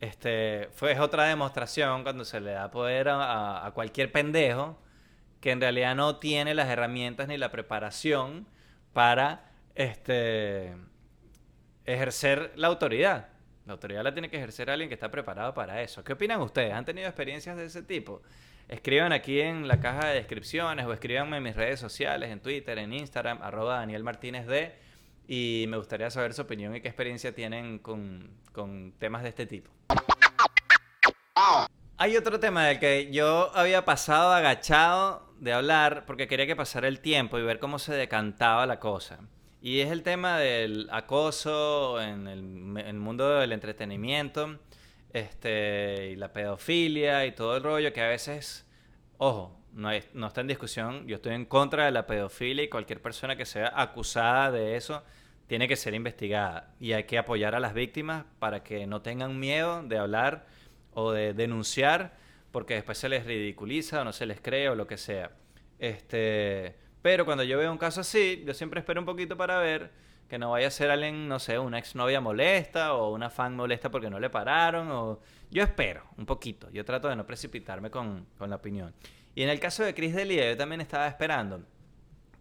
este, 0.00 0.68
fue 0.72 0.98
otra 1.00 1.24
demostración 1.24 2.02
cuando 2.02 2.24
se 2.24 2.40
le 2.40 2.52
da 2.52 2.70
poder 2.70 3.08
a 3.08 3.70
cualquier 3.74 4.12
pendejo 4.12 4.78
que 5.40 5.52
en 5.52 5.60
realidad 5.60 5.94
no 5.94 6.16
tiene 6.16 6.54
las 6.54 6.68
herramientas 6.68 7.28
ni 7.28 7.36
la 7.38 7.50
preparación 7.50 8.46
para 8.92 9.44
este, 9.76 10.74
ejercer 11.84 12.52
la 12.56 12.66
autoridad. 12.66 13.28
La 13.66 13.74
autoridad 13.74 14.04
la 14.04 14.12
tiene 14.12 14.30
que 14.30 14.36
ejercer 14.36 14.70
alguien 14.70 14.88
que 14.88 14.94
está 14.94 15.10
preparado 15.10 15.54
para 15.54 15.82
eso. 15.82 16.02
¿Qué 16.04 16.12
opinan 16.12 16.40
ustedes? 16.40 16.72
¿Han 16.72 16.84
tenido 16.84 17.08
experiencias 17.08 17.56
de 17.56 17.66
ese 17.66 17.82
tipo? 17.82 18.22
Escriban 18.68 19.12
aquí 19.12 19.40
en 19.40 19.68
la 19.68 19.80
caja 19.80 20.08
de 20.08 20.14
descripciones 20.14 20.86
o 20.86 20.92
escríbanme 20.92 21.36
en 21.36 21.42
mis 21.42 21.56
redes 21.56 21.78
sociales, 21.78 22.30
en 22.30 22.40
Twitter, 22.40 22.78
en 22.78 22.92
Instagram, 22.92 23.40
arroba 23.42 23.78
Daniel 23.78 24.02
Martínez 24.02 24.46
D. 24.46 24.74
Y 25.28 25.66
me 25.68 25.76
gustaría 25.76 26.10
saber 26.10 26.32
su 26.34 26.42
opinión 26.42 26.74
y 26.74 26.80
qué 26.80 26.88
experiencia 26.88 27.34
tienen 27.34 27.78
con, 27.80 28.30
con 28.52 28.92
temas 28.98 29.22
de 29.24 29.30
este 29.30 29.46
tipo. 29.46 29.70
Hay 31.98 32.16
otro 32.16 32.38
tema 32.38 32.66
del 32.66 32.78
que 32.78 33.10
yo 33.10 33.50
había 33.54 33.84
pasado 33.84 34.32
agachado 34.32 35.32
de 35.38 35.52
hablar 35.52 36.04
porque 36.06 36.28
quería 36.28 36.46
que 36.46 36.56
pasara 36.56 36.88
el 36.88 37.00
tiempo 37.00 37.38
y 37.38 37.42
ver 37.42 37.58
cómo 37.58 37.78
se 37.78 37.94
decantaba 37.94 38.66
la 38.66 38.78
cosa. 38.78 39.18
Y 39.60 39.80
es 39.80 39.90
el 39.90 40.02
tema 40.02 40.38
del 40.38 40.88
acoso 40.90 42.00
en 42.00 42.26
el, 42.28 42.94
mundo 42.94 43.38
del 43.40 43.52
entretenimiento, 43.52 44.58
este, 45.12 46.10
y 46.12 46.16
la 46.16 46.32
pedofilia 46.32 47.26
y 47.26 47.32
todo 47.32 47.56
el 47.56 47.62
rollo 47.62 47.92
que 47.92 48.02
a 48.02 48.08
veces, 48.08 48.66
ojo, 49.18 49.58
no, 49.72 49.90
no 50.14 50.26
está 50.26 50.40
en 50.40 50.46
discusión, 50.46 51.06
yo 51.06 51.16
estoy 51.16 51.34
en 51.34 51.46
contra 51.46 51.86
de 51.86 51.90
la 51.90 52.06
pedofilia 52.06 52.64
y 52.64 52.68
cualquier 52.68 53.00
persona 53.02 53.36
que 53.36 53.46
sea 53.46 53.72
acusada 53.74 54.50
de 54.50 54.76
eso 54.76 55.02
tiene 55.46 55.68
que 55.68 55.76
ser 55.76 55.94
investigada 55.94 56.74
y 56.80 56.92
hay 56.92 57.04
que 57.04 57.18
apoyar 57.18 57.54
a 57.54 57.60
las 57.60 57.74
víctimas 57.74 58.24
para 58.38 58.62
que 58.62 58.86
no 58.86 59.02
tengan 59.02 59.38
miedo 59.38 59.82
de 59.82 59.98
hablar 59.98 60.46
o 60.92 61.12
de 61.12 61.34
denunciar 61.34 62.16
porque 62.50 62.74
después 62.74 62.98
se 62.98 63.08
les 63.08 63.24
ridiculiza 63.24 64.00
o 64.00 64.04
no 64.04 64.12
se 64.12 64.26
les 64.26 64.40
cree 64.40 64.68
o 64.68 64.74
lo 64.74 64.86
que 64.86 64.96
sea. 64.96 65.30
Este, 65.78 66.76
pero 67.06 67.24
cuando 67.24 67.44
yo 67.44 67.56
veo 67.56 67.70
un 67.70 67.78
caso 67.78 68.00
así, 68.00 68.42
yo 68.44 68.52
siempre 68.52 68.80
espero 68.80 69.00
un 69.00 69.06
poquito 69.06 69.36
para 69.36 69.58
ver 69.58 69.92
que 70.28 70.40
no 70.40 70.50
vaya 70.50 70.66
a 70.66 70.70
ser 70.72 70.90
alguien, 70.90 71.28
no 71.28 71.38
sé, 71.38 71.56
una 71.56 71.78
exnovia 71.78 72.20
molesta 72.20 72.94
o 72.94 73.14
una 73.14 73.30
fan 73.30 73.54
molesta 73.54 73.92
porque 73.92 74.10
no 74.10 74.18
le 74.18 74.28
pararon 74.28 74.90
o 74.90 75.20
yo 75.48 75.62
espero 75.62 76.02
un 76.16 76.26
poquito. 76.26 76.68
Yo 76.72 76.84
trato 76.84 77.08
de 77.08 77.14
no 77.14 77.24
precipitarme 77.24 77.92
con, 77.92 78.26
la 78.40 78.56
opinión. 78.56 78.92
Y 79.36 79.44
en 79.44 79.50
el 79.50 79.60
caso 79.60 79.84
de 79.84 79.94
Chris 79.94 80.16
Delia, 80.16 80.50
yo 80.50 80.56
también 80.56 80.80
estaba 80.80 81.06
esperando 81.06 81.62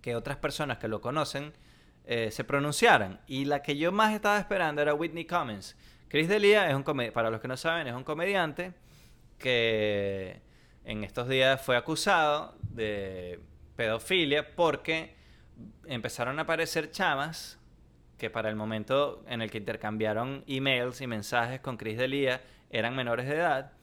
que 0.01 0.15
otras 0.15 0.38
personas 0.38 0.80
que 0.80 0.88
lo 0.88 0.99
conocen 0.99 1.54
eh, 2.04 2.32
se 2.32 2.43
pronunciaran. 2.43 3.21
Y 3.28 3.45
la 3.45 3.62
que 3.62 3.78
yo 3.78 3.91
más 3.91 4.15
estaba 4.15 4.39
esperando 4.39 4.82
era 4.82 4.95
Whitney 4.95 5.28
Cummings. 5.28 5.78
Chris 6.08 6.28
D'Elia 6.28 6.67
es 6.71 6.75
un 6.75 6.84
para 6.84 7.30
los 7.30 7.39
que 7.39 7.47
no 7.47 7.56
saben, 7.56 7.86
es 7.86 7.93
un 7.93 8.04
comediante 8.04 8.73
que 9.38 10.41
en 10.86 11.04
estos 11.04 11.30
días 11.30 11.62
fue 11.62 11.78
acusado 11.78 12.58
de 12.62 13.39
pedofilia 13.75 14.55
porque 14.55 15.15
empezaron 15.85 16.39
a 16.39 16.43
aparecer 16.43 16.91
chamas 16.91 17.59
que 18.17 18.29
para 18.29 18.49
el 18.49 18.55
momento 18.55 19.23
en 19.27 19.41
el 19.41 19.51
que 19.51 19.57
intercambiaron 19.57 20.43
emails 20.47 21.01
y 21.01 21.07
mensajes 21.07 21.59
con 21.59 21.77
Chris 21.77 21.97
D'Elia 21.97 22.41
eran 22.69 22.95
menores 22.95 23.27
de 23.27 23.35
edad, 23.35 23.73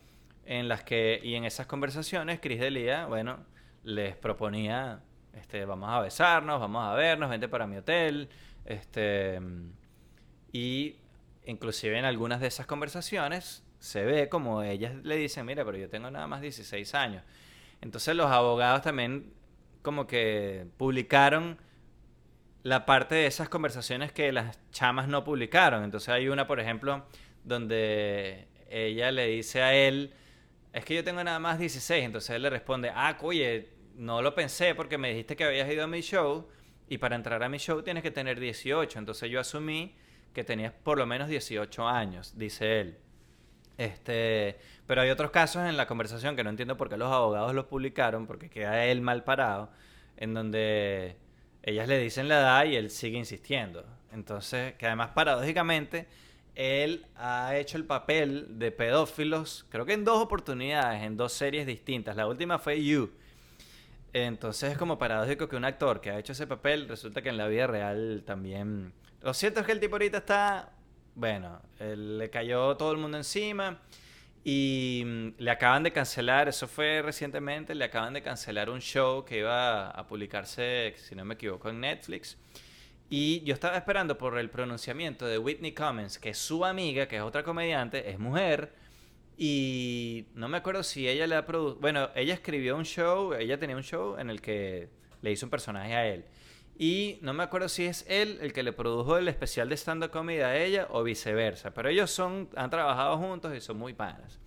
en 0.44 0.68
las 0.68 0.82
que 0.82 1.20
y 1.22 1.34
en 1.34 1.44
esas 1.44 1.66
conversaciones 1.66 2.40
Chris 2.40 2.60
D'Elia, 2.60 3.06
bueno, 3.06 3.44
les 3.84 4.16
proponía 4.16 5.02
este, 5.34 5.64
vamos 5.64 5.88
a 5.90 6.00
besarnos, 6.00 6.60
vamos 6.60 6.84
a 6.84 6.94
vernos, 6.94 7.30
vente 7.30 7.48
para 7.48 7.66
mi 7.66 7.76
hotel. 7.76 8.28
Este, 8.64 9.40
y 10.52 10.96
inclusive 11.44 11.98
en 11.98 12.04
algunas 12.04 12.40
de 12.40 12.46
esas 12.46 12.66
conversaciones 12.66 13.64
se 13.78 14.04
ve 14.04 14.28
como 14.28 14.62
ellas 14.62 14.94
le 15.02 15.16
dicen, 15.16 15.46
mira, 15.46 15.64
pero 15.64 15.76
yo 15.76 15.88
tengo 15.88 16.10
nada 16.10 16.26
más 16.26 16.40
16 16.40 16.94
años. 16.94 17.24
Entonces 17.80 18.14
los 18.14 18.30
abogados 18.30 18.82
también 18.82 19.32
como 19.82 20.06
que 20.06 20.66
publicaron 20.76 21.58
la 22.62 22.86
parte 22.86 23.16
de 23.16 23.26
esas 23.26 23.48
conversaciones 23.48 24.12
que 24.12 24.32
las 24.32 24.58
chamas 24.70 25.08
no 25.08 25.24
publicaron. 25.24 25.84
Entonces 25.84 26.08
hay 26.10 26.28
una, 26.28 26.46
por 26.46 26.60
ejemplo, 26.60 27.04
donde 27.44 28.46
ella 28.70 29.10
le 29.10 29.26
dice 29.26 29.62
a 29.62 29.74
él, 29.74 30.14
es 30.72 30.84
que 30.84 30.94
yo 30.94 31.04
tengo 31.04 31.22
nada 31.22 31.38
más 31.38 31.58
16. 31.58 32.04
Entonces 32.04 32.30
él 32.30 32.42
le 32.42 32.50
responde, 32.50 32.90
ah, 32.94 33.16
oye, 33.20 33.70
no 33.96 34.22
lo 34.22 34.34
pensé 34.34 34.74
porque 34.74 34.98
me 34.98 35.10
dijiste 35.10 35.36
que 35.36 35.44
habías 35.44 35.70
ido 35.70 35.84
a 35.84 35.86
mi 35.86 36.00
show 36.00 36.48
y 36.88 36.98
para 36.98 37.16
entrar 37.16 37.42
a 37.42 37.48
mi 37.48 37.58
show 37.58 37.82
tienes 37.82 38.02
que 38.02 38.10
tener 38.10 38.38
18. 38.38 38.98
Entonces 38.98 39.30
yo 39.30 39.40
asumí 39.40 39.96
que 40.32 40.44
tenías 40.44 40.72
por 40.72 40.98
lo 40.98 41.06
menos 41.06 41.28
18 41.28 41.86
años, 41.88 42.38
dice 42.38 42.80
él. 42.80 42.98
Este, 43.82 44.58
pero 44.86 45.00
hay 45.00 45.10
otros 45.10 45.30
casos 45.30 45.68
en 45.68 45.76
la 45.76 45.86
conversación 45.86 46.36
que 46.36 46.44
no 46.44 46.50
entiendo 46.50 46.76
por 46.76 46.88
qué 46.88 46.96
los 46.96 47.12
abogados 47.12 47.54
los 47.54 47.66
publicaron, 47.66 48.26
porque 48.26 48.48
queda 48.48 48.84
él 48.84 49.00
mal 49.00 49.24
parado, 49.24 49.70
en 50.16 50.34
donde 50.34 51.16
ellas 51.62 51.88
le 51.88 51.98
dicen 51.98 52.28
la 52.28 52.40
edad 52.40 52.64
y 52.66 52.76
él 52.76 52.90
sigue 52.90 53.18
insistiendo. 53.18 53.84
Entonces, 54.12 54.74
que 54.74 54.86
además 54.86 55.10
paradójicamente, 55.14 56.06
él 56.54 57.06
ha 57.16 57.56
hecho 57.56 57.76
el 57.76 57.84
papel 57.84 58.58
de 58.58 58.70
pedófilos, 58.70 59.66
creo 59.70 59.86
que 59.86 59.94
en 59.94 60.04
dos 60.04 60.22
oportunidades, 60.22 61.02
en 61.02 61.16
dos 61.16 61.32
series 61.32 61.66
distintas. 61.66 62.14
La 62.14 62.26
última 62.26 62.58
fue 62.58 62.84
You, 62.84 63.10
entonces 64.12 64.72
es 64.72 64.78
como 64.78 64.98
paradójico 64.98 65.48
que 65.48 65.56
un 65.56 65.64
actor 65.64 66.00
que 66.00 66.10
ha 66.10 66.18
hecho 66.18 66.32
ese 66.32 66.46
papel 66.46 66.88
resulta 66.88 67.22
que 67.22 67.30
en 67.30 67.38
la 67.38 67.48
vida 67.48 67.66
real 67.66 68.22
también... 68.26 68.92
Lo 69.22 69.32
cierto 69.32 69.60
es 69.60 69.66
que 69.66 69.72
el 69.72 69.80
tipo 69.80 69.94
ahorita 69.94 70.18
está... 70.18 70.72
Bueno, 71.14 71.60
le 71.78 72.30
cayó 72.30 72.76
todo 72.76 72.92
el 72.92 72.98
mundo 72.98 73.18
encima 73.18 73.78
y 74.44 75.02
mm, 75.04 75.28
le 75.38 75.50
acaban 75.50 75.82
de 75.82 75.92
cancelar, 75.92 76.48
eso 76.48 76.66
fue 76.66 77.02
recientemente, 77.02 77.74
le 77.74 77.84
acaban 77.84 78.14
de 78.14 78.22
cancelar 78.22 78.70
un 78.70 78.80
show 78.80 79.24
que 79.24 79.38
iba 79.38 79.90
a 79.90 80.06
publicarse, 80.06 80.94
si 80.96 81.14
no 81.14 81.24
me 81.24 81.34
equivoco, 81.34 81.68
en 81.68 81.80
Netflix. 81.80 82.38
Y 83.10 83.42
yo 83.44 83.54
estaba 83.54 83.76
esperando 83.76 84.16
por 84.16 84.38
el 84.38 84.48
pronunciamiento 84.48 85.26
de 85.26 85.38
Whitney 85.38 85.74
Cummings, 85.74 86.18
que 86.18 86.30
es 86.30 86.38
su 86.38 86.64
amiga, 86.64 87.06
que 87.06 87.16
es 87.16 87.22
otra 87.22 87.42
comediante, 87.42 88.10
es 88.10 88.18
mujer 88.18 88.72
y 89.36 90.26
no 90.34 90.48
me 90.48 90.58
acuerdo 90.58 90.82
si 90.82 91.08
ella 91.08 91.26
le 91.26 91.36
ha 91.36 91.46
producido. 91.46 91.80
Bueno, 91.80 92.10
ella 92.14 92.34
escribió 92.34 92.76
un 92.76 92.84
show, 92.84 93.34
ella 93.34 93.58
tenía 93.58 93.76
un 93.76 93.82
show 93.82 94.16
en 94.18 94.30
el 94.30 94.40
que 94.40 94.88
le 95.20 95.30
hizo 95.30 95.46
un 95.46 95.50
personaje 95.50 95.94
a 95.94 96.06
él. 96.06 96.24
Y 96.78 97.18
no 97.20 97.32
me 97.34 97.42
acuerdo 97.42 97.68
si 97.68 97.84
es 97.84 98.04
él 98.08 98.38
el 98.40 98.52
que 98.52 98.62
le 98.62 98.72
produjo 98.72 99.18
el 99.18 99.28
especial 99.28 99.68
de 99.68 99.76
stand-up 99.76 100.10
comedy 100.10 100.40
a 100.40 100.56
ella 100.56 100.88
o 100.90 101.02
viceversa. 101.02 101.72
Pero 101.74 101.88
ellos 101.88 102.10
son, 102.10 102.48
han 102.56 102.70
trabajado 102.70 103.18
juntos 103.18 103.54
y 103.54 103.60
son 103.60 103.78
muy 103.78 103.92
panas. 103.92 104.40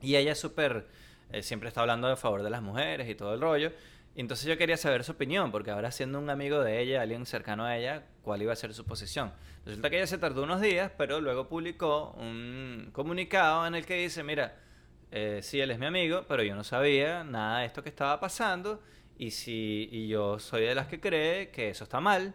Y 0.00 0.16
ella 0.16 0.32
es 0.32 0.38
súper. 0.40 0.86
Eh, 1.30 1.42
siempre 1.42 1.68
está 1.68 1.80
hablando 1.80 2.08
a 2.08 2.16
favor 2.16 2.42
de 2.42 2.50
las 2.50 2.62
mujeres 2.62 3.08
y 3.08 3.14
todo 3.14 3.34
el 3.34 3.40
rollo. 3.40 3.72
Entonces 4.14 4.46
yo 4.46 4.58
quería 4.58 4.76
saber 4.76 5.04
su 5.04 5.12
opinión, 5.12 5.50
porque 5.50 5.70
ahora 5.70 5.90
siendo 5.90 6.18
un 6.18 6.28
amigo 6.28 6.62
de 6.62 6.82
ella, 6.82 7.00
alguien 7.00 7.24
cercano 7.24 7.64
a 7.64 7.78
ella, 7.78 8.04
cuál 8.22 8.42
iba 8.42 8.52
a 8.52 8.56
ser 8.56 8.74
su 8.74 8.84
posición. 8.84 9.32
Resulta 9.64 9.88
que 9.88 9.96
ella 9.96 10.06
se 10.06 10.18
tardó 10.18 10.42
unos 10.42 10.60
días, 10.60 10.92
pero 10.98 11.20
luego 11.20 11.48
publicó 11.48 12.10
un 12.18 12.90
comunicado 12.92 13.66
en 13.66 13.74
el 13.74 13.86
que 13.86 13.94
dice, 13.94 14.22
mira, 14.22 14.56
eh, 15.10 15.40
sí, 15.42 15.60
él 15.60 15.70
es 15.70 15.78
mi 15.78 15.86
amigo, 15.86 16.26
pero 16.28 16.42
yo 16.42 16.54
no 16.54 16.64
sabía 16.64 17.24
nada 17.24 17.60
de 17.60 17.66
esto 17.66 17.82
que 17.82 17.88
estaba 17.88 18.20
pasando, 18.20 18.82
y, 19.18 19.30
si, 19.30 19.88
y 19.90 20.08
yo 20.08 20.38
soy 20.38 20.62
de 20.62 20.74
las 20.74 20.86
que 20.86 21.00
cree 21.00 21.50
que 21.50 21.70
eso 21.70 21.84
está 21.84 22.00
mal, 22.00 22.34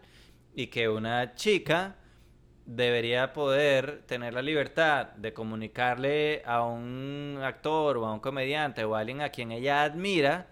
y 0.54 0.68
que 0.68 0.88
una 0.88 1.34
chica 1.34 1.96
debería 2.66 3.32
poder 3.32 4.02
tener 4.06 4.34
la 4.34 4.42
libertad 4.42 5.06
de 5.16 5.32
comunicarle 5.32 6.42
a 6.44 6.62
un 6.64 7.38
actor 7.42 7.96
o 7.96 8.06
a 8.06 8.12
un 8.12 8.20
comediante 8.20 8.84
o 8.84 8.94
a 8.94 9.00
alguien 9.00 9.22
a 9.22 9.30
quien 9.30 9.52
ella 9.52 9.84
admira, 9.84 10.48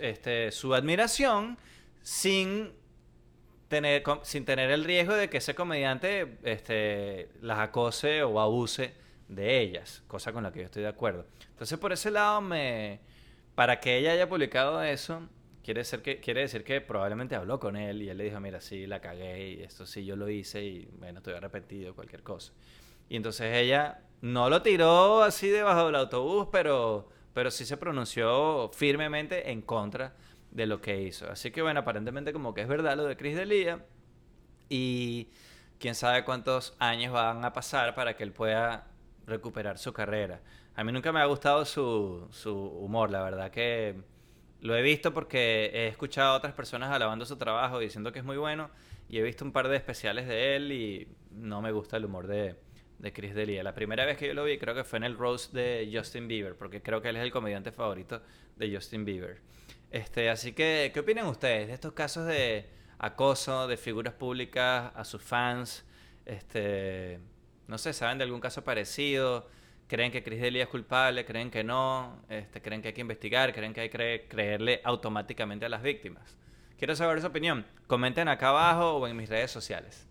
este, 0.00 0.50
su 0.50 0.74
admiración 0.74 1.58
sin 2.02 2.72
tener, 3.68 4.02
sin 4.22 4.44
tener 4.44 4.70
el 4.70 4.84
riesgo 4.84 5.14
de 5.14 5.30
que 5.30 5.38
ese 5.38 5.54
comediante 5.54 6.38
este, 6.42 7.28
las 7.40 7.60
acose 7.60 8.22
o 8.24 8.40
abuse 8.40 8.94
de 9.28 9.60
ellas, 9.60 10.02
cosa 10.08 10.32
con 10.32 10.42
la 10.42 10.52
que 10.52 10.60
yo 10.60 10.64
estoy 10.64 10.82
de 10.82 10.88
acuerdo. 10.88 11.26
Entonces, 11.50 11.78
por 11.78 11.92
ese 11.92 12.10
lado, 12.10 12.40
me, 12.40 13.00
para 13.60 13.78
que 13.78 13.98
ella 13.98 14.12
haya 14.12 14.26
publicado 14.26 14.82
eso, 14.82 15.20
quiere, 15.62 15.84
ser 15.84 16.00
que, 16.00 16.18
quiere 16.18 16.40
decir 16.40 16.64
que 16.64 16.80
probablemente 16.80 17.34
habló 17.34 17.60
con 17.60 17.76
él 17.76 18.00
y 18.00 18.08
él 18.08 18.16
le 18.16 18.24
dijo, 18.24 18.40
mira, 18.40 18.58
sí, 18.62 18.86
la 18.86 19.02
cagué 19.02 19.50
y 19.50 19.62
esto 19.62 19.84
sí 19.84 20.02
yo 20.02 20.16
lo 20.16 20.30
hice 20.30 20.64
y 20.64 20.88
bueno, 20.98 21.18
estoy 21.18 21.34
arrepentido, 21.34 21.94
cualquier 21.94 22.22
cosa. 22.22 22.54
Y 23.10 23.16
entonces 23.16 23.54
ella 23.54 24.00
no 24.22 24.48
lo 24.48 24.62
tiró 24.62 25.22
así 25.22 25.50
debajo 25.50 25.84
del 25.84 25.96
autobús, 25.96 26.48
pero 26.50 27.10
pero 27.34 27.50
sí 27.50 27.66
se 27.66 27.76
pronunció 27.76 28.70
firmemente 28.72 29.50
en 29.50 29.60
contra 29.60 30.14
de 30.50 30.64
lo 30.64 30.80
que 30.80 31.02
hizo. 31.02 31.30
Así 31.30 31.50
que 31.50 31.60
bueno, 31.60 31.80
aparentemente 31.80 32.32
como 32.32 32.54
que 32.54 32.62
es 32.62 32.66
verdad 32.66 32.96
lo 32.96 33.04
de 33.04 33.18
Chris 33.18 33.36
Delia 33.36 33.84
y 34.70 35.28
quién 35.78 35.94
sabe 35.94 36.24
cuántos 36.24 36.74
años 36.78 37.12
van 37.12 37.44
a 37.44 37.52
pasar 37.52 37.94
para 37.94 38.16
que 38.16 38.22
él 38.22 38.32
pueda 38.32 38.86
recuperar 39.26 39.76
su 39.76 39.92
carrera. 39.92 40.40
A 40.80 40.82
mí 40.82 40.92
nunca 40.92 41.12
me 41.12 41.20
ha 41.20 41.26
gustado 41.26 41.66
su, 41.66 42.30
humor, 42.80 43.10
la 43.10 43.20
verdad 43.20 43.50
que 43.50 43.96
lo 44.62 44.74
he 44.74 44.80
visto 44.80 45.12
porque 45.12 45.70
he 45.74 45.88
escuchado 45.88 46.32
a 46.32 46.36
otras 46.38 46.54
personas 46.54 46.90
alabando 46.90 47.26
su 47.26 47.36
trabajo 47.36 47.78
diciendo 47.78 48.12
que 48.12 48.20
es 48.20 48.24
muy 48.24 48.38
bueno 48.38 48.70
y 49.06 49.18
he 49.18 49.22
visto 49.22 49.44
un 49.44 49.52
par 49.52 49.68
de 49.68 49.76
especiales 49.76 50.26
de 50.26 50.56
él 50.56 50.72
y 50.72 51.06
no 51.32 51.60
me 51.60 51.70
gusta 51.70 51.98
el 51.98 52.06
humor 52.06 52.26
de, 52.28 52.56
Chris 53.12 53.34
D'Elia. 53.34 53.62
La 53.62 53.74
primera 53.74 54.06
vez 54.06 54.16
que 54.16 54.26
yo 54.26 54.32
lo 54.32 54.42
vi 54.44 54.56
creo 54.56 54.74
que 54.74 54.82
fue 54.82 54.96
en 54.96 55.04
el 55.04 55.18
roast 55.18 55.52
de 55.52 55.86
Justin 55.92 56.26
Bieber, 56.26 56.56
porque 56.56 56.80
creo 56.80 57.02
que 57.02 57.10
él 57.10 57.16
es 57.16 57.24
el 57.24 57.30
comediante 57.30 57.72
favorito 57.72 58.22
de 58.56 58.74
Justin 58.74 59.04
Bieber. 59.04 59.42
Este, 59.90 60.30
así 60.30 60.54
que, 60.54 60.92
¿qué 60.94 61.00
opinan 61.00 61.26
ustedes 61.26 61.68
de 61.68 61.74
estos 61.74 61.92
casos 61.92 62.26
de 62.26 62.70
acoso 62.98 63.68
de 63.68 63.76
figuras 63.76 64.14
públicas 64.14 64.92
a 64.94 65.04
sus 65.04 65.22
fans? 65.22 65.84
Este, 66.24 67.20
no 67.66 67.76
sé, 67.76 67.92
¿saben 67.92 68.16
de 68.16 68.24
algún 68.24 68.40
caso 68.40 68.64
parecido? 68.64 69.59
¿Creen 69.90 70.12
que 70.12 70.22
Chris 70.22 70.40
D'Elia 70.40 70.62
es 70.62 70.68
culpable? 70.68 71.24
¿Creen 71.24 71.50
que 71.50 71.64
no? 71.64 72.22
Este, 72.28 72.62
¿Creen 72.62 72.80
que 72.80 72.88
hay 72.88 72.94
que 72.94 73.00
investigar? 73.00 73.52
¿Creen 73.52 73.74
que 73.74 73.80
hay 73.80 73.88
que 73.90 74.28
creerle 74.28 74.80
automáticamente 74.84 75.66
a 75.66 75.68
las 75.68 75.82
víctimas? 75.82 76.36
Quiero 76.78 76.94
saber 76.94 77.20
su 77.20 77.26
opinión. 77.26 77.66
Comenten 77.88 78.28
acá 78.28 78.50
abajo 78.50 78.98
o 78.98 79.08
en 79.08 79.16
mis 79.16 79.28
redes 79.28 79.50
sociales. 79.50 80.06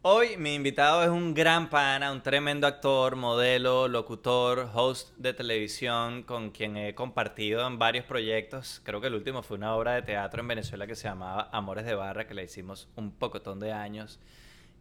Hoy 0.00 0.38
mi 0.38 0.54
invitado 0.54 1.02
es 1.02 1.10
un 1.10 1.34
gran 1.34 1.68
pana, 1.68 2.10
un 2.10 2.22
tremendo 2.22 2.66
actor, 2.66 3.16
modelo, 3.16 3.86
locutor, 3.86 4.70
host 4.72 5.14
de 5.18 5.34
televisión 5.34 6.22
con 6.22 6.52
quien 6.52 6.78
he 6.78 6.94
compartido 6.94 7.66
en 7.66 7.78
varios 7.78 8.06
proyectos. 8.06 8.80
Creo 8.82 9.02
que 9.02 9.08
el 9.08 9.14
último 9.14 9.42
fue 9.42 9.58
una 9.58 9.74
obra 9.74 9.92
de 9.92 10.00
teatro 10.00 10.40
en 10.40 10.48
Venezuela 10.48 10.86
que 10.86 10.96
se 10.96 11.06
llamaba 11.06 11.50
Amores 11.52 11.84
de 11.84 11.94
Barra, 11.94 12.26
que 12.26 12.32
la 12.32 12.44
hicimos 12.44 12.88
un 12.96 13.12
pocotón 13.12 13.60
de 13.60 13.72
años. 13.72 14.20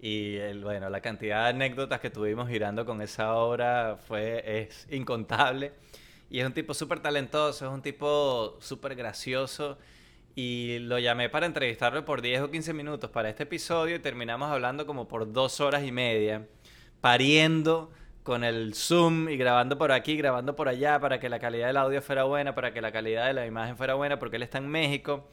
Y 0.03 0.37
el, 0.37 0.63
bueno, 0.63 0.89
la 0.89 0.99
cantidad 0.99 1.43
de 1.43 1.49
anécdotas 1.51 1.99
que 1.99 2.09
tuvimos 2.09 2.49
girando 2.49 2.85
con 2.87 3.03
esa 3.03 3.35
obra 3.35 3.97
fue 4.07 4.43
es 4.63 4.87
incontable. 4.89 5.73
Y 6.27 6.39
es 6.39 6.45
un 6.45 6.53
tipo 6.53 6.73
súper 6.73 7.01
talentoso, 7.01 7.67
es 7.67 7.71
un 7.71 7.83
tipo 7.83 8.57
súper 8.61 8.95
gracioso 8.95 9.77
y 10.33 10.79
lo 10.79 10.97
llamé 10.97 11.29
para 11.29 11.45
entrevistarlo 11.45 12.03
por 12.03 12.21
10 12.21 12.41
o 12.41 12.51
15 12.51 12.73
minutos 12.73 13.11
para 13.11 13.29
este 13.29 13.43
episodio 13.43 13.95
y 13.97 13.99
terminamos 13.99 14.49
hablando 14.49 14.87
como 14.87 15.07
por 15.07 15.31
dos 15.31 15.59
horas 15.59 15.83
y 15.83 15.91
media, 15.91 16.47
pariendo 17.01 17.91
con 18.23 18.43
el 18.43 18.73
Zoom 18.73 19.29
y 19.29 19.37
grabando 19.37 19.77
por 19.77 19.91
aquí, 19.91 20.15
grabando 20.15 20.55
por 20.55 20.67
allá 20.67 20.99
para 20.99 21.19
que 21.19 21.29
la 21.29 21.39
calidad 21.39 21.67
del 21.67 21.77
audio 21.77 22.01
fuera 22.01 22.23
buena, 22.23 22.55
para 22.55 22.73
que 22.73 22.81
la 22.81 22.91
calidad 22.91 23.27
de 23.27 23.33
la 23.33 23.45
imagen 23.45 23.77
fuera 23.77 23.95
buena, 23.95 24.17
porque 24.17 24.37
él 24.37 24.43
está 24.43 24.57
en 24.57 24.67
México. 24.67 25.27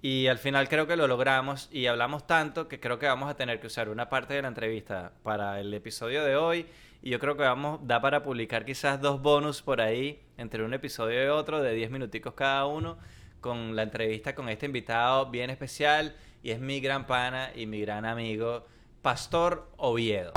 Y 0.00 0.28
al 0.28 0.38
final 0.38 0.68
creo 0.68 0.86
que 0.86 0.96
lo 0.96 1.08
logramos 1.08 1.68
y 1.72 1.86
hablamos 1.86 2.26
tanto 2.26 2.68
que 2.68 2.78
creo 2.78 2.98
que 2.98 3.06
vamos 3.06 3.28
a 3.28 3.34
tener 3.34 3.60
que 3.60 3.66
usar 3.66 3.88
una 3.88 4.08
parte 4.08 4.34
de 4.34 4.42
la 4.42 4.48
entrevista 4.48 5.12
para 5.22 5.60
el 5.60 5.74
episodio 5.74 6.24
de 6.24 6.36
hoy. 6.36 6.66
Y 7.02 7.10
yo 7.10 7.18
creo 7.18 7.36
que 7.36 7.42
vamos, 7.42 7.80
da 7.82 8.00
para 8.00 8.22
publicar 8.22 8.64
quizás 8.64 9.00
dos 9.00 9.20
bonus 9.20 9.62
por 9.62 9.80
ahí 9.80 10.20
entre 10.36 10.64
un 10.64 10.74
episodio 10.74 11.24
y 11.24 11.28
otro 11.28 11.60
de 11.60 11.74
10 11.74 11.90
minuticos 11.90 12.34
cada 12.34 12.66
uno 12.66 12.98
con 13.40 13.76
la 13.76 13.82
entrevista 13.82 14.34
con 14.34 14.48
este 14.48 14.66
invitado 14.66 15.26
bien 15.30 15.50
especial 15.50 16.16
y 16.42 16.50
es 16.50 16.60
mi 16.60 16.80
gran 16.80 17.06
pana 17.06 17.50
y 17.54 17.66
mi 17.66 17.80
gran 17.80 18.04
amigo, 18.04 18.66
Pastor 19.02 19.68
Oviedo. 19.76 20.32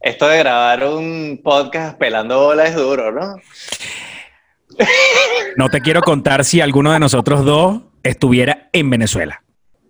Esto 0.00 0.28
de 0.28 0.38
grabar 0.38 0.84
un 0.84 1.40
podcast 1.42 1.98
pelando 1.98 2.40
bolas 2.40 2.70
es 2.70 2.76
duro, 2.76 3.12
¿no? 3.12 3.36
No 5.56 5.68
te 5.68 5.80
quiero 5.80 6.00
contar 6.02 6.44
si 6.44 6.60
alguno 6.60 6.92
de 6.92 7.00
nosotros 7.00 7.44
dos 7.44 7.82
estuviera 8.02 8.70
en 8.72 8.88
Venezuela. 8.88 9.42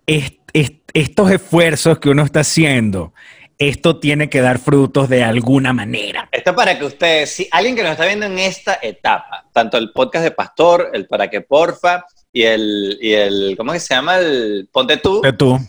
estos 0.05 1.31
esfuerzos 1.31 1.99
que 1.99 2.09
uno 2.09 2.23
está 2.23 2.41
haciendo 2.41 3.13
esto 3.61 3.99
tiene 3.99 4.27
que 4.27 4.41
dar 4.41 4.57
frutos 4.57 5.07
de 5.07 5.23
alguna 5.23 5.71
manera. 5.71 6.27
Esto 6.31 6.55
para 6.55 6.79
que 6.79 6.85
ustedes, 6.85 7.29
si 7.29 7.47
alguien 7.51 7.75
que 7.75 7.83
nos 7.83 7.91
está 7.91 8.07
viendo 8.07 8.25
en 8.25 8.39
esta 8.39 8.79
etapa, 8.81 9.45
tanto 9.53 9.77
el 9.77 9.91
podcast 9.91 10.23
de 10.23 10.31
Pastor, 10.31 10.89
el 10.93 11.05
Para 11.05 11.29
que 11.29 11.41
Porfa 11.41 12.03
y 12.33 12.41
el, 12.41 12.97
y 12.99 13.13
el 13.13 13.53
¿cómo 13.55 13.71
que 13.71 13.79
se 13.79 13.93
llama? 13.93 14.17
El 14.17 14.67
Ponte 14.71 14.97
tú. 14.97 15.21
Ponte 15.21 15.33
tú. 15.33 15.59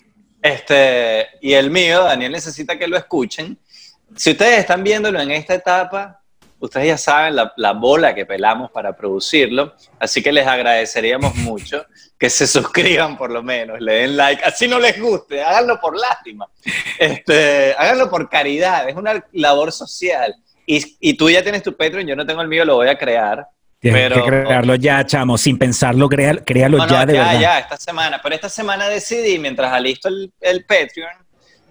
Este, 0.41 1.27
y 1.43 1.53
el 1.53 1.71
mío, 1.71 2.05
Daniel 2.05 2.33
necesita 2.33 2.79
que 2.79 2.89
lo 2.89 2.97
escuchen. 2.97 3.59
Si 4.17 4.31
ustedes 4.31 4.61
están 4.61 4.83
viéndolo 4.83 5.21
en 5.21 5.31
esta 5.31 5.53
etapa, 5.53 6.22
ustedes 6.63 6.87
ya 6.87 6.97
saben 6.97 7.35
la, 7.35 7.73
bola 7.73 8.15
que 8.15 8.25
pelamos 8.25 8.71
para 8.71 8.97
producirlo, 8.97 9.75
así 9.99 10.23
que 10.23 10.31
les 10.31 10.47
agradeceríamos 10.47 11.35
mucho 11.37 11.85
que 12.17 12.31
se 12.31 12.47
suscriban 12.47 13.17
por 13.17 13.33
lo 13.33 13.43
menos, 13.43 13.81
le 13.81 13.95
den 13.95 14.17
like, 14.17 14.43
así 14.45 14.69
no 14.69 14.79
les 14.79 15.01
guste, 15.01 15.43
háganlo 15.43 15.81
por 15.81 15.99
lástima, 15.99 16.47
este, 16.99 17.75
háganlo 17.77 18.09
por 18.09 18.31
caridad, 18.31 18.89
es 18.89 18.95
una 18.95 19.23
labor 19.33 19.73
social. 19.73 20.35
Y, 20.65 20.97
y, 21.01 21.15
tú 21.15 21.29
ya 21.29 21.43
tienes 21.43 21.65
tu 21.65 21.77
Patreon, 21.77 22.07
yo 22.07 22.15
no 22.15 22.25
tengo 22.25 22.41
el 22.41 22.47
mío, 22.47 22.65
lo 22.65 22.77
voy 22.77 22.87
a 22.87 22.97
crear. 22.97 23.45
Tienes 23.81 24.01
pero, 24.01 24.23
que 24.23 24.31
crearlo 24.31 24.77
ya, 24.77 25.05
chamo, 25.05 25.37
sin 25.37 25.59
pensarlo, 25.59 26.09
créalo, 26.09 26.45
créalo 26.45 26.79
no, 26.79 26.87
ya 26.87 27.05
de 27.05 27.15
ya, 27.15 27.25
verdad. 27.25 27.41
Ya, 27.41 27.59
esta 27.59 27.77
semana, 27.77 28.21
pero 28.23 28.37
esta 28.37 28.49
semana 28.49 28.89
decidí, 28.89 29.41
mientras 29.41 29.73
alisto 29.73 30.09
el, 30.09 30.33
el 30.41 30.65
Patreon, 30.65 31.11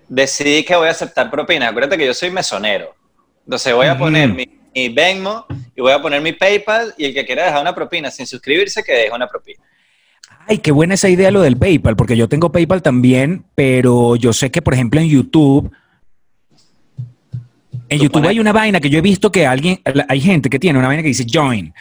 decidí 0.09 0.65
que 0.65 0.75
voy 0.75 0.89
a 0.89 0.91
aceptar 0.91 1.31
propinas. 1.31 1.69
Acuérdate 1.69 1.97
que 1.97 2.05
yo 2.05 2.13
soy 2.13 2.31
mesonero. 2.31 2.93
Entonces 3.45 3.73
voy 3.73 3.87
a 3.87 3.97
poner 3.97 4.27
mi 4.27 4.60
mi 4.73 4.89
Venmo 4.89 5.45
y 5.75 5.81
voy 5.81 5.91
a 5.91 6.01
poner 6.01 6.21
mi 6.21 6.33
PayPal 6.33 6.93
y 6.97 7.05
el 7.05 7.13
que 7.13 7.25
quiera 7.25 7.45
dejar 7.45 7.61
una 7.61 7.75
propina 7.75 8.09
sin 8.11 8.25
suscribirse, 8.27 8.83
que 8.83 8.93
deje 8.93 9.11
una 9.13 9.27
propina. 9.27 9.61
Ay, 10.47 10.57
qué 10.57 10.71
buena 10.71 10.95
esa 10.95 11.07
idea 11.09 11.29
lo 11.31 11.41
del 11.41 11.57
PayPal, 11.57 11.95
porque 11.95 12.17
yo 12.17 12.27
tengo 12.27 12.51
PayPal 12.51 12.81
también, 12.81 13.45
pero 13.55 14.15
yo 14.15 14.33
sé 14.33 14.49
que, 14.49 14.61
por 14.61 14.73
ejemplo, 14.73 14.99
en 14.99 15.07
YouTube, 15.07 15.71
en 17.89 17.99
YouTube 17.99 18.25
hay 18.27 18.39
una 18.39 18.51
vaina 18.53 18.79
que 18.79 18.89
yo 18.89 18.99
he 18.99 19.01
visto 19.01 19.31
que 19.31 19.45
alguien, 19.45 19.81
hay 20.07 20.21
gente 20.21 20.49
que 20.49 20.59
tiene 20.59 20.79
una 20.79 20.87
vaina 20.87 21.03
que 21.03 21.09
dice 21.09 21.25
join. 21.31 21.73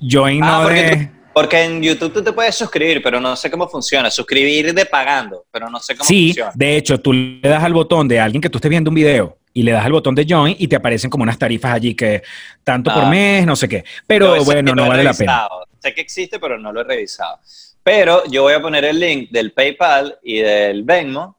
Join 0.00 0.42
Ah, 0.42 0.62
no 0.62 0.68
de... 0.68 0.96
tú- 0.96 1.21
porque 1.34 1.62
en 1.62 1.82
YouTube 1.82 2.12
tú 2.12 2.22
te 2.22 2.32
puedes 2.32 2.54
suscribir, 2.54 3.02
pero 3.02 3.20
no 3.20 3.34
sé 3.36 3.50
cómo 3.50 3.68
funciona. 3.68 4.10
Suscribir 4.10 4.74
de 4.74 4.86
pagando, 4.86 5.44
pero 5.50 5.68
no 5.68 5.78
sé 5.80 5.94
cómo 5.96 6.06
Sí, 6.06 6.28
funciona. 6.28 6.52
de 6.54 6.76
hecho, 6.76 6.98
tú 7.00 7.12
le 7.12 7.40
das 7.48 7.62
al 7.64 7.72
botón 7.72 8.08
de 8.08 8.20
alguien 8.20 8.40
que 8.40 8.48
tú 8.50 8.58
estés 8.58 8.68
viendo 8.70 8.90
un 8.90 8.94
video 8.94 9.38
y 9.54 9.62
le 9.62 9.72
das 9.72 9.84
al 9.84 9.92
botón 9.92 10.14
de 10.14 10.26
join 10.28 10.56
y 10.58 10.66
te 10.68 10.76
aparecen 10.76 11.10
como 11.10 11.22
unas 11.22 11.38
tarifas 11.38 11.72
allí 11.74 11.94
que 11.94 12.22
tanto 12.64 12.92
por 12.92 13.04
Ah. 13.04 13.10
mes, 13.10 13.44
no 13.46 13.54
sé 13.56 13.68
qué. 13.68 13.84
Pero 14.06 14.42
bueno, 14.44 14.70
sí 14.72 14.76
no 14.76 14.88
vale 14.88 15.04
la 15.04 15.14
pena. 15.14 15.48
Sé 15.78 15.92
que 15.94 16.00
existe, 16.00 16.38
pero 16.38 16.58
no 16.58 16.72
lo 16.72 16.80
he 16.80 16.84
revisado. 16.84 17.38
Pero 17.82 18.24
yo 18.30 18.42
voy 18.42 18.52
a 18.54 18.62
poner 18.62 18.84
el 18.84 19.00
link 19.00 19.30
del 19.30 19.52
PayPal 19.52 20.16
y 20.22 20.38
del 20.38 20.84
Venmo. 20.84 21.38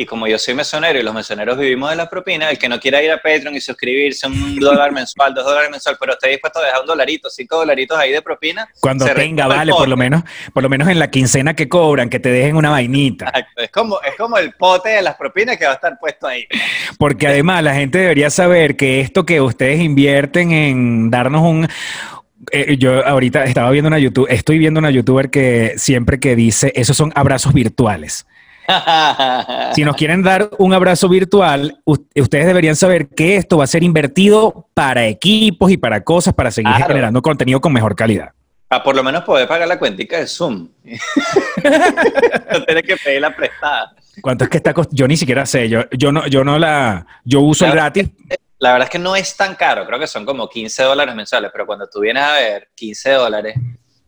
Y 0.00 0.06
como 0.06 0.26
yo 0.26 0.38
soy 0.38 0.54
mesonero 0.54 0.98
y 0.98 1.02
los 1.02 1.12
mesoneros 1.12 1.58
vivimos 1.58 1.90
de 1.90 1.96
las 1.96 2.08
propinas, 2.08 2.50
el 2.50 2.58
que 2.58 2.70
no 2.70 2.80
quiera 2.80 3.02
ir 3.02 3.10
a 3.10 3.18
Patreon 3.18 3.54
y 3.54 3.60
suscribirse 3.60 4.26
un 4.26 4.56
dólar 4.56 4.92
mensual, 4.92 5.34
dos 5.34 5.44
dólares 5.44 5.70
mensual, 5.70 5.98
pero 6.00 6.14
esté 6.14 6.30
dispuesto 6.30 6.58
a 6.58 6.64
dejar 6.64 6.80
un 6.80 6.86
dolarito, 6.86 7.28
cinco 7.28 7.58
dolaritos 7.58 7.98
ahí 7.98 8.10
de 8.10 8.22
propina. 8.22 8.66
Cuando 8.80 9.04
tenga, 9.04 9.46
vale, 9.46 9.72
por 9.72 9.86
lo 9.86 9.98
menos, 9.98 10.22
por 10.54 10.62
lo 10.62 10.70
menos 10.70 10.88
en 10.88 10.98
la 10.98 11.10
quincena 11.10 11.52
que 11.52 11.68
cobran, 11.68 12.08
que 12.08 12.18
te 12.18 12.30
dejen 12.30 12.56
una 12.56 12.70
vainita. 12.70 13.26
Exacto. 13.26 13.60
Es 13.60 13.70
como, 13.70 14.00
es 14.00 14.14
como 14.16 14.38
el 14.38 14.54
pote 14.54 14.88
de 14.88 15.02
las 15.02 15.16
propinas 15.16 15.58
que 15.58 15.66
va 15.66 15.72
a 15.72 15.74
estar 15.74 15.98
puesto 15.98 16.26
ahí. 16.26 16.46
Porque 16.98 17.26
además 17.26 17.62
la 17.62 17.74
gente 17.74 17.98
debería 17.98 18.30
saber 18.30 18.76
que 18.76 19.02
esto 19.02 19.26
que 19.26 19.42
ustedes 19.42 19.80
invierten 19.80 20.50
en 20.52 21.10
darnos 21.10 21.42
un... 21.42 21.68
eh, 22.52 22.78
yo 22.78 23.06
ahorita 23.06 23.44
estaba 23.44 23.70
viendo 23.70 23.88
una 23.88 23.98
YouTube, 23.98 24.28
estoy 24.30 24.56
viendo 24.56 24.80
una 24.80 24.90
youtuber 24.90 25.28
que 25.28 25.74
siempre 25.76 26.18
que 26.18 26.36
dice, 26.36 26.72
esos 26.74 26.96
son 26.96 27.12
abrazos 27.14 27.52
virtuales. 27.52 28.26
Si 29.74 29.84
nos 29.84 29.96
quieren 29.96 30.22
dar 30.22 30.50
un 30.58 30.72
abrazo 30.72 31.08
virtual, 31.08 31.80
ustedes 31.84 32.46
deberían 32.46 32.76
saber 32.76 33.08
que 33.08 33.36
esto 33.36 33.58
va 33.58 33.64
a 33.64 33.66
ser 33.66 33.82
invertido 33.82 34.68
para 34.74 35.06
equipos 35.06 35.70
y 35.70 35.76
para 35.76 36.02
cosas, 36.02 36.34
para 36.34 36.50
seguir 36.50 36.70
Claro. 36.72 36.86
generando 36.88 37.22
contenido 37.22 37.60
con 37.60 37.72
mejor 37.72 37.94
calidad. 37.94 38.30
Para 38.68 38.82
por 38.82 38.94
lo 38.94 39.02
menos 39.02 39.24
poder 39.24 39.48
pagar 39.48 39.66
la 39.66 39.78
cuentica 39.78 40.18
de 40.18 40.26
Zoom. 40.26 40.68
no 40.84 42.64
tienes 42.64 42.82
que 42.84 42.96
pedir 42.96 43.20
la 43.20 43.34
prestada. 43.34 43.94
¿Cuánto 44.22 44.44
es 44.44 44.50
que 44.50 44.56
está 44.58 44.74
costando? 44.74 44.96
Yo 44.96 45.08
ni 45.08 45.16
siquiera 45.16 45.46
sé, 45.46 45.68
yo, 45.68 45.84
yo 45.90 46.12
no, 46.12 46.26
yo 46.26 46.44
no 46.44 46.58
la, 46.58 47.06
yo 47.24 47.40
uso 47.40 47.66
el 47.66 47.72
gratis. 47.72 48.08
La 48.58 48.72
verdad 48.72 48.86
es 48.86 48.90
que 48.90 48.98
no 48.98 49.16
es 49.16 49.36
tan 49.36 49.54
caro, 49.54 49.86
creo 49.86 49.98
que 49.98 50.06
son 50.06 50.26
como 50.26 50.48
15 50.48 50.82
dólares 50.82 51.14
mensuales, 51.14 51.50
pero 51.52 51.66
cuando 51.66 51.88
tú 51.88 52.00
vienes 52.00 52.22
a 52.22 52.32
ver 52.34 52.68
15 52.74 53.10
dólares, 53.12 53.54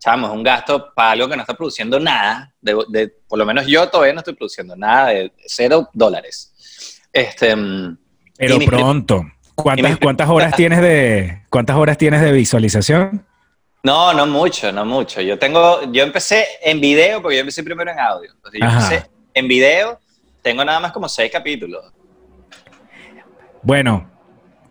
chamo, 0.03 0.27
es 0.27 0.33
un 0.33 0.43
gasto 0.43 0.93
para 0.95 1.13
algo 1.13 1.29
que 1.29 1.37
no 1.37 1.43
está 1.43 1.55
produciendo 1.55 2.01
nada. 2.01 2.53
De, 2.61 2.77
de- 2.89 3.09
por 3.29 3.39
lo 3.39 3.47
menos 3.47 3.67
yo 3.67 3.89
todavía 3.89 4.13
no 4.15 4.19
estoy 4.21 4.35
produciendo 4.35 4.75
nada 4.77 5.09
de 5.09 5.33
cero 5.47 5.89
dólares. 5.93 7.01
Este, 7.13 7.55
mm, 7.55 7.97
Pero 8.37 8.59
pronto. 8.61 9.25
¿Cuántas, 9.55 9.99
cuántas 9.99 10.29
horas 10.29 10.57
tienes 10.57 10.81
de 10.81 11.43
cuántas 11.51 11.77
horas 11.77 11.97
tienes 11.99 12.21
de 12.23 12.33
visualización? 12.33 13.25
No, 13.85 14.13
no 14.15 14.27
mucho, 14.27 14.73
no 14.73 14.85
mucho. 14.85 15.21
Yo 15.21 15.39
tengo, 15.39 15.83
yo 15.93 16.03
empecé 16.03 16.47
en 16.63 16.81
video, 16.81 17.21
porque 17.21 17.37
yo 17.37 17.41
empecé 17.41 17.63
primero 17.63 17.91
en 17.91 17.99
audio. 18.01 18.33
Entonces 18.33 18.61
yo 18.61 18.67
Ajá. 18.67 18.79
empecé 18.95 19.11
en 19.35 19.47
video, 19.49 20.01
tengo 20.41 20.65
nada 20.65 20.81
más 20.81 20.91
como 20.93 21.09
seis 21.09 21.31
capítulos. 21.31 21.93
Bueno, 23.63 24.11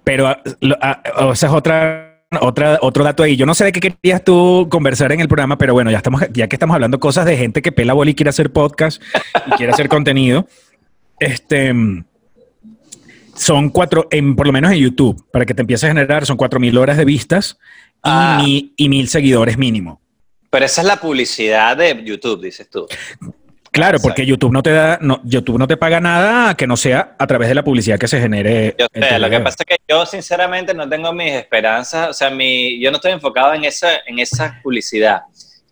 pero 0.03 0.27
ah, 0.27 0.41
ah, 0.81 1.25
o 1.27 1.35
sea, 1.35 1.49
es 1.49 1.55
otra, 1.55 2.10
otra, 2.39 2.79
otro 2.81 3.03
dato 3.03 3.23
ahí. 3.23 3.35
Yo 3.35 3.45
no 3.45 3.53
sé 3.53 3.65
de 3.65 3.71
qué 3.71 3.79
querías 3.81 4.23
tú 4.23 4.67
conversar 4.71 5.11
en 5.11 5.19
el 5.19 5.27
programa, 5.27 5.57
pero 5.57 5.73
bueno, 5.73 5.91
ya 5.91 5.97
estamos, 5.97 6.21
ya 6.31 6.47
que 6.47 6.55
estamos 6.55 6.73
hablando 6.75 6.99
cosas 6.99 7.25
de 7.25 7.35
gente 7.37 7.61
que 7.61 7.71
pela 7.71 7.93
bola 7.93 8.11
y 8.11 8.15
quiere 8.15 8.29
hacer 8.29 8.51
podcast 8.51 9.01
y 9.47 9.51
quiere 9.51 9.73
hacer 9.73 9.89
contenido. 9.89 10.47
Este 11.19 11.73
son 13.35 13.69
cuatro, 13.69 14.07
en, 14.11 14.35
por 14.35 14.45
lo 14.47 14.53
menos 14.53 14.71
en 14.71 14.77
YouTube, 14.77 15.25
para 15.31 15.45
que 15.45 15.53
te 15.53 15.61
empieces 15.61 15.85
a 15.85 15.87
generar, 15.87 16.25
son 16.25 16.37
cuatro 16.37 16.59
mil 16.59 16.77
horas 16.77 16.97
de 16.97 17.05
vistas 17.05 17.57
y, 17.59 17.99
Ah. 18.03 18.39
mi- 18.43 18.73
y 18.77 18.89
mil 18.89 19.07
seguidores 19.07 19.57
mínimo. 19.57 20.01
Pero 20.49 20.65
esa 20.65 20.81
es 20.81 20.87
la 20.87 20.97
publicidad 20.99 21.77
de 21.77 22.03
YouTube, 22.03 22.41
dices 22.41 22.69
tú. 22.69 22.85
Claro, 23.71 23.99
porque 24.01 24.25
YouTube 24.25 24.51
no 24.51 24.61
te 24.61 24.71
da, 24.71 24.97
no, 25.01 25.21
YouTube 25.23 25.57
no 25.57 25.65
te 25.65 25.77
paga 25.77 26.01
nada 26.01 26.55
que 26.55 26.67
no 26.67 26.75
sea 26.75 27.15
a 27.17 27.25
través 27.25 27.47
de 27.47 27.55
la 27.55 27.63
publicidad 27.63 27.97
que 27.97 28.07
se 28.09 28.19
genere. 28.19 28.75
Yo 28.77 28.87
sé, 28.91 29.17
lo 29.19 29.29
que 29.29 29.39
pasa 29.39 29.57
es 29.59 29.65
que 29.65 29.77
yo 29.87 30.05
sinceramente 30.05 30.73
no 30.73 30.89
tengo 30.89 31.13
mis 31.13 31.31
esperanzas, 31.31 32.09
o 32.09 32.13
sea, 32.13 32.29
mi, 32.29 32.81
yo 32.81 32.91
no 32.91 32.97
estoy 32.97 33.13
enfocado 33.13 33.53
en 33.53 33.63
esa, 33.63 33.87
en 34.05 34.19
esa 34.19 34.59
publicidad. 34.61 35.21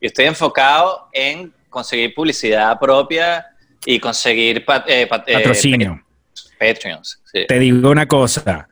Yo 0.01 0.07
estoy 0.07 0.25
enfocado 0.25 1.09
en 1.11 1.53
conseguir 1.69 2.13
publicidad 2.15 2.79
propia 2.79 3.45
y 3.85 3.99
conseguir 3.99 4.63
pa- 4.63 4.85
eh, 4.87 5.01
eh, 5.01 5.07
Patrocinio. 5.07 6.01
Patreons. 6.57 7.21
sí. 7.31 7.45
Te 7.47 7.59
digo 7.59 7.89
una 7.91 8.07
cosa, 8.07 8.67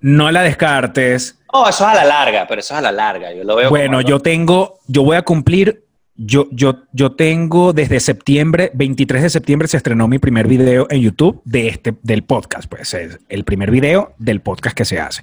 no 0.00 0.30
la 0.32 0.42
descartes. 0.42 1.38
No, 1.52 1.68
eso 1.68 1.84
es 1.84 1.90
a 1.92 1.94
la 1.94 2.04
larga, 2.04 2.46
pero 2.48 2.60
eso 2.60 2.74
es 2.74 2.78
a 2.78 2.82
la 2.82 2.92
larga. 2.92 3.32
Yo 3.32 3.44
lo 3.44 3.54
veo 3.56 3.70
Bueno, 3.70 3.98
como 3.98 4.08
yo 4.08 4.18
tengo, 4.20 4.80
yo 4.86 5.02
voy 5.04 5.16
a 5.16 5.22
cumplir, 5.22 5.84
yo, 6.24 6.48
yo, 6.52 6.84
yo 6.92 7.12
tengo 7.12 7.72
desde 7.72 7.98
septiembre, 7.98 8.70
23 8.74 9.22
de 9.22 9.30
septiembre 9.30 9.68
se 9.68 9.76
estrenó 9.76 10.06
mi 10.06 10.18
primer 10.18 10.46
video 10.46 10.86
en 10.88 11.00
YouTube 11.00 11.42
de 11.44 11.68
este, 11.68 11.94
del 12.02 12.22
podcast, 12.22 12.68
pues 12.68 12.94
es 12.94 13.18
el 13.28 13.44
primer 13.44 13.70
video 13.70 14.14
del 14.18 14.40
podcast 14.40 14.76
que 14.76 14.84
se 14.84 15.00
hace. 15.00 15.22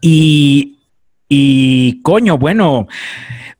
Y, 0.00 0.80
y 1.28 2.02
coño, 2.02 2.36
bueno, 2.36 2.86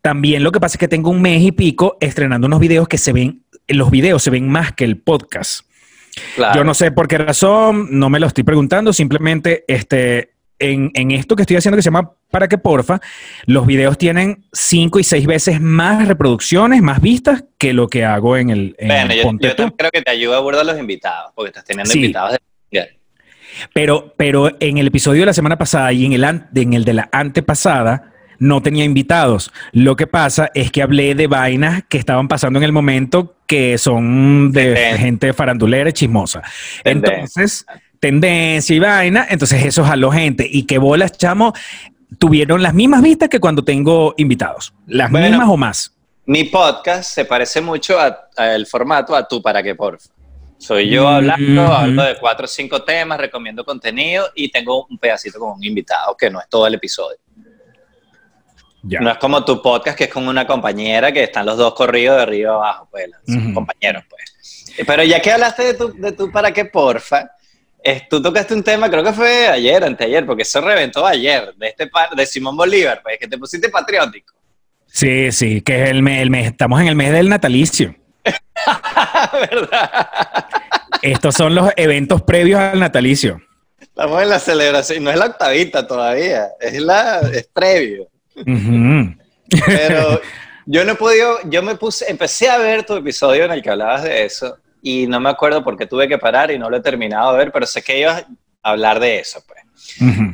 también 0.02 0.42
lo 0.42 0.52
que 0.52 0.60
pasa 0.60 0.74
es 0.74 0.78
que 0.78 0.88
tengo 0.88 1.10
un 1.10 1.22
mes 1.22 1.42
y 1.42 1.52
pico 1.52 1.96
estrenando 2.00 2.46
unos 2.46 2.60
videos 2.60 2.86
que 2.86 2.98
se 2.98 3.12
ven, 3.12 3.44
los 3.66 3.90
videos 3.90 4.22
se 4.22 4.30
ven 4.30 4.48
más 4.48 4.72
que 4.72 4.84
el 4.84 4.98
podcast. 4.98 5.66
Claro. 6.36 6.60
Yo 6.60 6.64
no 6.64 6.74
sé 6.74 6.92
por 6.92 7.08
qué 7.08 7.18
razón, 7.18 7.88
no 7.90 8.10
me 8.10 8.20
lo 8.20 8.26
estoy 8.26 8.44
preguntando, 8.44 8.92
simplemente 8.92 9.64
este, 9.66 10.33
en, 10.58 10.90
en 10.94 11.10
esto 11.10 11.36
que 11.36 11.42
estoy 11.42 11.56
haciendo 11.56 11.76
que 11.76 11.82
se 11.82 11.86
llama 11.88 12.12
Para 12.30 12.48
que 12.48 12.58
Porfa, 12.58 13.00
los 13.46 13.66
videos 13.66 13.98
tienen 13.98 14.44
cinco 14.52 14.98
y 14.98 15.04
seis 15.04 15.26
veces 15.26 15.60
más 15.60 16.06
reproducciones, 16.08 16.80
más 16.82 17.00
vistas 17.00 17.44
que 17.58 17.72
lo 17.72 17.88
que 17.88 18.04
hago 18.04 18.36
en 18.36 18.50
el 18.50 18.76
en 18.78 18.88
Bueno, 18.88 19.14
yo, 19.14 19.22
Ponte 19.24 19.48
yo 19.48 19.56
también 19.56 19.76
creo 19.76 19.90
que 19.90 20.02
te 20.02 20.10
ayuda 20.10 20.36
a 20.36 20.38
abordar 20.38 20.64
los 20.64 20.78
invitados, 20.78 21.32
porque 21.34 21.48
estás 21.48 21.64
teniendo 21.64 21.90
Sí. 21.92 21.98
invitados 21.98 22.32
de... 22.32 22.40
Pero, 23.72 24.12
pero 24.16 24.50
en 24.58 24.78
el 24.78 24.88
episodio 24.88 25.20
de 25.20 25.26
la 25.26 25.32
semana 25.32 25.56
pasada 25.56 25.92
y 25.92 26.04
en 26.06 26.12
el, 26.12 26.24
an- 26.24 26.48
en 26.54 26.72
el 26.72 26.84
de 26.84 26.92
la 26.94 27.08
antepasada 27.12 28.10
no 28.40 28.60
tenía 28.62 28.84
invitados. 28.84 29.52
Lo 29.70 29.94
que 29.94 30.08
pasa 30.08 30.50
es 30.54 30.72
que 30.72 30.82
hablé 30.82 31.14
de 31.14 31.28
vainas 31.28 31.84
que 31.88 31.98
estaban 31.98 32.26
pasando 32.26 32.58
en 32.58 32.64
el 32.64 32.72
momento 32.72 33.36
que 33.46 33.78
son 33.78 34.50
de 34.50 34.96
gente 34.98 35.32
farandulera 35.32 35.90
y 35.90 35.92
chismosa. 35.92 36.42
Entonces, 36.82 37.64
tendencia 38.08 38.76
y 38.76 38.78
vaina, 38.80 39.26
entonces 39.30 39.64
eso 39.64 39.82
jaló 39.82 40.10
gente. 40.10 40.46
Y 40.50 40.64
que 40.64 40.76
bolas, 40.76 41.12
chamo, 41.16 41.54
tuvieron 42.18 42.62
las 42.62 42.74
mismas 42.74 43.00
vistas 43.00 43.30
que 43.30 43.40
cuando 43.40 43.64
tengo 43.64 44.12
invitados. 44.18 44.74
Las 44.86 45.10
Bueno. 45.10 45.26
mismas 45.30 45.48
o 45.48 45.56
más. 45.56 45.90
Mi 46.26 46.44
podcast 46.44 47.10
se 47.14 47.24
parece 47.24 47.62
mucho 47.62 47.96
al 47.98 48.66
formato 48.66 49.16
a 49.16 49.26
tú 49.26 49.40
para 49.40 49.62
que 49.62 49.74
porfa. 49.74 50.10
Soy 50.58 50.90
yo 50.90 51.04
Mm. 51.04 51.14
hablando, 51.14 51.62
hablo 51.66 52.02
de 52.02 52.16
cuatro 52.18 52.44
o 52.44 52.48
cinco 52.48 52.82
temas, 52.82 53.18
recomiendo 53.18 53.64
contenido 53.64 54.26
y 54.34 54.50
tengo 54.50 54.84
un 54.84 54.98
pedacito 54.98 55.38
con 55.38 55.52
un 55.56 55.64
invitado, 55.64 56.14
que 56.14 56.28
no 56.28 56.40
es 56.40 56.48
todo 56.50 56.66
el 56.66 56.74
episodio. 56.74 57.16
Ya. 58.82 59.00
No 59.00 59.10
es 59.10 59.16
como 59.16 59.42
tu 59.46 59.62
podcast, 59.62 59.96
que 59.96 60.04
es 60.04 60.10
con 60.12 60.28
una 60.28 60.46
compañera 60.46 61.10
que 61.10 61.22
están 61.24 61.46
los 61.46 61.56
dos 61.56 61.72
corridos 61.72 62.16
de 62.18 62.22
arriba 62.22 62.54
abajo, 62.54 62.86
pues, 62.90 63.08
son 63.26 63.54
compañeros, 63.54 64.04
pues. 64.10 64.74
Pero 64.86 65.02
ya 65.04 65.20
que 65.20 65.32
hablaste 65.32 65.62
de 65.64 65.74
tu, 65.74 65.92
de 65.94 66.12
tu 66.12 66.30
para 66.30 66.52
qué 66.52 66.66
porfa, 66.66 67.30
es- 67.84 68.08
tú 68.08 68.20
tocaste 68.20 68.54
un 68.54 68.62
tema, 68.64 68.90
creo 68.90 69.04
que 69.04 69.12
fue 69.12 69.46
ayer, 69.46 69.84
anteayer, 69.84 70.24
porque 70.26 70.42
eso 70.42 70.60
reventó 70.60 71.06
ayer, 71.06 71.54
de 71.56 71.68
este 71.68 71.86
par, 71.86 72.10
de 72.10 72.26
Simón 72.26 72.56
Bolívar, 72.56 73.00
pues, 73.02 73.18
que 73.20 73.28
te 73.28 73.38
pusiste 73.38 73.68
patriótico. 73.68 74.34
Sí, 74.86 75.30
sí, 75.32 75.60
que 75.60 75.84
es 75.84 75.90
el 75.90 76.02
mes, 76.02 76.22
el 76.22 76.30
mes, 76.30 76.46
estamos 76.46 76.80
en 76.80 76.88
el 76.88 76.96
mes 76.96 77.12
del 77.12 77.28
natalicio. 77.28 77.94
¿Verdad? 79.50 80.08
Estos 81.02 81.34
son 81.34 81.54
los 81.54 81.70
eventos 81.76 82.22
previos 82.22 82.60
al 82.60 82.80
natalicio. 82.80 83.40
Estamos 83.80 84.22
en 84.22 84.28
la 84.30 84.38
celebración, 84.38 85.04
no 85.04 85.10
es 85.10 85.18
la 85.18 85.26
octavita 85.26 85.86
todavía, 85.86 86.48
es 86.60 86.80
la 86.80 87.20
es 87.20 87.48
previo. 87.52 88.08
Pero 89.66 90.20
yo 90.66 90.84
no 90.84 90.92
he 90.92 90.94
podido, 90.96 91.38
yo 91.44 91.62
me 91.62 91.74
puse, 91.76 92.10
empecé 92.10 92.48
a 92.48 92.58
ver 92.58 92.84
tu 92.84 92.96
episodio 92.96 93.44
en 93.44 93.52
el 93.52 93.62
que 93.62 93.70
hablabas 93.70 94.04
de 94.04 94.24
eso 94.24 94.56
y 94.84 95.06
no 95.06 95.18
me 95.18 95.30
acuerdo 95.30 95.64
por 95.64 95.78
qué 95.78 95.86
tuve 95.86 96.06
que 96.06 96.18
parar 96.18 96.50
y 96.50 96.58
no 96.58 96.68
lo 96.68 96.76
he 96.76 96.82
terminado 96.82 97.32
de 97.32 97.38
ver, 97.38 97.50
pero 97.50 97.64
sé 97.64 97.80
que 97.82 98.00
ibas 98.00 98.22
a 98.62 98.70
hablar 98.70 99.00
de 99.00 99.18
eso, 99.18 99.42
pues. 99.46 99.62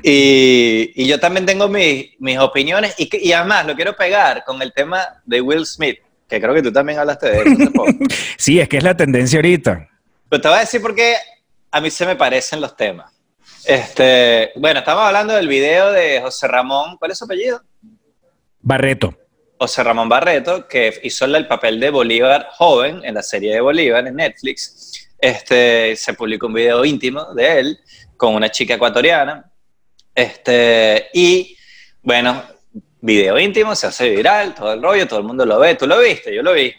Y, 0.03 0.91
y 0.97 1.07
yo 1.07 1.21
también 1.21 1.47
tengo 1.47 1.69
mis, 1.69 2.11
mis 2.19 2.37
opiniones 2.37 2.97
y, 2.99 3.33
además 3.33 3.65
lo 3.67 3.77
quiero 3.77 3.95
pegar 3.95 4.43
con 4.45 4.61
el 4.61 4.73
tema 4.73 5.07
de 5.25 5.41
Will 5.41 5.65
Smith, 5.65 5.99
que 6.29 6.41
creo 6.41 6.53
que 6.53 6.63
tú 6.63 6.73
también 6.73 6.99
hablaste 6.99 7.31
de 7.31 7.43
eso 7.43 7.73
poco. 7.73 7.93
Sí, 8.37 8.59
es 8.59 8.69
que 8.69 8.79
es 8.79 8.83
la 8.83 8.97
tendencia 8.97 9.39
ahorita. 9.39 9.89
Pero 10.29 10.43
te 10.43 10.49
voy 10.49 10.57
a 10.57 10.61
decir 10.63 10.83
por 10.83 10.97
qué 10.97 11.15
a 11.71 11.81
mí 11.81 11.89
se 11.89 12.05
me 12.05 12.17
parecen 12.17 12.61
los 12.61 12.77
temas. 12.77 13.13
Este, 13.65 14.51
bueno, 14.57 14.81
estamos 14.81 15.05
hablando 15.05 15.33
del 15.33 15.47
video 15.47 15.93
de 15.93 16.21
José 16.21 16.49
Ramón, 16.49 16.97
¿cuál 16.97 17.13
es 17.13 17.19
su 17.19 17.25
apellido? 17.25 17.63
Barreto. 18.61 19.15
José 19.61 19.85
Ramón 19.85 20.09
Barreto, 20.09 20.67
que 20.67 20.91
hizo 21.03 21.27
el 21.27 21.47
papel 21.47 21.79
de 21.79 21.91
Bolívar 21.91 22.49
joven 22.53 23.03
en 23.05 23.13
la 23.15 23.23
serie 23.23 23.53
de 23.53 23.61
Bolívar 23.61 24.07
en 24.07 24.17
Netflix. 24.17 25.07
Este, 25.19 25.95
se 25.97 26.15
publicó 26.15 26.47
un 26.47 26.55
video 26.55 26.83
íntimo 26.83 27.35
de 27.35 27.59
él 27.61 27.79
con 28.17 28.35
una 28.35 28.49
chica 28.51 28.73
ecuatoriana. 28.77 29.45
Este, 30.15 31.09
y 31.13 31.59
bueno, 32.03 32.43
video 33.03 33.39
íntimo, 33.39 33.75
se 33.75 33.89
hace 33.89 34.09
viral, 34.09 34.55
todo 34.55 34.73
el 34.73 34.83
rollo, 34.83 35.07
todo 35.07 35.19
el 35.19 35.27
mundo 35.27 35.45
lo 35.45 35.59
ve. 35.59 35.75
¿Tú 35.75 35.87
lo 35.87 35.99
viste? 36.01 36.35
Yo 36.35 36.43
lo 36.43 36.55
vi. 36.55 36.73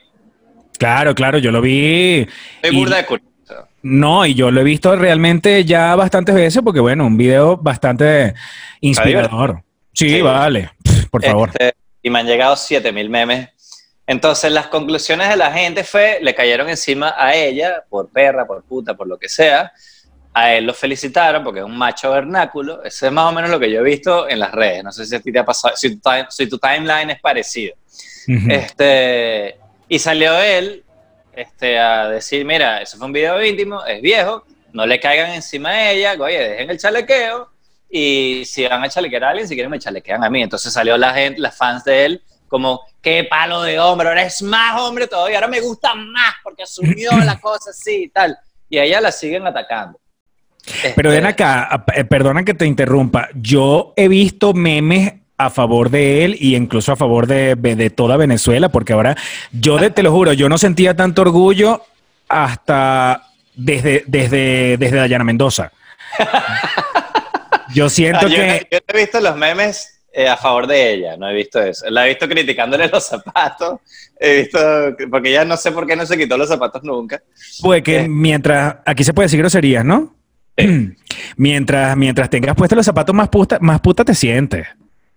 Claro, 0.79 1.13
claro, 1.13 1.37
yo 1.37 1.51
lo 1.51 1.61
vi. 1.61 2.27
Estoy 2.63 2.75
burda 2.75 2.97
de 2.97 3.05
curioso. 3.05 3.67
No, 3.83 4.25
y 4.25 4.33
yo 4.33 4.49
lo 4.49 4.59
he 4.59 4.63
visto 4.63 4.95
realmente 4.95 5.63
ya 5.65 5.95
bastantes 5.95 6.33
veces 6.33 6.63
porque, 6.63 6.79
bueno, 6.79 7.05
un 7.05 7.15
video 7.15 7.57
bastante 7.57 8.33
inspirador. 8.79 9.61
Sí, 9.93 10.09
Sí. 10.09 10.21
vale. 10.21 10.71
Por 11.11 11.23
favor. 11.23 11.49
Este, 11.49 11.75
y 12.01 12.09
me 12.09 12.19
han 12.19 12.25
llegado 12.27 12.55
7000 12.55 13.09
memes. 13.09 13.49
Entonces, 14.07 14.51
las 14.51 14.67
conclusiones 14.67 15.29
de 15.29 15.37
la 15.37 15.51
gente 15.51 15.83
fue, 15.83 16.19
le 16.21 16.33
cayeron 16.35 16.67
encima 16.69 17.13
a 17.17 17.33
ella, 17.35 17.83
por 17.89 18.09
perra, 18.09 18.45
por 18.45 18.63
puta, 18.63 18.93
por 18.95 19.07
lo 19.07 19.17
que 19.17 19.29
sea. 19.29 19.71
A 20.33 20.53
él 20.53 20.65
lo 20.65 20.73
felicitaron 20.73 21.43
porque 21.43 21.59
es 21.59 21.65
un 21.65 21.77
macho 21.77 22.11
vernáculo. 22.11 22.83
Ese 22.83 23.07
es 23.07 23.11
más 23.11 23.25
o 23.25 23.31
menos 23.33 23.49
lo 23.49 23.59
que 23.59 23.69
yo 23.69 23.81
he 23.81 23.83
visto 23.83 24.27
en 24.29 24.39
las 24.39 24.51
redes. 24.51 24.83
No 24.83 24.91
sé 24.91 25.05
si 25.05 25.15
a 25.15 25.19
ti 25.19 25.31
te 25.31 25.39
ha 25.39 25.45
pasado, 25.45 25.75
si 25.75 25.95
tu, 25.95 26.01
time- 26.01 26.27
si 26.29 26.47
tu 26.47 26.57
timeline 26.57 27.09
es 27.11 27.19
parecido. 27.21 27.75
Este, 28.49 29.57
y 29.87 29.99
salió 29.99 30.37
él 30.39 30.83
este, 31.33 31.79
a 31.79 32.07
decir, 32.09 32.45
mira, 32.45 32.81
eso 32.81 32.97
fue 32.97 33.07
un 33.07 33.13
video 33.13 33.43
íntimo, 33.43 33.85
es 33.85 34.01
viejo, 34.01 34.45
no 34.73 34.85
le 34.85 34.99
caigan 34.99 35.31
encima 35.31 35.69
a 35.69 35.91
ella, 35.91 36.15
oye, 36.19 36.39
dejen 36.39 36.69
el 36.69 36.77
chalequeo, 36.79 37.49
y 37.91 38.43
si 38.45 38.65
van 38.65 38.83
a 38.83 38.89
chalequear 38.89 39.23
a 39.25 39.29
alguien, 39.31 39.47
si 39.47 39.55
quieren 39.55 39.69
me 39.71 39.79
chalequean 39.79 40.23
a 40.23 40.29
mí. 40.29 40.41
Entonces 40.41 40.71
salió 40.71 40.97
la 40.97 41.13
gente, 41.13 41.41
las 41.41 41.57
fans 41.57 41.83
de 41.83 42.05
él, 42.05 42.23
como, 42.47 42.81
qué 43.01 43.25
palo 43.29 43.61
de 43.63 43.79
hombre, 43.79 44.07
ahora 44.09 44.23
es 44.23 44.41
más 44.41 44.79
hombre 44.79 45.07
todavía, 45.07 45.37
ahora 45.37 45.47
me 45.47 45.59
gusta 45.61 45.93
más 45.95 46.35
porque 46.43 46.63
asumió 46.63 47.11
la 47.25 47.39
cosa 47.41 47.69
así 47.71 48.03
y 48.03 48.09
tal. 48.09 48.37
Y 48.69 48.77
a 48.77 48.83
ella 48.83 49.01
la 49.01 49.11
siguen 49.11 49.45
atacando. 49.47 49.99
Pero 50.63 51.09
Este, 51.09 51.21
ven 51.21 51.25
acá, 51.25 51.63
a- 51.71 51.85
eh, 51.95 52.03
perdona 52.05 52.43
que 52.45 52.53
te 52.53 52.65
interrumpa. 52.65 53.29
Yo 53.35 53.93
he 53.97 54.07
visto 54.07 54.53
memes 54.53 55.13
a 55.37 55.49
favor 55.49 55.89
de 55.89 56.23
él 56.23 56.37
y 56.39 56.55
incluso 56.55 56.91
a 56.91 56.95
favor 56.95 57.25
de, 57.25 57.55
de 57.55 57.89
toda 57.89 58.15
Venezuela, 58.15 58.69
porque 58.69 58.93
ahora 58.93 59.17
yo 59.51 59.77
de- 59.79 59.89
te 59.89 60.03
lo 60.03 60.11
juro, 60.11 60.33
yo 60.33 60.47
no 60.49 60.57
sentía 60.59 60.95
tanto 60.95 61.23
orgullo 61.23 61.83
hasta 62.29 63.23
desde, 63.55 64.03
desde, 64.07 64.77
desde 64.77 64.97
Dayana 64.97 65.23
Mendoza. 65.23 65.71
Yo 67.73 67.89
siento 67.89 68.25
Ah, 68.25 68.29
yo, 68.29 68.35
que... 68.35 68.67
yo 68.71 68.79
he 68.87 68.97
visto 68.97 69.19
los 69.19 69.35
memes 69.35 70.01
eh, 70.13 70.27
a 70.27 70.35
favor 70.37 70.67
de 70.67 70.93
ella, 70.93 71.17
no 71.17 71.29
he 71.29 71.33
visto 71.33 71.61
eso. 71.61 71.89
La 71.89 72.05
he 72.05 72.09
visto 72.09 72.27
criticándole 72.27 72.87
los 72.91 73.05
zapatos, 73.05 73.79
he 74.19 74.41
visto, 74.41 74.59
porque 75.09 75.29
ella 75.29 75.45
no 75.45 75.55
sé 75.57 75.71
por 75.71 75.87
qué 75.87 75.95
no 75.95 76.05
se 76.05 76.17
quitó 76.17 76.37
los 76.37 76.49
zapatos 76.49 76.83
nunca. 76.83 77.21
Pues 77.61 77.81
que 77.83 77.99
Eh. 78.01 78.07
mientras, 78.07 78.75
aquí 78.85 79.03
se 79.03 79.13
puede 79.13 79.25
decir 79.27 79.39
groserías, 79.39 79.85
¿no? 79.85 80.15
Mientras, 81.37 81.95
mientras 81.97 82.29
tengas 82.29 82.55
puestos 82.55 82.75
los 82.75 82.85
zapatos 82.85 83.15
más 83.15 83.29
puta, 83.29 83.57
más 83.61 83.79
puta 83.81 84.03
te 84.03 84.13
sientes. 84.13 84.67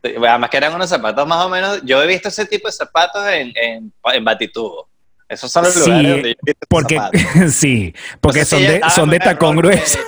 Además 0.03 0.51
que 0.51 0.57
eran 0.59 0.75
unos 0.75 0.89
zapatos 0.89 1.27
más 1.27 1.45
o 1.45 1.49
menos, 1.49 1.81
yo 1.85 2.03
he 2.03 2.07
visto 2.07 2.29
ese 2.29 2.47
tipo 2.47 2.69
de 2.69 2.73
zapatos 2.73 3.27
en, 3.29 3.53
en, 3.57 3.93
en 4.13 4.25
Batitubo. 4.25 4.89
Esos 5.29 5.51
son 5.51 5.65
los 5.65 5.75
Sí, 5.75 5.81
lugares 5.91 6.11
donde 6.13 6.29
yo 6.29 6.35
he 6.41 6.51
visto 6.51 6.67
Porque, 6.69 6.95
zapatos. 6.97 7.21
sí, 7.55 7.95
porque 8.21 8.45
son, 8.45 8.59
si 8.61 8.67
de, 8.67 8.81
son 8.95 9.11
de 9.11 9.19
tacón 9.19 9.57
grueso. 9.57 9.99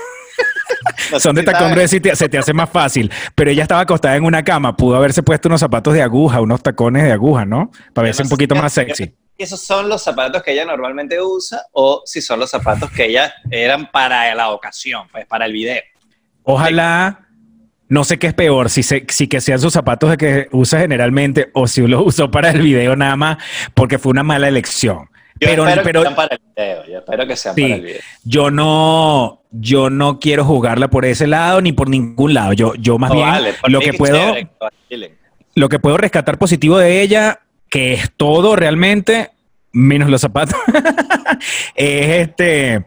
No 1.13 1.21
Son 1.21 1.35
de 1.35 1.43
si 1.43 1.47
tacón 1.47 1.73
grueso 1.73 1.97
y 1.97 2.01
te- 2.01 2.17
se 2.17 2.29
te 2.29 2.39
hace 2.39 2.53
más 2.53 2.71
fácil. 2.71 3.11
Pero 3.35 3.51
ella 3.51 3.63
estaba 3.63 3.81
acostada 3.83 4.17
en 4.17 4.25
una 4.25 4.43
cama. 4.43 4.77
Pudo 4.77 4.97
haberse 4.97 5.23
puesto 5.23 5.49
unos 5.49 5.61
zapatos 5.61 5.95
de 5.95 6.03
aguja, 6.03 6.41
unos 6.41 6.63
tacones 6.63 7.03
de 7.05 7.13
aguja, 7.13 7.45
¿no? 7.45 7.71
Para 7.93 8.07
verse 8.07 8.23
no 8.23 8.27
un 8.27 8.31
poquito 8.31 8.55
más 8.55 8.73
sexy. 8.73 9.15
¿Esos 9.39 9.61
son 9.61 9.89
los 9.89 10.03
zapatos 10.03 10.43
que 10.43 10.53
ella 10.53 10.65
normalmente 10.65 11.21
usa 11.21 11.61
o 11.73 12.03
si 12.07 12.23
son 12.23 12.41
los 12.41 12.51
zapatos 12.51 12.91
que 12.91 13.05
ella 13.07 13.35
eran 13.51 13.91
para 13.91 14.35
la 14.35 14.49
ocasión, 14.51 15.07
pues 15.13 15.27
para 15.27 15.45
el 15.45 15.53
video? 15.53 15.83
Ojalá, 16.43 17.27
no 17.89 18.05
sé 18.05 18.19
qué 18.19 18.29
es 18.29 18.35
peor, 18.35 18.71
si, 18.71 18.83
se- 18.83 19.05
si 19.09 19.27
que 19.29 19.41
sean 19.41 19.59
sus 19.61 19.73
zapatos 19.73 20.11
de 20.11 20.17
que 20.17 20.49
usa 20.53 20.81
generalmente 20.81 21.51
o 21.55 21.67
si 21.67 21.87
los 21.87 22.03
usó 22.07 22.31
para 22.31 22.51
el 22.51 22.63
video 22.63 22.97
nada 22.97 23.17
más 23.17 23.37
porque 23.75 23.99
fue 23.99 24.11
una 24.11 24.23
mala 24.23 24.49
elección. 24.49 25.09
Yo 25.39 25.49
pero 25.49 25.69
espero 25.69 25.83
pero 25.85 26.01
que 26.01 26.05
sean 26.05 26.15
para 26.17 26.35
el 26.37 26.41
video, 26.57 26.87
yo 26.87 26.99
espero 26.99 27.27
que 27.27 27.37
sean 27.37 27.55
Sí. 27.55 27.63
para 27.63 27.75
el 27.75 27.81
video. 27.83 28.01
yo 28.25 28.51
no, 28.51 29.43
yo 29.51 29.91
no 29.91 30.19
quiero 30.19 30.45
jugarla 30.45 30.89
por 30.89 31.05
ese 31.05 31.27
lado 31.27 31.61
ni 31.61 31.73
por 31.73 31.89
ningún 31.91 32.33
lado. 32.35 32.53
Yo, 32.55 32.75
yo 32.77 32.99
más 32.99 33.11
No 33.11 33.17
bien 33.17 33.29
vale, 33.29 33.55
lo 33.69 33.81
que 33.81 33.93
puedo, 33.93 34.17
chévere, 34.89 35.15
lo 35.55 35.69
que 35.69 35.79
puedo 35.79 35.97
rescatar 35.99 36.39
positivo 36.39 36.79
de 36.79 37.03
ella, 37.03 37.41
que 37.69 37.93
es 37.95 38.11
todo 38.17 38.57
realmente, 38.57 39.31
menos 39.73 40.09
los 40.09 40.21
zapatos, 40.23 40.57
es 41.75 42.29
este, 42.29 42.85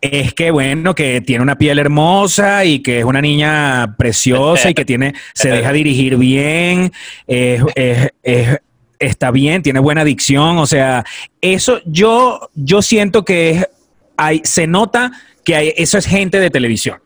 es 0.00 0.34
que 0.34 0.50
bueno, 0.50 0.94
que 0.94 1.20
tiene 1.20 1.42
una 1.42 1.56
piel 1.58 1.78
hermosa 1.78 2.64
y 2.64 2.80
que 2.80 3.00
es 3.00 3.04
una 3.04 3.20
niña 3.20 3.94
preciosa 3.98 4.70
y 4.70 4.74
que 4.74 4.84
tiene, 4.84 5.14
se 5.34 5.48
deja 5.50 5.72
dirigir 5.72 6.16
bien, 6.16 6.92
es, 7.26 7.62
es- 7.74 8.10
es- 8.22 8.58
está 9.02 9.30
bien, 9.30 9.62
tiene 9.62 9.80
buena 9.80 10.04
dicción, 10.04 10.58
o 10.58 10.66
sea, 10.66 11.04
eso 11.40 11.80
yo, 11.84 12.50
yo 12.54 12.82
siento 12.82 13.24
que 13.24 13.50
es, 13.50 13.68
hay, 14.16 14.40
se 14.44 14.66
nota 14.66 15.12
que 15.44 15.56
hay, 15.56 15.74
eso 15.76 15.98
es 15.98 16.06
gente 16.06 16.38
de 16.40 16.50
televisión. 16.50 16.98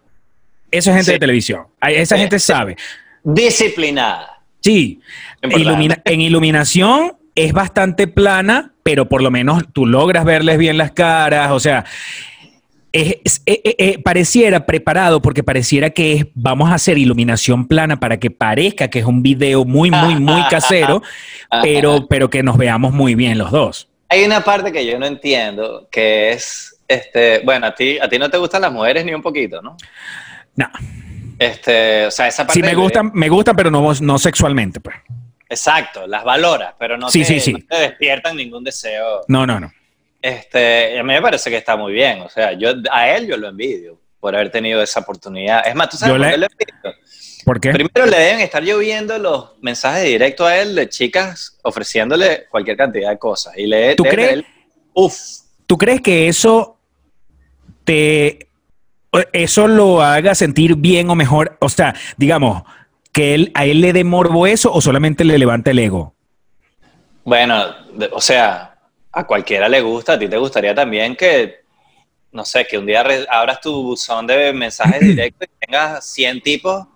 Eso 0.71 0.91
es 0.91 0.97
gente 0.97 1.07
Sí. 1.07 1.13
de 1.13 1.19
televisión. 1.19 1.63
Hay- 1.81 1.95
esa 1.97 2.17
Sí, 2.17 2.21
gente 2.23 2.39
sí. 2.39 2.47
sabe. 2.47 2.77
Disciplinada. 3.23 4.41
Sí, 4.61 5.01
ilumina- 5.43 6.01
en 6.05 6.21
iluminación 6.21 7.13
es 7.35 7.53
bastante 7.53 8.07
plana, 8.09 8.73
pero 8.83 9.09
por 9.09 9.23
lo 9.23 9.31
menos 9.31 9.63
tú 9.73 9.87
logras 9.87 10.25
verles 10.25 10.59
bien 10.59 10.77
las 10.79 10.91
caras, 10.93 11.51
o 11.53 11.61
sea, 11.61 11.85
es- 13.01 13.17
es- 13.25 13.43
eh, 13.47 13.61
eh, 13.65 13.75
eh, 13.79 13.99
pareciera 14.03 14.67
preparado 14.67 15.21
porque 15.23 15.43
pareciera 15.43 15.91
que 15.91 16.13
es, 16.15 16.27
vamos 16.35 16.71
a 16.71 16.75
hacer 16.75 16.99
iluminación 16.99 17.67
plana 17.69 17.99
para 18.01 18.19
que 18.19 18.31
parezca 18.31 18.89
que 18.89 18.99
es 19.01 19.05
un 19.05 19.23
video 19.23 19.65
muy, 19.65 19.91
muy, 19.91 20.17
muy 20.17 20.43
casero, 20.51 21.03
pero, 21.63 22.07
pero 22.09 22.31
que 22.31 22.43
nos 22.43 22.57
veamos 22.57 22.93
muy 22.93 23.15
bien 23.15 23.39
los 23.39 23.51
dos. 23.51 23.89
Hay 24.09 24.25
una 24.25 24.43
parte 24.45 24.71
que 24.73 24.87
yo 24.87 24.99
no 24.99 25.07
entiendo, 25.07 25.89
que 25.91 26.31
es, 26.33 26.79
este, 26.89 27.41
bueno, 27.45 27.67
a 27.67 27.75
ti, 27.75 27.99
a 27.99 28.09
ti 28.09 28.19
no 28.19 28.31
te 28.31 28.39
gustan 28.39 28.63
las 28.63 28.73
mujeres 28.73 29.05
ni 29.05 29.13
un 29.15 29.23
poquito, 29.23 29.61
¿no? 29.63 29.77
No, 30.55 30.69
Este, 31.39 32.07
o 32.07 32.11
sea, 32.11 32.29
esa 32.29 32.47
parte. 32.47 32.61
sí 32.61 32.63
me 32.67 32.75
gustan, 32.75 33.11
me 33.15 33.29
gustan, 33.29 33.55
pero 33.57 33.71
no, 33.71 33.93
no 34.01 34.19
sexualmente, 34.19 34.81
pues. 34.81 34.97
Exacto, 35.49 36.07
las 36.07 36.25
valoras, 36.25 36.75
pero 36.79 36.97
no, 36.97 37.09
Sí, 37.11 37.21
te, 37.21 37.25
sí, 37.27 37.41
sí. 37.41 37.53
no 37.53 37.59
te 37.69 37.77
despiertan 37.77 38.37
ningún 38.37 38.65
deseo. 38.65 39.21
No, 39.29 39.47
no, 39.47 39.61
no. 39.61 39.71
Este, 40.27 40.99
a 40.99 41.03
mí 41.03 41.13
me 41.13 41.23
parece 41.23 41.51
que 41.51 41.57
está 41.57 41.77
muy 41.77 41.93
bien. 41.93 42.21
O 42.23 42.29
sea, 42.29 42.53
yo 42.53 42.71
a 42.91 43.11
él 43.11 43.27
yo 43.29 43.37
lo 43.37 43.49
envidio 43.49 44.01
por 44.19 44.35
haber 44.35 44.51
tenido 44.51 44.83
esa 44.83 45.01
oportunidad. 45.01 45.67
Es 45.67 45.75
más, 45.75 45.89
¿tú 45.89 45.97
sabes 45.97 46.15
Yo 46.15 46.19
por 46.21 46.27
le- 46.31 46.37
lo 46.39 46.47
envidio? 46.47 47.01
¿Por 47.45 47.61
qué? 47.61 47.71
Primero 47.71 48.07
le 48.07 48.19
deben 48.19 48.41
estar 48.41 48.63
lloviendo 48.63 49.17
los 49.19 49.53
mensajes 49.61 50.03
directos 50.03 50.49
a 50.49 50.61
él 50.61 50.75
de 50.75 50.89
chicas 50.89 51.57
ofreciéndole 51.63 52.47
cualquier 52.51 52.77
cantidad 52.77 53.11
de 53.11 53.19
cosas. 53.19 53.57
Y 53.57 53.67
le 53.67 53.95
¿Tú 53.95 54.03
crees? 54.03 54.29
tener- 54.31 54.47
Uf. 54.95 55.15
¿Tú 55.67 55.79
crees 55.79 56.01
que 56.01 56.27
eso 56.27 56.77
te 57.85 58.49
eso 59.33 59.69
lo 59.69 60.03
haga 60.03 60.35
sentir 60.35 60.75
bien 60.77 61.09
o 61.09 61.15
mejor? 61.15 61.57
O 61.61 61.69
sea, 61.69 61.95
digamos, 62.17 62.65
que 63.13 63.35
él, 63.35 63.53
a 63.55 63.65
él 63.65 63.81
le 63.81 63.93
dé 63.93 64.03
morbo 64.05 64.47
eso 64.49 64.73
o 64.73 64.81
solamente 64.81 65.25
le 65.25 65.39
levanta 65.39 65.71
el 65.71 65.79
ego. 65.79 66.15
Bueno, 67.25 67.65
o 68.13 68.21
sea, 68.21 68.76
a 69.17 69.25
cualquiera 69.25 69.67
le 69.67 69.81
gusta, 69.81 70.13
a 70.13 70.19
ti 70.19 70.29
te 70.29 70.37
gustaría 70.37 70.75
también 70.75 71.17
que, 71.17 71.61
no 72.33 72.45
sé, 72.45 72.67
que 72.67 72.77
un 72.77 72.85
día 72.85 73.03
abras 73.31 73.63
tu 73.63 73.83
buzón 73.83 74.27
de 74.27 74.53
mensajes 74.53 75.01
directos 75.01 75.49
y 75.49 75.67
tengas 75.67 76.07
100 76.13 76.43
tipos, 76.43 76.87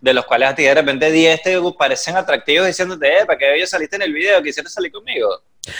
de 0.00 0.12
los 0.12 0.24
cuales 0.24 0.48
a 0.48 0.54
ti 0.56 0.64
de 0.64 0.74
repente 0.74 1.12
10 1.12 1.42
te 1.42 1.56
parecen 1.78 2.16
atractivos 2.16 2.66
diciéndote, 2.66 3.06
eh, 3.06 3.26
¿para 3.26 3.38
qué 3.38 3.50
bello 3.50 3.66
saliste 3.66 3.94
en 3.94 4.02
el 4.02 4.12
video? 4.12 4.42
¿Quisieras 4.42 4.72
salir 4.72 4.90
conmigo? 4.90 5.28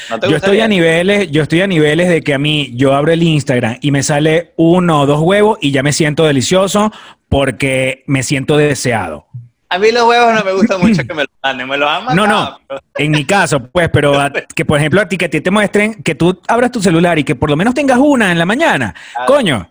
¿No 0.09 0.21
te 0.21 0.31
Yo 0.31 0.37
estoy 0.37 0.61
a 0.61 0.69
niveles, 0.69 1.33
yo 1.33 1.43
estoy 1.43 1.63
a 1.63 1.67
niveles 1.67 2.09
de 2.09 2.23
que 2.23 2.33
a 2.33 2.39
mí 2.39 2.71
yo 2.75 2.95
abro 2.95 3.11
el 3.11 3.23
Instagram 3.25 3.79
y 3.81 3.91
me 3.91 4.05
sale 4.05 4.53
uno 4.57 5.01
o 5.01 5.07
dos 5.07 5.21
huevos 5.21 5.59
y 5.61 5.73
ya 5.73 5.83
me 5.83 5.93
siento 5.93 6.25
delicioso 6.25 6.93
porque 7.29 8.05
me 8.07 8.23
siento 8.23 8.57
deseado. 8.57 9.27
A 9.71 9.79
mí 9.79 9.91
los 9.93 10.05
huevos 10.09 10.33
no 10.35 10.43
me 10.45 10.53
gusta 10.53 10.79
mucho 10.79 11.03
que 11.07 11.13
me 11.15 11.23
los 11.25 11.31
manden, 11.43 11.69
me 11.69 11.77
los 11.77 11.89
han 11.91 12.05
No, 12.17 12.27
mandado. 12.27 12.51
no, 12.53 12.59
pero- 12.67 12.81
en 12.97 13.11
mi 13.13 13.25
caso, 13.25 13.61
pues, 13.69 13.89
pero 13.91 14.19
a- 14.19 14.33
que 14.55 14.65
por 14.65 14.79
ejemplo 14.79 15.01
a 15.01 15.07
ti 15.09 15.19
que 15.19 15.29
te 15.29 15.51
muestren 15.51 16.03
que 16.03 16.15
tú 16.15 16.41
abras 16.49 16.71
tu 16.73 16.81
celular 16.81 17.19
y 17.19 17.25
que 17.25 17.35
por 17.35 17.51
lo 17.51 17.57
menos 17.57 17.75
tengas 17.75 17.99
una 17.99 18.33
en 18.33 18.39
la 18.39 18.47
mañana. 18.47 18.95
Claro. 19.13 19.27
Coño, 19.27 19.71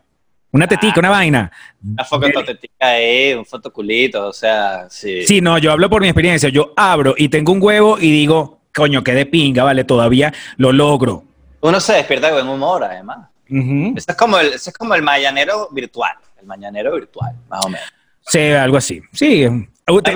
una 0.52 0.68
tetica, 0.68 1.00
una 1.00 1.10
vaina. 1.10 1.52
Una 1.84 2.04
fototetica 2.04 2.88
ahí, 2.88 3.34
un 3.34 3.46
fotoculito, 3.46 4.28
o 4.28 4.34
sea, 4.34 4.88
sí. 4.90 5.26
Sí, 5.26 5.42
no, 5.42 5.58
yo 5.58 5.72
hablo 5.72 5.90
por 5.90 6.02
mi 6.02 6.08
experiencia. 6.10 6.50
Yo 6.50 6.74
abro 6.76 7.16
y 7.18 7.30
tengo 7.30 7.52
un 7.52 7.60
huevo 7.62 7.98
y 8.00 8.12
digo, 8.12 8.60
coño, 8.76 9.04
qué 9.04 9.14
de 9.14 9.26
pinga, 9.26 9.64
vale, 9.64 9.84
todavía 9.84 10.32
lo 10.58 10.72
logro. 10.72 11.24
Uno 11.62 11.80
se 11.80 11.94
despierta 11.94 12.28
de 12.28 12.34
buen 12.34 12.48
humor, 12.48 12.84
además. 12.84 13.30
Ujú. 13.50 13.94
Ese 13.98 14.12
es 14.12 14.18
como 14.18 14.38
el, 14.38 14.48
ese 14.54 14.70
es 14.70 14.78
como 14.78 14.94
el 14.94 15.02
mañanero 15.02 15.70
virtual, 15.72 16.14
el 16.40 16.46
mañanero 16.46 16.94
virtual, 16.94 17.34
más 17.50 17.66
o 17.66 17.70
menos. 17.70 17.88
Sí, 18.28 18.40
algo 18.52 18.78
así. 18.78 19.02
Sí. 19.12 19.48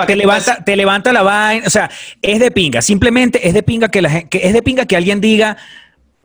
Te, 0.05 0.15
levanta, 0.17 0.63
te 0.65 0.75
levanta 0.75 1.13
la 1.13 1.21
vaina, 1.23 1.65
o 1.65 1.69
sea, 1.69 1.89
es 2.21 2.39
de 2.39 2.51
pinga. 2.51 2.81
Simplemente 2.81 3.47
es 3.47 3.53
de 3.53 3.63
pinga 3.63 3.87
que 3.87 4.01
la 4.01 4.09
gente, 4.09 4.27
que 4.27 4.45
es 4.45 4.51
de 4.53 4.61
pinga 4.61 4.85
que 4.85 4.97
alguien 4.97 5.21
diga, 5.21 5.55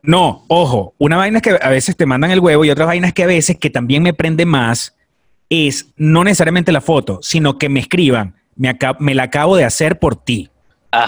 no, 0.03 0.45
ojo, 0.49 0.95
una 0.99 1.17
vaina 1.17 1.39
es 1.39 1.43
que 1.43 1.59
a 1.63 1.71
veces 1.71 1.97
te 1.97 2.07
mandan 2.07 2.33
el 2.33 2.41
huevo 2.41 2.65
y 2.65 2.71
otra 2.71 2.87
vaina 2.87 3.07
es 3.07 3.15
que 3.15 3.23
a 3.23 3.27
veces 3.27 3.57
que 3.57 3.71
también 3.71 4.03
me 4.03 4.13
prende 4.13 4.47
más 4.47 4.97
es 5.49 5.87
no 5.97 6.25
necesariamente 6.25 6.73
la 6.73 6.81
foto, 6.81 7.21
sino 7.23 7.57
que 7.57 7.69
me 7.69 7.79
escriban, 7.79 8.35
me, 8.57 9.15
la 9.15 9.23
acabo 9.23 9.57
de 9.57 9.65
hacer 9.65 10.01
por 10.01 10.17
ti. 10.17 10.51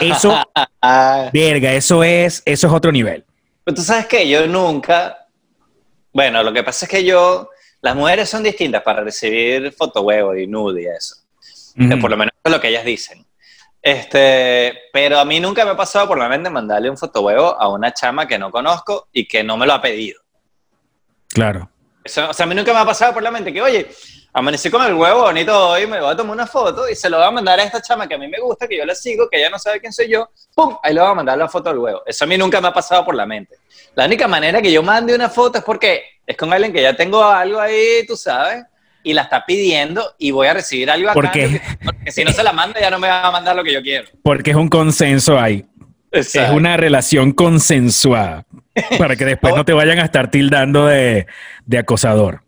Eso- 0.00 0.38
Ah, 0.80 1.28
Verga, 1.32 1.72
eso 1.72 2.04
es, 2.04 2.40
eso 2.44 2.68
es 2.68 2.72
otro 2.72 2.92
nivel. 2.92 3.24
Pero 3.64 3.74
tú 3.74 3.82
sabes 3.82 4.06
que 4.06 4.28
yo 4.28 4.46
nunca. 4.46 5.26
Bueno, 6.12 6.40
lo 6.44 6.52
que 6.52 6.62
pasa 6.62 6.86
es 6.86 6.90
que 6.90 7.04
yo. 7.04 7.50
Las 7.80 7.96
mujeres 7.96 8.28
son 8.28 8.44
distintas 8.44 8.82
para 8.82 9.02
recibir 9.02 9.72
fotohuevo 9.72 10.36
y 10.36 10.46
nude 10.46 10.82
y 10.82 10.86
eso. 10.86 11.16
Ujú. 11.78 12.00
Por 12.00 12.10
lo 12.10 12.16
menos 12.16 12.32
es 12.42 12.52
lo 12.52 12.60
que 12.60 12.68
ellas 12.68 12.84
dicen. 12.84 13.24
Este, 13.80 14.76
pero 14.92 15.18
a 15.18 15.24
mí 15.24 15.38
nunca 15.38 15.64
me 15.64 15.70
ha 15.70 15.76
pasado 15.76 16.08
por 16.08 16.18
la 16.18 16.28
mente 16.28 16.50
mandarle 16.50 16.90
un 16.90 16.98
fotohuevo 16.98 17.60
a 17.60 17.68
una 17.68 17.92
chama 17.92 18.26
que 18.26 18.38
no 18.38 18.50
conozco 18.50 19.08
y 19.12 19.26
que 19.26 19.44
no 19.44 19.56
me 19.56 19.66
lo 19.66 19.74
ha 19.74 19.80
pedido. 19.80 20.20
Claro. 21.28 21.70
Eso, 22.02 22.28
o 22.28 22.32
sea, 22.32 22.44
a 22.44 22.48
mí 22.48 22.54
nunca 22.54 22.72
me 22.72 22.80
ha 22.80 22.84
pasado 22.84 23.14
por 23.14 23.22
la 23.22 23.30
mente 23.30 23.52
que, 23.52 23.62
oye, 23.62 23.88
amanecí 24.32 24.70
con 24.70 24.84
el 24.84 24.94
huevo 24.94 25.22
bonito 25.22 25.70
hoy, 25.70 25.86
me 25.86 26.00
voy 26.00 26.12
a 26.12 26.16
tomar 26.16 26.34
una 26.34 26.46
foto 26.46 26.88
y 26.88 26.94
se 26.94 27.08
lo 27.08 27.18
voy 27.18 27.26
a 27.26 27.30
mandar 27.30 27.60
a 27.60 27.64
esta 27.64 27.80
chama 27.80 28.08
que 28.08 28.14
a 28.14 28.18
mí 28.18 28.28
me 28.28 28.40
gusta, 28.40 28.66
que 28.66 28.76
yo 28.76 28.84
la 28.84 28.94
sigo, 28.94 29.28
que 29.28 29.38
ella 29.38 29.50
no 29.50 29.58
sabe 29.58 29.80
quién 29.80 29.92
soy 29.92 30.08
yo, 30.08 30.30
¡pum! 30.54 30.76
Ahí 30.82 30.94
le 30.94 31.00
voy 31.00 31.10
a 31.10 31.14
mandar 31.14 31.38
la 31.38 31.48
foto 31.48 31.70
del 31.70 31.78
huevo. 31.78 32.02
Eso 32.06 32.24
a 32.24 32.28
mí 32.28 32.36
nunca 32.36 32.60
me 32.60 32.68
ha 32.68 32.72
pasado 32.72 33.04
por 33.04 33.14
la 33.14 33.26
mente. 33.26 33.56
La 33.94 34.06
única 34.06 34.26
manera 34.26 34.60
que 34.60 34.72
yo 34.72 34.82
mande 34.82 35.14
una 35.14 35.28
foto 35.28 35.58
es 35.58 35.64
porque 35.64 36.20
es 36.26 36.36
con 36.36 36.52
alguien 36.52 36.72
que 36.72 36.82
ya 36.82 36.94
tengo 36.94 37.22
algo 37.24 37.60
ahí, 37.60 38.04
tú 38.06 38.16
sabes, 38.16 38.64
y 39.08 39.14
la 39.14 39.22
está 39.22 39.46
pidiendo 39.46 40.14
y 40.18 40.32
voy 40.32 40.48
a 40.48 40.52
recibir 40.54 40.90
algo 40.90 41.08
a 41.08 41.14
¿Por 41.14 41.24
cambio 41.30 41.48
qué? 41.50 41.58
que- 41.60 41.84
porque 41.84 42.12
si 42.12 42.24
no 42.24 42.32
se 42.32 42.42
la 42.42 42.52
manda 42.52 42.78
ya 42.78 42.90
no 42.90 42.98
me 42.98 43.08
va 43.08 43.26
a 43.26 43.30
mandar 43.30 43.56
lo 43.56 43.64
que 43.64 43.72
yo 43.72 43.80
quiero. 43.80 44.06
Porque 44.22 44.50
es 44.50 44.56
un 44.56 44.68
consenso 44.68 45.38
ahí. 45.40 45.64
Es 46.12 46.34
una 46.52 46.76
relación 46.76 47.32
consensuada. 47.32 48.44
Para 48.98 49.16
que 49.16 49.24
después 49.24 49.54
no 49.56 49.64
te 49.64 49.72
vayan 49.72 49.98
a 49.98 50.04
estar 50.04 50.30
tildando 50.30 50.86
de, 50.86 51.26
de 51.64 51.78
acosador. 51.78 52.42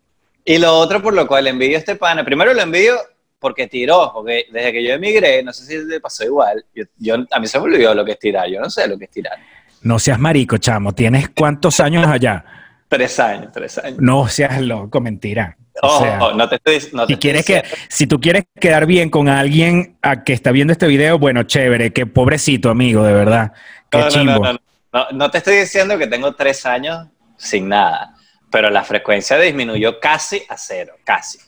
Y 0.45 0.59
lo 0.59 0.73
otro 0.77 1.01
por 1.01 1.13
lo 1.13 1.25
cual 1.27 1.47
envidio 1.47 1.77
a 1.77 1.79
este 1.79 1.95
pana, 1.95 2.23
primero 2.23 2.53
lo 2.53 2.61
envidio 2.61 2.95
porque 3.39 3.65
tiró, 3.67 4.11
porque 4.13 4.45
desde 4.51 4.71
que 4.71 4.83
yo 4.83 4.93
emigré, 4.93 5.41
no 5.41 5.51
sé 5.51 5.65
si 5.65 5.83
le 5.83 5.99
pasó 5.99 6.23
igual, 6.23 6.63
yo, 6.75 6.83
yo- 6.99 7.15
a 7.31 7.39
mí 7.39 7.47
se 7.47 7.57
me 7.57 7.65
olvidó 7.65 7.95
lo 7.95 8.05
que 8.05 8.11
es 8.11 8.19
tirar, 8.19 8.47
yo 8.47 8.59
no 8.61 8.69
sé 8.69 8.87
lo 8.87 8.97
que 8.99 9.05
es 9.05 9.11
tirar. 9.11 9.33
No 9.81 9.97
seas 9.97 10.19
marico, 10.19 10.59
chamo. 10.59 10.93
¿Tienes 10.93 11.29
cuántos 11.29 11.79
años 11.79 12.05
allá? 12.05 12.45
Tres 12.87 13.19
años, 13.19 13.51
tres 13.53 13.77
años. 13.77 13.99
No 14.01 14.27
seas 14.27 14.61
loco, 14.61 14.99
mentira. 14.99 15.57
O 15.83 15.87
Ojo, 15.87 16.03
sea, 16.03 16.19
no 16.35 16.47
te 16.47 16.55
estoy, 16.55 16.75
no 16.93 17.07
te 17.07 17.07
si 17.07 17.13
estoy 17.13 17.17
quieres 17.17 17.45
que, 17.45 17.63
si 17.89 18.05
tú 18.07 18.19
quieres 18.19 18.43
quedar 18.59 18.85
bien 18.85 19.09
con 19.09 19.27
alguien 19.29 19.97
a 20.03 20.23
que 20.23 20.33
está 20.33 20.51
viendo 20.51 20.73
este 20.73 20.87
video, 20.87 21.17
bueno, 21.17 21.43
chévere, 21.43 21.91
qué 21.91 22.05
pobrecito 22.05 22.69
amigo, 22.69 23.03
de 23.03 23.13
verdad. 23.13 23.51
Qué 23.89 23.97
No, 23.97 24.03
no, 24.03 24.09
chimbo. 24.09 24.43
no, 24.43 24.53
no, 24.53 24.59
no, 24.93 25.07
no 25.11 25.31
te 25.31 25.39
estoy 25.39 25.57
diciendo 25.57 25.97
que 25.97 26.05
tengo 26.07 26.33
tres 26.35 26.65
años 26.67 27.07
sin 27.37 27.67
nada, 27.69 28.15
pero 28.51 28.69
la 28.69 28.83
frecuencia 28.83 29.39
disminuyó 29.39 29.99
casi 29.99 30.43
a 30.49 30.55
cero, 30.57 30.93
casi. 31.03 31.39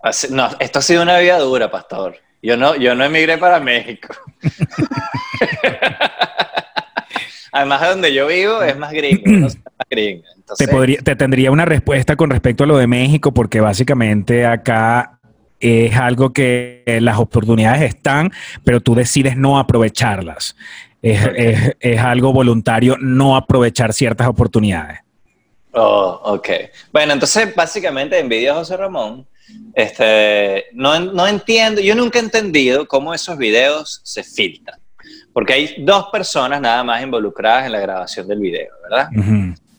Así- 0.00 0.28
no, 0.30 0.48
esto 0.60 0.78
ha 0.78 0.82
sido 0.82 1.02
una 1.02 1.18
vida 1.18 1.38
dura, 1.38 1.70
pastor. 1.70 2.16
Yo 2.40 2.56
no, 2.56 2.74
yo 2.76 2.94
no 2.94 3.04
emigré 3.04 3.38
para 3.38 3.60
México. 3.60 4.14
Además, 7.52 7.80
de 7.82 7.88
donde 7.88 8.14
yo 8.14 8.26
vivo 8.26 8.62
es 8.62 8.76
más 8.78 8.92
gringo, 8.92 9.22
no 9.26 9.50
soy 9.50 9.60
más 9.60 9.86
gringo. 9.90 10.22
Te, 10.56 10.68
podría, 10.68 10.98
te 10.98 11.14
tendría 11.16 11.50
una 11.50 11.64
respuesta 11.66 12.16
con 12.16 12.30
respecto 12.30 12.64
a 12.64 12.66
lo 12.66 12.76
de 12.78 12.86
México, 12.86 13.32
porque 13.32 13.60
básicamente 13.60 14.46
acá 14.46 15.18
es 15.60 15.94
algo 15.96 16.32
que 16.32 16.82
las 17.00 17.18
oportunidades 17.18 17.82
están, 17.82 18.32
pero 18.64 18.80
tú 18.80 18.94
decides 18.94 19.36
no 19.36 19.58
aprovecharlas. 19.58 20.56
Es, 21.02 21.20
es- 21.36 21.76
es 21.78 21.98
algo 22.00 22.32
voluntario 22.32 22.96
no 22.98 23.36
aprovechar 23.36 23.92
ciertas 23.92 24.26
oportunidades. 24.28 25.00
Oh, 25.72 26.20
ok. 26.24 26.48
Bueno, 26.92 27.12
entonces 27.12 27.54
básicamente 27.54 28.18
envidio 28.18 28.52
a 28.52 28.56
José 28.56 28.76
Ramón. 28.76 29.26
Este, 29.74 30.66
no, 30.72 30.98
no 31.00 31.26
entiendo, 31.26 31.80
yo 31.80 31.94
nunca 31.94 32.18
he 32.18 32.22
entendido 32.22 32.86
cómo 32.86 33.12
esos 33.14 33.36
videos 33.38 34.00
se 34.04 34.22
filtran. 34.22 34.78
Porque 35.32 35.52
hay 35.54 35.74
dos 35.78 36.08
personas 36.12 36.60
nada 36.60 36.84
más 36.84 37.02
involucradas 37.02 37.66
en 37.66 37.72
la 37.72 37.80
grabación 37.80 38.28
del 38.28 38.38
video, 38.40 38.70
¿verdad? 38.82 39.08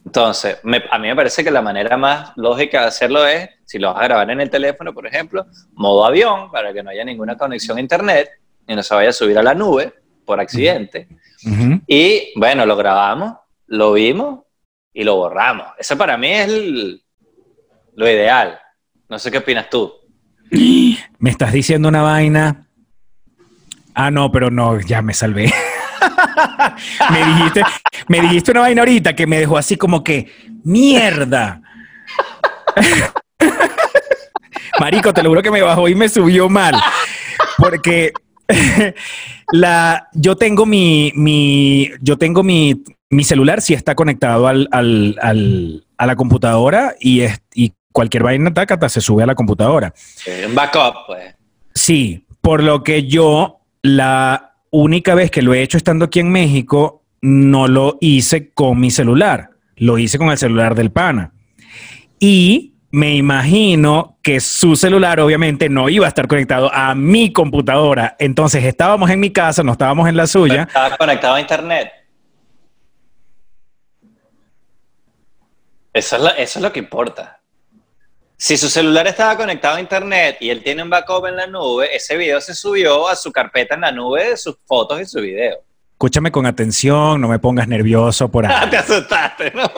Entonces, 0.06 0.58
me- 0.64 0.84
a 0.90 1.00
mí 1.00 1.08
me 1.08 1.16
parece 1.16 1.44
que 1.44 1.52
la 1.52 1.62
manera 1.62 1.96
más 1.98 2.34
lógica 2.36 2.82
de 2.82 2.88
hacerlo 2.88 3.26
es, 3.26 3.50
si 3.66 3.80
lo 3.80 3.94
vas 3.94 4.02
a 4.02 4.06
grabar 4.06 4.30
en 4.32 4.42
el 4.42 4.50
teléfono, 4.50 4.94
por 4.94 5.08
ejemplo, 5.08 5.46
modo 5.74 6.06
avión, 6.06 6.52
para 6.52 6.74
que 6.74 6.84
no 6.84 6.90
haya 6.90 7.04
ninguna 7.06 7.38
conexión 7.38 7.78
a 7.78 7.82
internet 7.82 8.30
y 8.68 8.76
no 8.76 8.84
se 8.84 8.94
vaya 8.96 9.10
a 9.10 9.14
subir 9.14 9.38
a 9.38 9.44
la 9.44 9.54
nube 9.54 9.94
por 10.26 10.40
accidente. 10.40 11.08
Y 11.88 12.32
bueno, 12.36 12.66
lo 12.66 12.76
grabamos, 12.76 13.34
lo 13.68 13.94
vimos 13.94 14.42
y 14.94 15.04
lo 15.04 15.16
borramos. 15.16 15.68
Eso 15.78 15.98
para 15.98 16.18
mí 16.18 16.28
es 16.30 16.48
el- 16.48 17.02
lo 17.96 18.10
ideal. 18.10 18.60
No 19.10 19.20
sé 19.20 19.30
qué 19.32 19.38
opinas 19.40 19.70
tú. 19.70 19.94
Me 21.20 21.30
estás 21.30 21.52
diciendo 21.52 21.88
una 21.90 22.02
vaina 22.02 22.68
Ah, 23.96 24.12
no, 24.12 24.32
pero 24.32 24.50
no, 24.50 24.80
ya 24.80 25.02
me 25.02 25.14
salvé. 25.14 25.54
me, 27.12 27.26
dijiste, 27.26 27.64
me 28.08 28.22
dijiste 28.22 28.52
una 28.52 28.62
vaina 28.62 28.82
ahorita 28.82 29.16
que 29.16 29.28
me 29.28 29.40
dejó 29.40 29.58
así 29.58 29.78
como 29.78 30.04
que, 30.04 30.32
mierda. 30.64 31.62
Marico, 34.80 35.14
te 35.14 35.22
lo 35.22 35.30
juro 35.30 35.42
que 35.42 35.52
me 35.52 35.62
bajó 35.62 35.88
y 35.88 35.96
me 35.96 36.10
subió 36.10 36.50
mal. 36.50 36.76
Porque 37.58 38.14
la, 39.52 40.10
yo 40.14 40.36
tengo 40.36 40.66
mi, 40.66 41.12
mi, 41.16 41.92
yo 42.02 42.18
tengo 42.18 42.44
mi, 42.44 42.84
mi 43.10 43.24
celular 43.24 43.62
si 43.62 43.74
está 43.74 43.96
conectado 43.96 44.48
al, 44.48 44.68
al, 44.72 45.18
al, 45.22 45.86
a 45.98 46.06
la 46.06 46.16
computadora 46.16 46.96
y, 47.00 47.22
es, 47.22 47.42
y 47.54 47.74
cualquier 47.92 48.24
vaina 48.24 48.52
se 48.90 49.02
sube 49.02 49.24
a 49.24 49.28
la 49.28 49.36
computadora. 49.36 49.94
Un 50.48 50.56
backup, 50.56 51.06
pues. 51.08 51.36
Sí, 51.76 52.26
por 52.42 52.62
lo 52.64 52.84
que 52.84 53.08
yo 53.08 53.63
la 53.84 54.56
única 54.72 55.14
vez 55.14 55.30
que 55.30 55.42
lo 55.42 55.54
he 55.54 55.62
hecho 55.62 55.78
estando 55.78 56.06
aquí 56.06 56.20
en 56.20 56.32
México 56.32 57.04
no 57.22 57.68
lo 57.68 57.98
hice 58.02 58.52
con 58.52 58.80
mi 58.80 58.90
celular, 58.90 59.52
lo 59.76 60.00
hice 60.00 60.18
con 60.18 60.30
el 60.30 60.38
celular 60.38 60.74
del 60.74 60.92
pana. 60.92 61.34
Y 62.20 62.74
me 62.92 63.16
imagino 63.16 64.18
que 64.22 64.40
su 64.40 64.76
celular 64.76 65.20
obviamente 65.20 65.68
no 65.70 65.90
iba 65.90 66.06
a 66.06 66.10
estar 66.10 66.28
conectado 66.28 66.74
a 66.74 66.96
mi 66.96 67.34
computadora. 67.34 68.16
Entonces 68.20 68.64
estábamos 68.64 69.10
en 69.10 69.20
mi 69.20 69.32
casa, 69.32 69.64
no 69.64 69.74
estábamos 69.74 70.08
en 70.08 70.16
la 70.16 70.28
suya. 70.28 70.64
Estaba 70.64 70.98
conectado 70.98 71.36
a 71.36 71.42
internet. 71.42 71.92
Eso 75.92 76.28
es, 76.28 76.34
eso 76.38 76.60
es 76.60 76.64
lo 76.64 76.72
que 76.72 76.80
importa. 76.80 77.43
Si 78.44 78.58
su 78.58 78.70
celular 78.70 79.08
estaba 79.08 79.38
conectado 79.38 79.78
a 79.78 79.80
internet 79.80 80.36
y 80.42 80.50
él 80.50 80.62
tiene 80.62 80.84
un 80.84 80.90
backup 80.90 81.28
en 81.28 81.38
la 81.38 81.48
nube, 81.48 81.96
ese 81.96 82.18
video 82.18 82.42
se 82.42 82.54
subió 82.54 83.08
a 83.08 83.16
su 83.16 83.32
carpeta 83.32 83.76
en 83.76 83.80
la 83.80 83.92
nube 83.94 84.32
de 84.32 84.36
sus 84.36 84.58
fotos 84.66 85.00
y 85.00 85.06
su 85.06 85.22
video. 85.22 85.64
Escúchame 85.94 86.30
con 86.30 86.46
atención, 86.46 87.22
no 87.22 87.30
me 87.30 87.40
pongas 87.40 87.70
nervioso 87.70 88.30
por 88.30 88.46
ahí. 88.52 88.70
Te 88.70 88.76
asustaste, 88.76 89.50
¿no? 89.52 89.72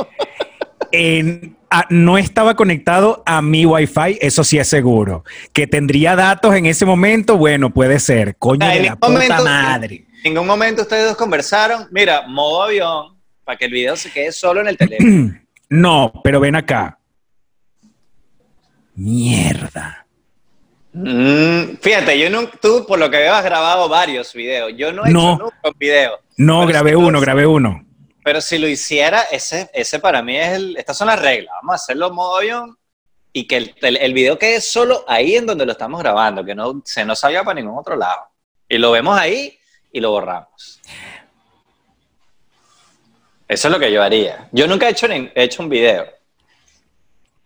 En, 0.91 1.55
no 1.91 2.17
estaba 2.17 2.55
conectado 2.55 3.21
a 3.27 3.39
mi 3.43 3.67
Wi-Fi, 3.67 4.17
eso 4.19 4.43
sí 4.43 4.57
es 4.57 4.67
seguro. 4.67 5.23
Que 5.53 5.67
tendría 5.67 6.15
datos 6.15 6.55
en 6.55 6.65
ese 6.65 6.87
momento, 6.87 7.37
bueno, 7.37 7.71
puede 7.71 7.99
ser. 7.99 8.35
Coño 8.35 8.67
de 8.67 8.81
la 8.81 8.95
puta 8.95 9.43
madre. 9.43 10.07
En 10.23 10.33
ningún 10.33 10.47
momento 10.47 10.81
ustedes 10.81 11.05
dos 11.05 11.17
conversaron, 11.17 11.87
mira, 11.91 12.23
modo 12.27 12.63
avión, 12.63 13.15
para 13.43 13.59
que 13.59 13.65
el 13.65 13.71
video 13.71 13.95
se 13.95 14.11
quede 14.11 14.31
solo 14.31 14.61
en 14.61 14.69
el 14.69 14.75
teléfono. 14.75 15.39
no, 15.69 16.11
pero 16.23 16.39
ven 16.39 16.55
acá. 16.55 16.97
Mierda. 18.95 20.05
Mm, 20.93 21.75
fíjate, 21.81 22.17
yo 22.17 22.29
no, 22.29 22.47
tú 22.47 22.85
por 22.87 22.97
lo 22.97 23.09
que 23.11 23.17
veo 23.17 23.33
has 23.33 23.43
grabado 23.43 23.89
varios 23.89 24.33
videos. 24.33 24.71
Yo 24.77 24.93
no 24.93 25.05
he 25.05 25.09
hecho 25.09 25.37
nunca 25.37 25.59
un 25.63 25.77
video. 25.77 26.19
No, 26.37 26.65
grabé 26.65 26.95
uno, 26.95 27.19
grabé 27.19 27.45
uno. 27.45 27.85
Pero 28.23 28.39
si 28.39 28.57
lo 28.57 28.67
hiciera, 28.67 29.23
ese, 29.23 29.69
ese 29.73 29.99
para 29.99 30.21
mí 30.21 30.37
es 30.37 30.53
el. 30.53 30.77
Estas 30.77 30.97
son 30.97 31.07
las 31.07 31.21
reglas. 31.21 31.53
Vamos 31.61 31.73
a 31.73 31.75
hacerlo 31.75 32.13
modo 32.13 32.37
avión 32.37 32.77
y 33.33 33.45
que 33.45 33.57
el, 33.57 33.75
el, 33.81 34.13
video 34.13 34.39
quede 34.39 34.61
solo 34.61 35.03
ahí 35.07 35.35
en 35.35 35.45
donde 35.45 35.65
lo 35.65 35.73
estamos 35.73 35.99
grabando, 36.01 36.45
que 36.45 36.55
no 36.55 36.81
se 36.85 37.03
nos 37.03 37.19
salga 37.19 37.43
para 37.43 37.59
ningún 37.59 37.77
otro 37.77 37.97
lado. 37.97 38.21
Y 38.69 38.77
lo 38.77 38.91
vemos 38.91 39.19
ahí 39.19 39.59
y 39.91 39.99
lo 39.99 40.11
borramos. 40.11 40.79
Eso 43.47 43.67
es 43.67 43.71
lo 43.71 43.79
que 43.79 43.91
yo 43.91 44.01
haría. 44.01 44.47
Yo 44.53 44.65
nunca 44.65 44.87
he 44.87 44.91
hecho, 44.91 45.07
he 45.07 45.31
hecho 45.35 45.61
un 45.61 45.69
video. 45.69 46.07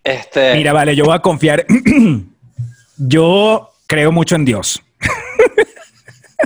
Este... 0.04 0.56
Mira, 0.56 0.74
vale, 0.74 0.95
yo 0.95 1.06
voy 1.06 1.16
a 1.16 1.20
confiar. 1.20 1.66
yo 2.97 3.70
creo 3.88 4.12
mucho 4.12 4.36
en 4.36 4.45
Dios. 4.45 4.82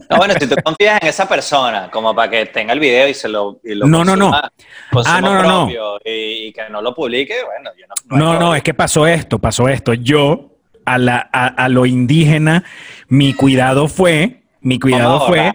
No, 0.10 0.18
bueno, 0.18 0.34
si 0.39 0.47
tú 0.47 0.56
confías 0.64 0.99
en 1.01 1.08
esa 1.08 1.28
persona, 1.28 1.89
como 1.91 2.16
para 2.16 2.30
que 2.30 2.47
tenga 2.47 2.74
el 2.74 2.80
video 2.80 3.08
y 3.08 3.14
se 3.14 3.30
lo, 3.30 3.60
y 3.64 3.76
lo 3.76 3.86
no, 3.86 4.04
no, 4.04 4.16
no. 4.16 4.34
ah, 4.34 5.22
no, 5.22 5.34
no, 5.34 5.43
no. 5.43 5.99
Y, 6.04 6.51
que 6.51 6.70
no 6.70 6.82
lo 6.82 6.95
publique, 6.95 7.36
bueno, 7.45 7.70
yo 7.78 7.86
no. 7.88 8.18
No, 8.18 8.39
no, 8.39 8.56
es 8.56 8.64
que 8.64 8.74
pasó 8.74 9.06
esto, 9.06 9.38
pasó 9.39 9.70
esto. 9.70 9.93
Yo, 9.93 10.51
a, 10.86 10.97
la, 10.97 11.20
a, 11.20 11.70
lo 11.70 11.86
indígena, 11.86 12.64
mi 13.08 13.34
cuidado 13.34 13.88
fue, 13.88 14.43
mi 14.62 14.80
cuidado 14.80 15.28
fue, 15.28 15.54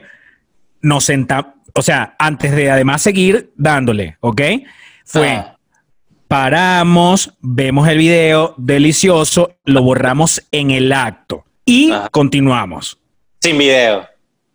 nos 0.82 1.04
sentamos, 1.04 1.54
o 1.74 1.82
sea, 1.82 2.14
antes 2.18 2.52
de 2.52 2.70
además 2.70 3.02
seguir 3.02 3.52
dándole, 3.56 4.18
¿ok? 4.20 4.42
Fue, 5.04 5.30
ah. 5.30 5.57
Paramos, 6.28 7.32
vemos 7.40 7.88
el 7.88 7.98
video, 7.98 8.54
delicioso, 8.58 9.56
lo 9.64 9.82
borramos 9.82 10.46
en 10.52 10.70
el 10.70 10.92
acto 10.92 11.44
y 11.64 11.92
continuamos. 12.10 12.98
Sin 13.40 13.56
video. 13.58 14.06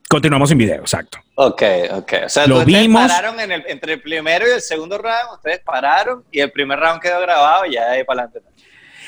Continuamos 0.07 0.49
sin 0.49 0.59
video, 0.59 0.81
exacto. 0.81 1.17
Ok, 1.35 1.63
ok. 1.91 2.13
O 2.25 2.29
sea, 2.29 2.45
lo 2.45 2.63
vimos. 2.63 3.07
pararon 3.07 3.39
en 3.39 3.51
el, 3.51 3.63
entre 3.67 3.93
el 3.93 4.01
primero 4.01 4.47
y 4.47 4.51
el 4.51 4.61
segundo 4.61 4.99
round, 4.99 5.33
ustedes 5.33 5.59
pararon 5.59 6.23
y 6.31 6.39
el 6.39 6.51
primer 6.51 6.79
round 6.79 7.01
quedó 7.01 7.19
grabado 7.19 7.65
y 7.65 7.73
ya 7.73 7.85
de 7.85 7.97
ahí 7.97 8.03
para 8.03 8.23
adelante. 8.23 8.47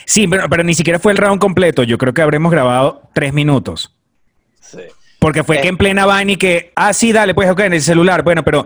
Sí, 0.05 0.28
pero, 0.28 0.49
pero, 0.49 0.63
ni 0.63 0.74
siquiera 0.74 0.97
fue 0.97 1.11
el 1.11 1.18
round 1.18 1.39
completo. 1.39 1.84
Yo 1.84 1.97
creo 1.97 2.13
que 2.13 2.22
habremos 2.22 2.51
grabado 2.51 3.03
tres 3.13 3.34
minutos. 3.34 3.95
Sí. 4.59 4.80
Porque 5.20 5.43
fue 5.43 5.61
que 5.61 5.68
en 5.68 5.78
plena 5.78 6.05
vaina 6.05 6.32
y 6.32 6.38
que, 6.38 6.72
ah, 6.76 6.93
sí, 6.93 7.11
dale, 7.11 7.34
pues, 7.34 7.49
ok, 7.49 7.59
en 7.61 7.74
el 7.74 7.82
celular. 7.82 8.24
Bueno, 8.24 8.43
pero 8.43 8.66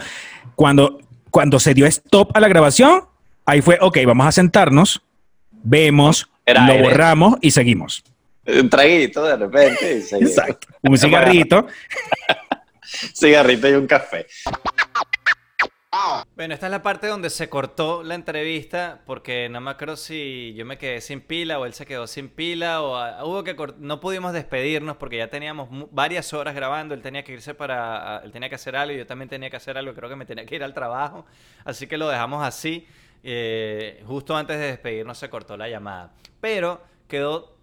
cuando, 0.55 0.99
cuando 1.31 1.59
se 1.59 1.73
dio 1.73 1.85
stop 1.85 2.35
a 2.35 2.39
la 2.39 2.49
grabación, 2.49 3.03
ahí 3.49 3.61
fue, 3.61 3.77
ok, 3.81 3.97
vamos 4.05 4.27
a 4.27 4.31
sentarnos, 4.31 5.01
vemos, 5.51 6.29
lo 6.45 6.77
borramos 6.77 7.35
y 7.41 7.51
seguimos. 7.51 8.03
Un 8.45 8.69
traguito 8.69 9.23
de 9.23 9.35
repente. 9.35 9.97
Exacto. 9.97 10.67
Un 10.81 10.97
cigarrito. 10.97 11.67
cigarrito 13.13 13.67
y 13.69 13.73
un 13.73 13.87
café. 13.87 14.25
Bueno, 16.35 16.53
esta 16.53 16.67
es 16.67 16.71
la 16.71 16.83
parte 16.83 17.07
donde 17.07 17.29
se 17.31 17.49
cortó 17.49 18.03
la 18.03 18.13
entrevista 18.13 19.01
porque 19.05 19.49
no 19.49 19.59
me 19.59 19.71
acuerdo 19.71 19.97
si 19.97 20.53
yo 20.55 20.63
me 20.63 20.77
quedé 20.77 21.01
sin 21.01 21.19
pila 21.19 21.59
o 21.59 21.65
él 21.65 21.73
se 21.73 21.85
quedó 21.85 22.05
sin 22.05 22.29
pila 22.29 22.81
o 22.81 23.27
hubo 23.27 23.43
que 23.43 23.55
no 23.79 23.99
pudimos 23.99 24.31
despedirnos 24.31 24.97
porque 24.97 25.17
ya 25.17 25.29
teníamos 25.29 25.67
varias 25.91 26.31
horas 26.33 26.53
grabando, 26.53 26.93
él 26.93 27.01
tenía 27.01 27.23
que 27.23 27.33
irse 27.33 27.55
para 27.55 28.21
él 28.23 28.31
tenía 28.31 28.49
que 28.49 28.55
hacer 28.55 28.75
algo 28.75 28.93
y 28.93 28.99
yo 28.99 29.07
también 29.07 29.29
tenía 29.29 29.49
que 29.49 29.57
hacer 29.57 29.77
algo, 29.77 29.93
creo 29.93 30.09
que 30.09 30.15
me 30.15 30.25
tenía 30.25 30.45
que 30.45 30.55
ir 30.55 30.63
al 30.63 30.73
trabajo, 30.75 31.25
así 31.65 31.87
que 31.87 31.97
lo 31.97 32.07
dejamos 32.07 32.45
así. 32.45 32.87
Eh, 33.23 34.03
justo 34.05 34.35
antes 34.35 34.57
de 34.57 34.67
despedirnos 34.67 35.17
se 35.17 35.29
cortó 35.29 35.57
la 35.57 35.67
llamada, 35.67 36.13
pero 36.39 36.81
quedó 37.07 37.57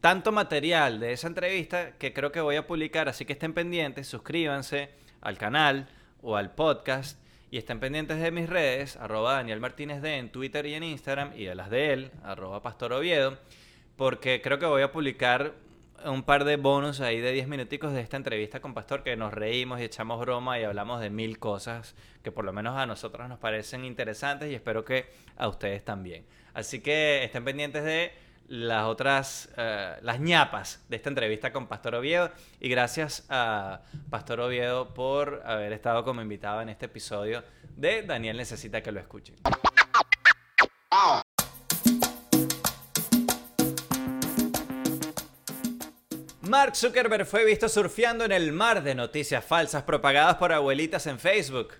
tanto 0.00 0.32
material 0.32 1.00
de 1.00 1.12
esa 1.12 1.28
entrevista 1.28 1.92
que 1.98 2.12
creo 2.12 2.32
que 2.32 2.40
voy 2.40 2.56
a 2.56 2.66
publicar, 2.66 3.08
así 3.08 3.24
que 3.24 3.32
estén 3.34 3.54
pendientes, 3.54 4.06
suscríbanse 4.08 4.90
al 5.20 5.38
canal 5.38 5.88
o 6.20 6.36
al 6.36 6.54
podcast 6.54 7.18
y 7.50 7.58
estén 7.58 7.80
pendientes 7.80 8.20
de 8.20 8.30
mis 8.30 8.48
redes, 8.48 8.96
arroba 8.96 9.34
Daniel 9.34 9.60
Martínez 9.60 10.02
D 10.02 10.16
en 10.16 10.30
Twitter 10.30 10.66
y 10.66 10.74
en 10.74 10.82
Instagram 10.82 11.32
y 11.34 11.44
de 11.44 11.54
las 11.54 11.70
de 11.70 11.92
él, 11.92 12.10
arroba 12.22 12.60
Pastor 12.60 12.92
Oviedo, 12.92 13.38
porque 13.96 14.42
creo 14.42 14.58
que 14.58 14.66
voy 14.66 14.82
a 14.82 14.92
publicar 14.92 15.54
un 16.04 16.22
par 16.22 16.44
de 16.44 16.56
bonus 16.56 17.00
ahí 17.00 17.20
de 17.20 17.32
10 17.32 17.48
minuticos 17.48 17.92
de 17.92 18.00
esta 18.00 18.16
entrevista 18.16 18.60
con 18.60 18.74
Pastor 18.74 19.02
que 19.02 19.16
nos 19.16 19.32
reímos 19.32 19.80
y 19.80 19.84
echamos 19.84 20.20
broma 20.20 20.58
y 20.58 20.64
hablamos 20.64 21.00
de 21.00 21.10
mil 21.10 21.38
cosas 21.38 21.94
que 22.22 22.32
por 22.32 22.44
lo 22.44 22.52
menos 22.52 22.76
a 22.76 22.86
nosotros 22.86 23.28
nos 23.28 23.38
parecen 23.38 23.84
interesantes 23.84 24.50
y 24.50 24.54
espero 24.54 24.84
que 24.84 25.06
a 25.36 25.48
ustedes 25.48 25.84
también. 25.84 26.24
Así 26.54 26.80
que 26.80 27.24
estén 27.24 27.44
pendientes 27.44 27.84
de 27.84 28.12
las 28.48 28.86
otras, 28.86 29.50
eh, 29.56 29.96
las 30.02 30.20
ñapas 30.20 30.84
de 30.88 30.96
esta 30.96 31.10
entrevista 31.10 31.52
con 31.52 31.66
Pastor 31.66 31.94
Oviedo. 31.94 32.30
Y 32.60 32.68
gracias 32.68 33.26
a 33.28 33.82
Pastor 34.10 34.40
Oviedo 34.40 34.94
por 34.94 35.42
haber 35.44 35.72
estado 35.72 36.02
como 36.04 36.22
invitado 36.22 36.62
en 36.62 36.70
este 36.70 36.86
episodio 36.86 37.44
de 37.76 38.02
Daniel 38.02 38.36
Necesita 38.36 38.82
que 38.82 38.90
lo 38.90 39.00
escuchen. 39.00 39.36
Mark 46.48 46.76
Zuckerberg 46.76 47.26
fue 47.26 47.44
visto 47.44 47.68
surfeando 47.68 48.24
en 48.24 48.32
el 48.32 48.52
mar 48.52 48.82
de 48.82 48.94
noticias 48.94 49.44
falsas 49.44 49.82
propagadas 49.82 50.36
por 50.36 50.50
abuelitas 50.50 51.06
en 51.06 51.18
Facebook. 51.18 51.74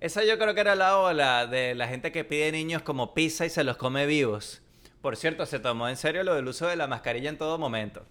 Esa 0.00 0.24
yo 0.24 0.38
creo 0.38 0.54
que 0.54 0.62
era 0.62 0.74
la 0.74 0.98
ola 0.98 1.46
de 1.46 1.74
la 1.74 1.88
gente 1.88 2.10
que 2.10 2.24
pide 2.24 2.50
niños 2.50 2.80
como 2.80 3.12
pizza 3.12 3.44
y 3.44 3.50
se 3.50 3.64
los 3.64 3.76
come 3.76 4.06
vivos. 4.06 4.62
Por 5.02 5.16
cierto, 5.16 5.44
se 5.44 5.58
tomó 5.58 5.90
en 5.90 5.96
serio 5.96 6.24
lo 6.24 6.34
del 6.34 6.48
uso 6.48 6.66
de 6.66 6.76
la 6.76 6.86
mascarilla 6.86 7.28
en 7.28 7.36
todo 7.36 7.58
momento. 7.58 8.06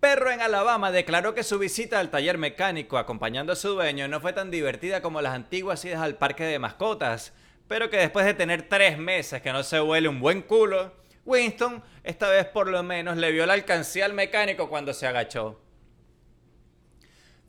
Perro 0.00 0.32
en 0.32 0.40
Alabama 0.40 0.90
declaró 0.90 1.34
que 1.34 1.44
su 1.44 1.58
visita 1.58 2.00
al 2.00 2.10
taller 2.10 2.36
mecánico 2.36 2.98
acompañando 2.98 3.52
a 3.52 3.56
su 3.56 3.68
dueño 3.68 4.08
no 4.08 4.20
fue 4.20 4.32
tan 4.32 4.50
divertida 4.50 5.02
como 5.02 5.22
las 5.22 5.34
antiguas 5.34 5.84
idas 5.84 6.00
al 6.00 6.16
parque 6.16 6.44
de 6.44 6.58
mascotas, 6.58 7.32
pero 7.68 7.90
que 7.90 7.98
después 7.98 8.26
de 8.26 8.34
tener 8.34 8.68
tres 8.68 8.98
meses 8.98 9.40
que 9.40 9.52
no 9.52 9.62
se 9.62 9.80
huele 9.80 10.08
un 10.08 10.18
buen 10.18 10.42
culo, 10.42 10.92
Winston 11.26 11.82
esta 12.02 12.30
vez 12.30 12.46
por 12.46 12.68
lo 12.68 12.82
menos 12.82 13.18
le 13.18 13.30
vio 13.32 13.44
la 13.44 13.52
alcancía 13.52 14.06
al 14.06 14.14
mecánico 14.14 14.70
cuando 14.70 14.94
se 14.94 15.06
agachó. 15.06 15.60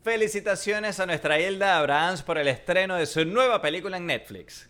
Felicitaciones 0.04 1.00
a 1.00 1.06
nuestra 1.06 1.40
Hilda 1.40 1.78
Abrahams 1.78 2.24
por 2.24 2.38
el 2.38 2.50
estreno 2.50 2.96
de 2.96 3.06
su 3.06 3.24
nueva 3.24 3.62
película 3.62 3.96
en 3.96 4.08
Netflix. 4.08 4.70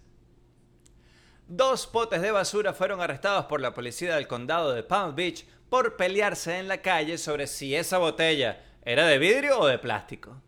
Dos 1.47 1.87
potes 1.87 2.21
de 2.21 2.31
basura 2.31 2.73
fueron 2.73 3.01
arrestados 3.01 3.45
por 3.45 3.61
la 3.61 3.73
policía 3.73 4.15
del 4.15 4.27
condado 4.27 4.73
de 4.73 4.83
Palm 4.83 5.15
Beach 5.15 5.45
por 5.69 5.95
pelearse 5.95 6.59
en 6.59 6.67
la 6.67 6.81
calle 6.81 7.17
sobre 7.17 7.47
si 7.47 7.75
esa 7.75 7.97
botella 7.97 8.63
¿Era 8.87 9.05
de 9.05 9.17
vidrio 9.17 9.59
o 9.59 9.67
de 9.67 9.79
plástico? 9.79 10.41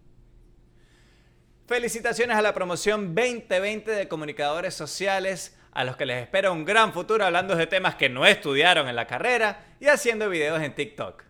Felicitaciones 1.68 2.38
a 2.38 2.42
la 2.42 2.54
promoción 2.54 3.14
2020 3.14 3.92
de 3.92 4.08
comunicadores 4.08 4.74
sociales, 4.74 5.58
a 5.80 5.86
los 5.86 5.96
que 5.96 6.06
les 6.06 6.22
espera 6.22 6.52
un 6.52 6.66
gran 6.66 6.92
futuro 6.92 7.24
hablando 7.24 7.56
de 7.56 7.66
temas 7.66 7.96
que 7.96 8.10
no 8.10 8.26
estudiaron 8.26 8.90
en 8.90 8.98
la 8.98 9.08
carrera 9.08 9.76
y 9.80 9.88
haciendo 9.88 10.30
videos 10.30 10.62
en 10.62 10.76
TikTok. 10.76 11.24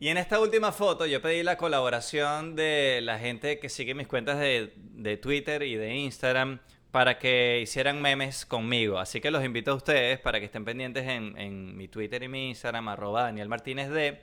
Y 0.00 0.08
en 0.08 0.16
esta 0.16 0.40
última 0.40 0.72
foto 0.72 1.06
yo 1.06 1.22
pedí 1.22 1.44
la 1.44 1.56
colaboración 1.56 2.56
de 2.56 2.98
la 3.04 3.20
gente 3.20 3.60
que 3.60 3.68
sigue 3.68 3.94
mis 3.94 4.08
cuentas 4.08 4.40
de, 4.40 5.16
Twitter 5.22 5.62
y 5.62 5.76
de 5.76 5.94
Instagram 5.94 6.58
para 6.90 7.20
que 7.20 7.60
hicieran 7.62 8.02
memes 8.02 8.44
conmigo. 8.44 8.98
Así 8.98 9.20
que 9.20 9.30
los 9.30 9.44
invito 9.44 9.70
a 9.70 9.74
ustedes 9.76 10.18
para 10.18 10.40
que 10.40 10.46
estén 10.46 10.64
pendientes 10.64 11.06
en, 11.06 11.76
mi 11.76 11.86
Twitter 11.86 12.20
y 12.24 12.26
mi 12.26 12.48
Instagram, 12.48 12.88
arroba 12.88 13.22
Daniel 13.22 13.48
Martínez 13.48 13.90
D, 13.90 14.20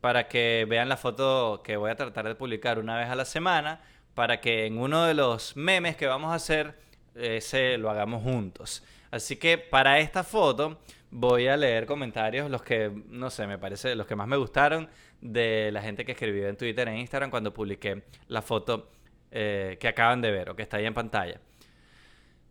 para 0.00 0.28
que 0.28 0.64
vean 0.66 0.88
la 0.88 0.96
foto 0.96 1.60
que 1.62 1.76
voy 1.76 1.90
a 1.90 1.94
tratar 1.94 2.26
de 2.26 2.36
publicar 2.36 2.78
una 2.78 2.96
vez 2.96 3.10
a 3.10 3.14
la 3.14 3.26
semana, 3.26 3.82
para 4.14 4.40
que 4.40 4.64
en 4.64 4.78
uno 4.78 5.04
de 5.04 5.12
los 5.12 5.58
memes 5.58 5.94
que 5.94 6.06
vamos 6.06 6.32
a 6.32 6.36
hacer, 6.36 6.82
ese 7.14 7.78
lo 7.78 7.90
hagamos 7.90 8.22
juntos. 8.22 8.82
Así 9.10 9.36
que 9.36 9.58
para 9.58 10.00
esta 10.00 10.24
foto 10.24 10.80
voy 11.10 11.46
a 11.46 11.56
leer 11.56 11.86
comentarios, 11.86 12.50
los 12.50 12.62
que, 12.62 12.90
no 13.08 13.30
sé, 13.30 13.46
me 13.46 13.58
parece, 13.58 13.94
los 13.94 14.06
que 14.06 14.16
más 14.16 14.26
me 14.26 14.36
gustaron 14.36 14.88
de 15.20 15.70
la 15.72 15.80
gente 15.80 16.04
que 16.04 16.12
escribió 16.12 16.48
en 16.48 16.56
Twitter 16.56 16.88
e 16.88 16.98
Instagram 16.98 17.30
cuando 17.30 17.54
publiqué 17.54 18.02
la 18.28 18.42
foto 18.42 18.90
eh, 19.30 19.76
que 19.78 19.88
acaban 19.88 20.20
de 20.20 20.32
ver 20.32 20.50
o 20.50 20.56
que 20.56 20.62
está 20.62 20.78
ahí 20.78 20.86
en 20.86 20.94
pantalla. 20.94 21.40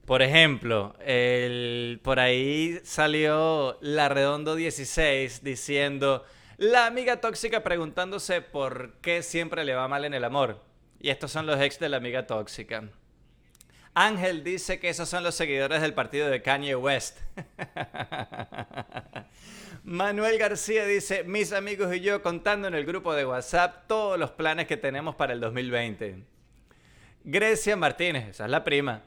Por 0.06 0.22
ejemplo, 0.22 0.96
el, 1.06 2.00
por 2.04 2.20
ahí 2.20 2.80
salió 2.84 3.78
La 3.82 4.10
Redondo 4.10 4.56
16 4.56 5.44
diciendo, 5.44 6.26
la 6.58 6.86
amiga 6.86 7.22
tóxica 7.22 7.64
preguntándose 7.64 8.42
por 8.42 8.96
qué 9.02 9.24
siempre 9.24 9.64
le 9.64 9.76
va 9.76 9.88
mal 9.88 10.06
en 10.06 10.14
el 10.14 10.24
amor. 10.24 10.62
Y 11.00 11.10
estos 11.10 11.32
son 11.32 11.46
los 11.46 11.60
ex 11.60 11.80
de 11.80 11.90
la 11.90 11.98
amiga 11.98 12.28
tóxica. 12.28 12.84
Ángel 13.96 14.44
dice 14.44 14.80
que 14.80 14.90
esos 14.90 15.08
son 15.08 15.24
los 15.24 15.36
seguidores 15.36 15.82
del 15.82 15.94
partido 15.94 16.30
de 16.30 16.42
Kanye 16.42 16.76
West. 16.76 17.20
Manuel 19.84 20.40
García 20.40 20.86
dice, 20.86 21.24
mis 21.24 21.54
amigos 21.54 21.94
y 21.94 22.00
yo 22.00 22.24
contando 22.24 22.68
en 22.68 22.74
el 22.74 22.86
grupo 22.86 23.14
de 23.14 23.26
WhatsApp 23.26 23.86
todos 23.88 24.18
los 24.18 24.32
planes 24.32 24.66
que 24.66 24.78
tenemos 24.78 25.16
para 25.16 25.34
el 25.34 25.42
2020. 25.42 26.24
Grecia 27.24 27.76
Martínez, 27.76 28.30
esa 28.30 28.46
es 28.46 28.50
la 28.50 28.64
prima. 28.64 29.04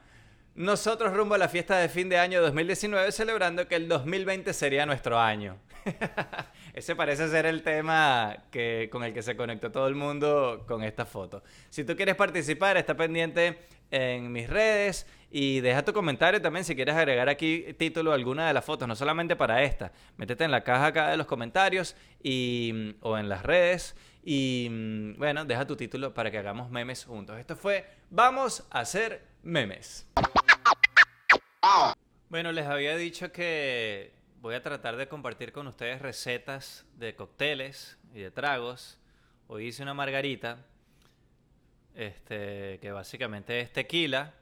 Nosotros 0.54 1.12
rumbo 1.12 1.34
a 1.34 1.38
la 1.38 1.48
fiesta 1.48 1.78
de 1.78 1.88
fin 1.88 2.08
de 2.08 2.18
año 2.18 2.40
2019 2.40 3.10
celebrando 3.12 3.66
que 3.66 3.74
el 3.74 3.88
2020 3.88 4.52
sería 4.52 4.86
nuestro 4.86 5.18
año. 5.18 5.58
Ese 6.74 6.96
parece 6.96 7.28
ser 7.28 7.46
el 7.46 7.62
tema 7.62 8.44
que, 8.50 8.88
con 8.90 9.04
el 9.04 9.12
que 9.12 9.22
se 9.22 9.36
conectó 9.36 9.70
todo 9.70 9.86
el 9.86 9.94
mundo 9.94 10.64
con 10.66 10.82
esta 10.82 11.04
foto. 11.04 11.42
Si 11.70 11.84
tú 11.84 11.96
quieres 11.96 12.16
participar, 12.16 12.76
está 12.76 12.96
pendiente 12.96 13.58
en 13.90 14.32
mis 14.32 14.48
redes 14.48 15.06
y 15.30 15.60
deja 15.60 15.84
tu 15.84 15.92
comentario 15.92 16.40
también 16.40 16.64
si 16.64 16.74
quieres 16.74 16.94
agregar 16.94 17.28
aquí 17.28 17.74
título 17.78 18.12
a 18.12 18.14
alguna 18.14 18.46
de 18.46 18.54
las 18.54 18.64
fotos, 18.64 18.86
no 18.88 18.96
solamente 18.96 19.36
para 19.36 19.62
esta. 19.62 19.92
Métete 20.16 20.44
en 20.44 20.50
la 20.50 20.62
caja 20.62 20.86
acá 20.86 21.10
de 21.10 21.16
los 21.16 21.26
comentarios 21.26 21.96
y, 22.22 22.94
o 23.00 23.18
en 23.18 23.28
las 23.28 23.42
redes 23.42 23.96
y 24.24 25.14
bueno, 25.18 25.44
deja 25.44 25.66
tu 25.66 25.76
título 25.76 26.14
para 26.14 26.30
que 26.30 26.38
hagamos 26.38 26.70
memes 26.70 27.04
juntos. 27.04 27.38
Esto 27.38 27.56
fue 27.56 27.86
Vamos 28.10 28.66
a 28.70 28.80
hacer 28.80 29.24
memes. 29.42 30.06
Bueno, 32.28 32.52
les 32.52 32.66
había 32.66 32.96
dicho 32.96 33.30
que 33.30 34.12
voy 34.40 34.54
a 34.54 34.62
tratar 34.62 34.96
de 34.96 35.08
compartir 35.08 35.52
con 35.52 35.66
ustedes 35.66 36.00
recetas 36.02 36.86
de 36.94 37.14
cócteles 37.14 37.98
y 38.14 38.20
de 38.20 38.30
tragos. 38.30 38.98
Hoy 39.48 39.66
hice 39.66 39.82
una 39.82 39.94
margarita 39.94 40.64
este, 41.96 42.78
que 42.78 42.92
básicamente 42.92 43.58
es 43.60 43.72
tequila. 43.72 44.34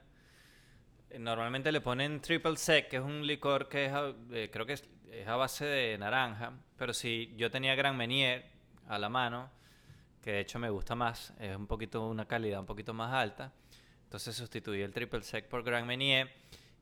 Normalmente 1.17 1.71
le 1.71 1.79
ponen 1.79 2.19
triple 2.19 2.57
sec, 2.57 2.89
que 2.89 2.97
es 2.97 3.01
un 3.01 3.25
licor 3.25 3.69
que 3.69 3.85
es, 3.85 3.93
eh, 4.31 4.49
creo 4.51 4.65
que 4.65 4.73
es, 4.73 4.83
a 5.25 5.37
base 5.37 5.65
de 5.65 5.97
naranja, 5.97 6.51
pero 6.77 6.93
si 6.93 7.33
yo 7.37 7.49
tenía 7.49 7.73
Gran 7.75 7.95
Menier 7.95 8.45
a 8.89 8.99
la 8.99 9.07
mano, 9.07 9.49
que 10.21 10.31
de 10.33 10.39
hecho 10.41 10.59
me 10.59 10.69
gusta 10.69 10.93
más, 10.93 11.33
es 11.39 11.55
un 11.55 11.67
poquito 11.67 12.05
una 12.05 12.25
calidad 12.25 12.59
un 12.59 12.65
poquito 12.65 12.93
más 12.93 13.13
alta, 13.13 13.53
entonces 14.03 14.35
sustituí 14.35 14.81
el 14.81 14.91
triple 14.91 15.21
sec 15.21 15.47
por 15.47 15.63
Gran 15.63 15.87
Menier 15.87 16.29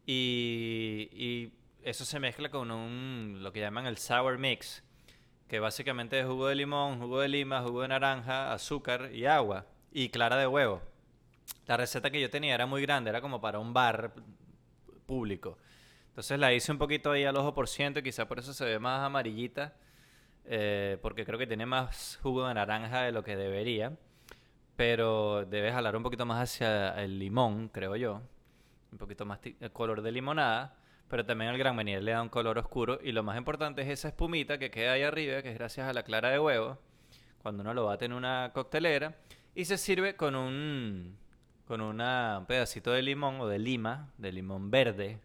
y, 0.07 1.09
y 1.11 1.53
eso 1.84 2.03
se 2.05 2.19
mezcla 2.19 2.49
con 2.49 2.71
un, 2.71 3.38
lo 3.43 3.53
que 3.53 3.59
llaman 3.59 3.86
el 3.86 3.99
sour 3.99 4.39
mix, 4.39 4.84
que 5.47 5.59
básicamente 5.59 6.19
es 6.19 6.26
jugo 6.26 6.47
de 6.47 6.55
limón, 6.55 6.99
jugo 6.99 7.19
de 7.19 7.28
lima, 7.28 7.61
jugo 7.61 7.84
de 7.84 7.89
naranja, 7.89 8.51
azúcar 8.51 9.11
y 9.13 9.28
agua 9.28 9.67
y 9.94 10.10
clara 10.10 10.36
de 10.38 10.48
huevo. 10.48 10.82
La 11.68 11.78
receta 11.78 12.10
que 12.10 12.20
yo 12.20 12.30
tenía 12.30 12.56
era 12.56 12.66
muy 12.66 12.82
grande, 12.82 13.10
era 13.10 13.22
como 13.22 13.39
para 13.39 13.60
un 13.60 13.74
bar 13.74 14.14
público. 15.06 15.58
Entonces 16.10 16.39
la 16.39 16.54
hice 16.54 16.72
un 16.72 16.78
poquito 16.78 17.12
ahí 17.12 17.24
al 17.24 17.38
ojo 17.38 17.54
por 17.54 17.68
ciento 17.68 18.02
quizá 18.02 18.28
por 18.28 18.39
eso 18.39 18.54
se 18.54 18.66
ve 18.66 18.80
más 18.80 19.02
amarillita, 19.02 19.74
eh, 20.46 20.98
porque 21.02 21.26
creo 21.26 21.39
que 21.39 21.48
tiene 21.48 21.66
más 21.66 22.20
jugo 22.22 22.48
de 22.48 22.54
naranja 22.54 23.04
de 23.04 23.12
lo 23.12 23.24
que 23.24 23.36
debería. 23.36 23.94
Pero 24.76 25.46
debe 25.46 25.72
jalar 25.72 25.96
un 25.96 26.04
poquito 26.04 26.26
más 26.26 26.41
hacia 26.41 27.02
el 27.04 27.20
limón, 27.20 27.70
creo 27.70 27.96
yo. 27.96 28.22
Un 28.91 28.98
poquito 28.98 29.26
más 29.26 29.39
el 29.44 29.72
color 29.72 30.02
de 30.02 30.12
limonada. 30.12 30.76
Pero 31.08 31.26
también 31.26 31.52
el 31.52 31.60
Gran 31.60 31.76
Menier 31.76 32.02
le 32.02 32.12
da 32.12 32.24
un 32.24 32.30
color 32.30 32.58
oscuro. 32.58 33.00
Y 33.04 33.12
lo 33.12 33.22
más 33.22 33.38
importante 33.38 33.84
es 33.84 33.89
esa 33.89 34.08
espumita 34.08 34.58
que 34.58 34.72
queda 34.72 34.94
ahí 34.94 35.04
arriba, 35.04 35.44
que 35.44 35.52
es 35.52 35.56
gracias 35.56 35.88
a 35.88 35.94
la 35.94 36.02
clara 36.04 36.30
de 36.30 36.39
huevo. 36.39 36.80
Cuando 37.44 37.62
uno 37.62 37.74
lo 37.76 37.86
bate 37.86 38.06
en 38.06 38.14
una 38.14 38.50
coctelera. 38.54 39.16
Y 39.56 39.66
se 39.66 39.78
sirve 39.78 40.16
con 40.16 40.36
un, 40.36 41.16
con 41.66 41.80
un 41.82 41.97
pedacito 42.47 42.91
de 42.91 43.04
limón 43.04 43.39
o 43.39 43.47
de 43.47 43.60
lima, 43.60 44.12
de 44.18 44.32
limón 44.32 44.72
verde. 44.72 45.20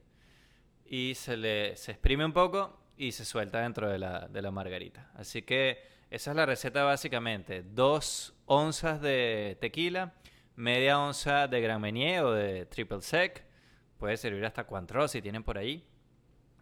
Y 0.84 1.14
se 1.14 1.36
le 1.36 1.76
se 1.76 1.92
exprime 1.92 2.24
un 2.24 2.32
poco 2.32 2.78
y 2.98 3.12
se 3.12 3.24
suelta 3.24 3.60
dentro 3.60 3.88
de 3.88 3.98
la, 3.98 4.28
de 4.28 4.42
la 4.42 4.50
margarita. 4.50 5.10
Así 5.14 5.42
que 5.42 5.82
esa 6.10 6.30
es 6.30 6.36
la 6.36 6.44
receta 6.44 6.84
básicamente. 6.84 7.62
Dos 7.62 8.34
onzas 8.44 9.00
de 9.00 9.56
tequila, 9.60 10.12
media 10.56 10.98
onza 10.98 11.48
de 11.48 11.60
Gran 11.62 11.80
Meunier 11.80 12.22
o 12.24 12.32
de 12.32 12.66
Triple 12.66 13.00
Sec. 13.00 13.44
Puede 13.98 14.16
servir 14.18 14.44
hasta 14.44 14.66
Cointreau 14.66 15.08
si 15.08 15.22
tienen 15.22 15.42
por 15.42 15.56
ahí. 15.56 15.86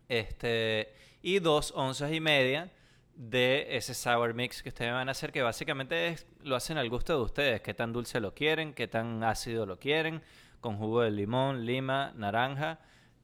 Este, 0.09 0.95
y 1.21 1.41
dos 1.41 1.73
onzas 1.75 2.13
y 2.13 2.21
media 2.21 2.71
de 3.17 3.77
ese 3.77 3.95
sour 3.95 4.35
mix 4.35 4.63
que 4.63 4.69
ustedes 4.69 4.93
van 4.93 5.09
a 5.09 5.13
hacer, 5.13 5.33
que 5.33 5.43
básicamente 5.43 6.17
lo 6.43 6.55
hacen 6.55 6.79
al 6.79 6.89
gusto 6.91 7.17
de 7.17 7.25
ustedes, 7.25 7.61
qué 7.63 7.75
tan 7.75 7.93
dulce 7.93 8.21
lo 8.21 8.35
quieren, 8.35 8.75
qué 8.75 8.87
tan 8.87 9.25
ácido 9.25 9.67
lo 9.67 9.79
quieren, 9.79 10.23
con 10.61 10.77
jugo 10.77 11.01
de 11.01 11.11
limón, 11.11 11.65
lima, 11.65 12.13
naranja, 12.15 12.79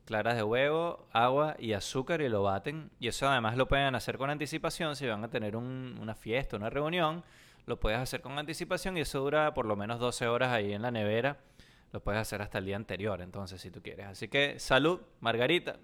claras 0.06 0.36
de 0.36 0.42
huevo, 0.42 1.06
agua 1.12 1.56
y 1.58 1.74
azúcar 1.74 2.22
y 2.22 2.28
lo 2.28 2.42
baten. 2.42 2.90
Y 2.98 3.08
eso 3.08 3.28
además 3.28 3.56
lo 3.56 3.68
pueden 3.68 3.94
hacer 3.94 4.16
con 4.16 4.30
anticipación 4.30 4.96
si 4.96 5.06
van 5.06 5.24
a 5.24 5.30
tener 5.30 5.56
una 5.56 6.14
fiesta, 6.14 6.56
una 6.56 6.70
reunión, 6.70 7.22
lo 7.66 7.78
puedes 7.78 7.98
hacer 7.98 8.22
con 8.22 8.38
anticipación 8.38 8.96
y 8.96 9.02
eso 9.02 9.20
dura 9.20 9.54
por 9.54 9.66
lo 9.66 9.76
menos 9.76 10.00
12 10.00 10.26
horas 10.26 10.50
ahí 10.52 10.72
en 10.72 10.82
la 10.82 10.90
nevera. 10.90 11.38
Lo 11.92 12.00
puedes 12.02 12.20
hacer 12.20 12.40
hasta 12.40 12.58
el 12.58 12.64
día 12.64 12.76
anterior, 12.76 13.20
entonces, 13.20 13.60
si 13.60 13.70
tú 13.70 13.82
quieres. 13.82 14.06
Así 14.06 14.28
que 14.28 14.58
salud, 14.58 15.00
Margarita. 15.20 15.76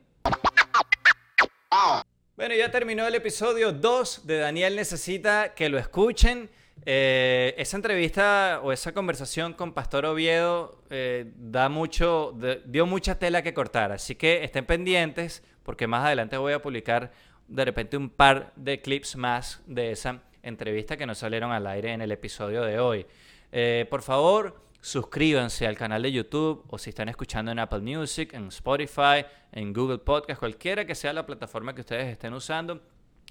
Bueno, 2.38 2.54
ya 2.54 2.70
terminó 2.70 3.04
el 3.04 3.16
episodio 3.16 3.72
2 3.72 4.24
de 4.24 4.38
Daniel 4.38 4.76
Necesita 4.76 5.54
que 5.54 5.68
lo 5.68 5.76
escuchen. 5.76 6.48
Eh, 6.86 7.52
esa 7.58 7.76
entrevista 7.76 8.60
o 8.62 8.70
esa 8.70 8.92
conversación 8.92 9.54
con 9.54 9.74
Pastor 9.74 10.06
Oviedo 10.06 10.80
eh, 10.88 11.32
da 11.34 11.68
mucho, 11.68 12.38
dio 12.64 12.86
mucha 12.86 13.18
tela 13.18 13.42
que 13.42 13.52
cortar, 13.52 13.90
así 13.90 14.14
que 14.14 14.44
estén 14.44 14.66
pendientes 14.66 15.42
porque 15.64 15.88
más 15.88 16.04
adelante 16.04 16.36
voy 16.36 16.52
a 16.52 16.62
publicar 16.62 17.10
de 17.48 17.64
repente 17.64 17.96
un 17.96 18.08
par 18.08 18.52
de 18.54 18.80
clips 18.82 19.16
más 19.16 19.60
de 19.66 19.90
esa 19.90 20.22
entrevista 20.44 20.96
que 20.96 21.06
nos 21.06 21.18
salieron 21.18 21.50
al 21.50 21.66
aire 21.66 21.92
en 21.92 22.02
el 22.02 22.12
episodio 22.12 22.62
de 22.62 22.78
hoy. 22.78 23.04
Eh, 23.50 23.84
por 23.90 24.02
favor, 24.02 24.54
suscríbanse 24.80 25.66
al 25.66 25.76
canal 25.76 26.02
de 26.02 26.12
YouTube 26.12 26.64
o 26.68 26.78
si 26.78 26.90
están 26.90 27.08
escuchando 27.08 27.50
en 27.50 27.58
Apple 27.58 27.80
Music, 27.80 28.32
en 28.34 28.48
Spotify, 28.48 29.24
en 29.52 29.72
Google 29.72 29.98
Podcast, 29.98 30.38
cualquiera 30.38 30.84
que 30.86 30.94
sea 30.94 31.12
la 31.12 31.26
plataforma 31.26 31.74
que 31.74 31.80
ustedes 31.80 32.06
estén 32.08 32.32
usando, 32.34 32.80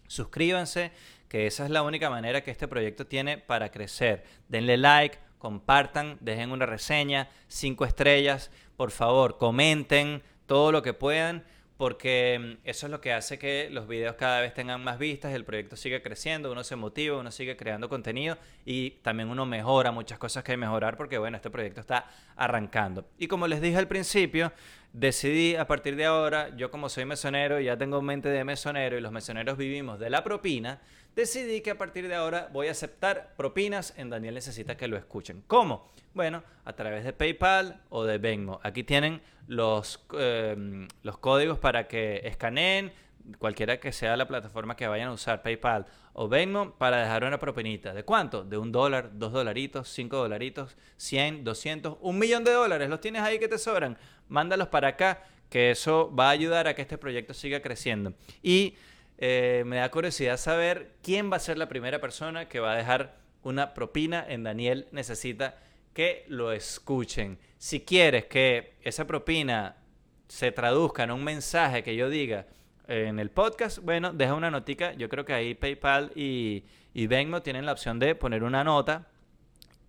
suscríbanse, 0.08 0.92
que 1.28 1.48
esa 1.48 1.66
es 1.66 1.70
la 1.70 1.84
única 1.84 2.10
manera 2.10 2.44
que 2.44 2.52
este 2.52 2.68
proyecto 2.68 3.08
tiene 3.08 3.38
para 3.38 3.72
crecer. 3.72 4.24
Denle 4.48 4.78
like, 4.78 5.20
compartan, 5.38 6.18
dejen 6.20 6.52
una 6.52 6.66
reseña, 6.66 7.30
cinco 7.48 7.86
estrellas, 7.86 8.52
por 8.76 8.92
favor, 8.92 9.38
comenten 9.38 10.24
todo 10.46 10.72
lo 10.72 10.82
que 10.82 10.94
puedan 10.94 11.44
porque 11.78 12.58
mm, 12.64 12.68
eso 12.68 12.88
es 12.88 12.92
lo 12.92 13.00
que 13.00 13.14
hace 13.14 13.40
que 13.40 13.70
los 13.72 13.88
videos 13.88 14.16
cada 14.16 14.42
vez 14.42 14.54
tengan 14.54 14.84
más 14.84 15.00
vistas, 15.00 15.34
el 15.34 15.46
proyecto 15.46 15.76
sigue 15.76 16.02
creciendo, 16.02 16.52
uno 16.52 16.64
se 16.64 16.76
motiva, 16.76 17.18
uno 17.18 17.32
sigue 17.32 17.56
creando 17.56 17.88
contenido 17.88 18.38
y 18.66 18.92
también 19.02 19.30
uno 19.30 19.46
mejora 19.46 19.92
muchas 19.92 20.18
cosas 20.18 20.44
que 20.44 20.52
hay 20.52 20.58
que 20.58 20.62
mejorar 20.62 20.98
porque 20.98 21.18
bueno, 21.18 21.38
este 21.38 21.50
proyecto 21.50 21.82
está 21.82 22.10
arrancando. 22.36 23.06
Y 23.18 23.28
como 23.28 23.48
les 23.48 23.62
dije 23.62 23.78
al 23.78 23.88
principio, 23.88 24.52
decidí 24.94 25.56
a 25.56 25.68
partir 25.68 25.96
de 25.96 26.06
ahora, 26.06 26.56
yo 26.56 26.72
como 26.72 26.90
soy 26.90 27.06
mesonero, 27.06 27.60
ya 27.60 27.78
tengo 27.78 28.02
mente 28.02 28.30
de 28.30 28.44
mesonero 28.44 28.98
y 28.98 29.02
los 29.02 29.12
mesoneros 29.12 29.58
vivimos 29.58 30.00
de 30.00 30.10
la 30.10 30.24
propina, 30.24 30.82
decidí 31.18 31.62
que 31.62 31.72
a 31.72 31.78
partir 31.80 32.08
de 32.08 32.14
ahora 32.14 32.48
voy 32.54 32.68
a 32.68 32.72
aceptar 32.72 33.34
propinas 33.36 33.96
en 33.98 34.12
Daniel 34.12 34.36
Necesita 34.36 34.78
que 34.78 34.88
lo 34.88 34.98
escuchen. 34.98 35.44
¿Cómo? 35.48 35.90
Bueno, 36.14 36.44
a 36.64 36.74
través 36.74 37.04
de 37.04 37.12
PayPal 37.12 37.82
o 37.90 38.04
de 38.04 38.20
Venmo. 38.20 38.60
Aquí 38.62 38.84
tienen 38.84 39.20
los, 39.48 40.06
eh, 40.14 40.88
los 41.02 41.18
códigos 41.18 41.58
para 41.58 41.88
que 41.88 42.22
escaneen, 42.24 42.94
cualquiera 43.40 43.80
que 43.80 43.92
sea 43.92 44.16
la 44.16 44.28
plataforma 44.28 44.76
que 44.76 44.88
vayan 44.88 45.08
a 45.10 45.14
usar, 45.14 45.42
PayPal 45.42 45.88
o 46.14 46.28
Venmo, 46.28 46.76
para 46.76 47.02
dejar 47.02 47.24
una 47.24 47.40
propinita. 47.40 47.96
¿De 47.96 48.04
cuánto? 48.04 48.44
De 48.44 48.60
un 48.60 48.72
dólar, 48.72 49.10
dos 49.14 49.34
dolaritos, 49.34 49.90
cinco 49.90 50.18
dolaritos, 50.18 50.78
cien, 50.98 51.44
doscientos, 51.44 51.98
un 52.02 52.20
millón 52.20 52.44
de 52.44 52.52
dólares. 52.52 52.90
Los 52.90 53.02
tienes 53.02 53.24
ahí 53.24 53.40
que 53.40 53.48
te 53.48 53.58
sobran. 53.58 53.98
Mándalos 54.30 54.68
para 54.68 54.90
acá, 54.90 55.24
que 55.50 55.72
eso 55.72 56.14
va 56.14 56.28
a 56.28 56.32
ayudar 56.32 56.68
a 56.68 56.76
que 56.76 56.84
este 56.84 57.00
proyecto 57.00 57.34
siga 57.34 57.60
creciendo. 57.60 58.14
Y 58.44 58.76
eh, 59.18 59.64
me 59.66 59.78
da 59.78 59.90
curiosidad 59.90 60.38
saber 60.38 60.96
quién 61.02 61.32
va 61.32 61.38
a 61.38 61.40
ser 61.40 61.58
la 61.58 61.68
primera 61.68 62.00
persona 62.00 62.48
que 62.48 62.60
va 62.60 62.74
a 62.74 62.76
dejar 62.76 63.18
una 63.44 63.74
propina 63.74 64.26
en 64.28 64.44
Daniel 64.44 64.88
Necesita 64.92 65.58
que 65.94 66.26
lo 66.28 66.52
escuchen. 66.52 67.40
Si 67.58 67.82
quieres 67.82 68.26
que 68.26 68.76
esa 68.82 69.08
propina 69.08 69.78
se 70.28 70.52
traduzca 70.52 71.04
en 71.04 71.12
un 71.12 71.24
mensaje 71.24 71.84
que 71.84 71.96
yo 71.96 72.10
diga, 72.10 72.46
en 72.88 73.20
el 73.20 73.30
podcast, 73.30 73.80
bueno, 73.80 74.14
deja 74.14 74.34
una 74.34 74.52
notica. 74.52 74.94
Yo 74.94 75.10
creo 75.10 75.26
que 75.26 75.34
ahí 75.34 75.56
PayPal 75.56 76.12
y, 76.16 76.64
y 76.94 77.08
Venmo 77.08 77.42
tienen 77.42 77.66
la 77.66 77.74
opción 77.74 78.00
de 78.00 78.16
poner 78.16 78.44
una 78.44 78.64
nota. 78.64 79.08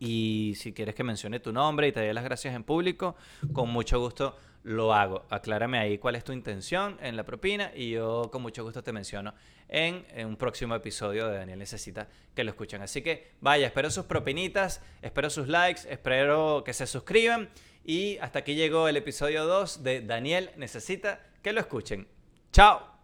Y 0.00 0.54
si 0.56 0.72
quieres 0.72 0.94
que 0.94 1.04
mencione 1.04 1.40
tu 1.40 1.52
nombre 1.52 1.88
y 1.88 1.92
te 1.92 2.00
dé 2.00 2.12
las 2.12 2.24
gracias 2.24 2.54
en 2.54 2.64
público, 2.64 3.16
con 3.52 3.68
mucho 3.70 4.00
gusto 4.00 4.36
lo 4.68 4.92
hago. 4.92 5.24
Aclárame 5.30 5.78
ahí 5.78 5.98
cuál 5.98 6.14
es 6.14 6.24
tu 6.24 6.32
intención 6.32 6.98
en 7.00 7.16
la 7.16 7.24
propina 7.24 7.72
y 7.74 7.90
yo 7.90 8.28
con 8.30 8.42
mucho 8.42 8.62
gusto 8.62 8.82
te 8.82 8.92
menciono 8.92 9.34
en, 9.68 10.04
un 10.26 10.36
próximo 10.36 10.74
episodio 10.74 11.26
de 11.28 11.38
Daniel 11.38 11.58
Necesita 11.58 12.08
que 12.34 12.44
lo 12.44 12.50
escuchen. 12.50 12.82
Así 12.82 13.02
que 13.02 13.32
vaya, 13.40 13.66
espero 13.66 13.90
sus 13.90 14.04
propinitas, 14.04 14.82
espero 15.02 15.30
sus 15.30 15.48
likes, 15.48 15.82
espero 15.88 16.62
que 16.64 16.74
se 16.74 16.86
suscriban 16.86 17.48
y 17.84 18.18
hasta 18.18 18.40
aquí 18.40 18.54
llegó 18.54 18.88
el 18.88 18.96
episodio 18.98 19.46
2 19.46 19.82
de 19.82 20.02
Daniel 20.02 20.50
Necesita 20.56 21.20
que 21.42 21.52
lo 21.52 21.60
escuchen. 21.60 22.06
Chao. 22.52 22.98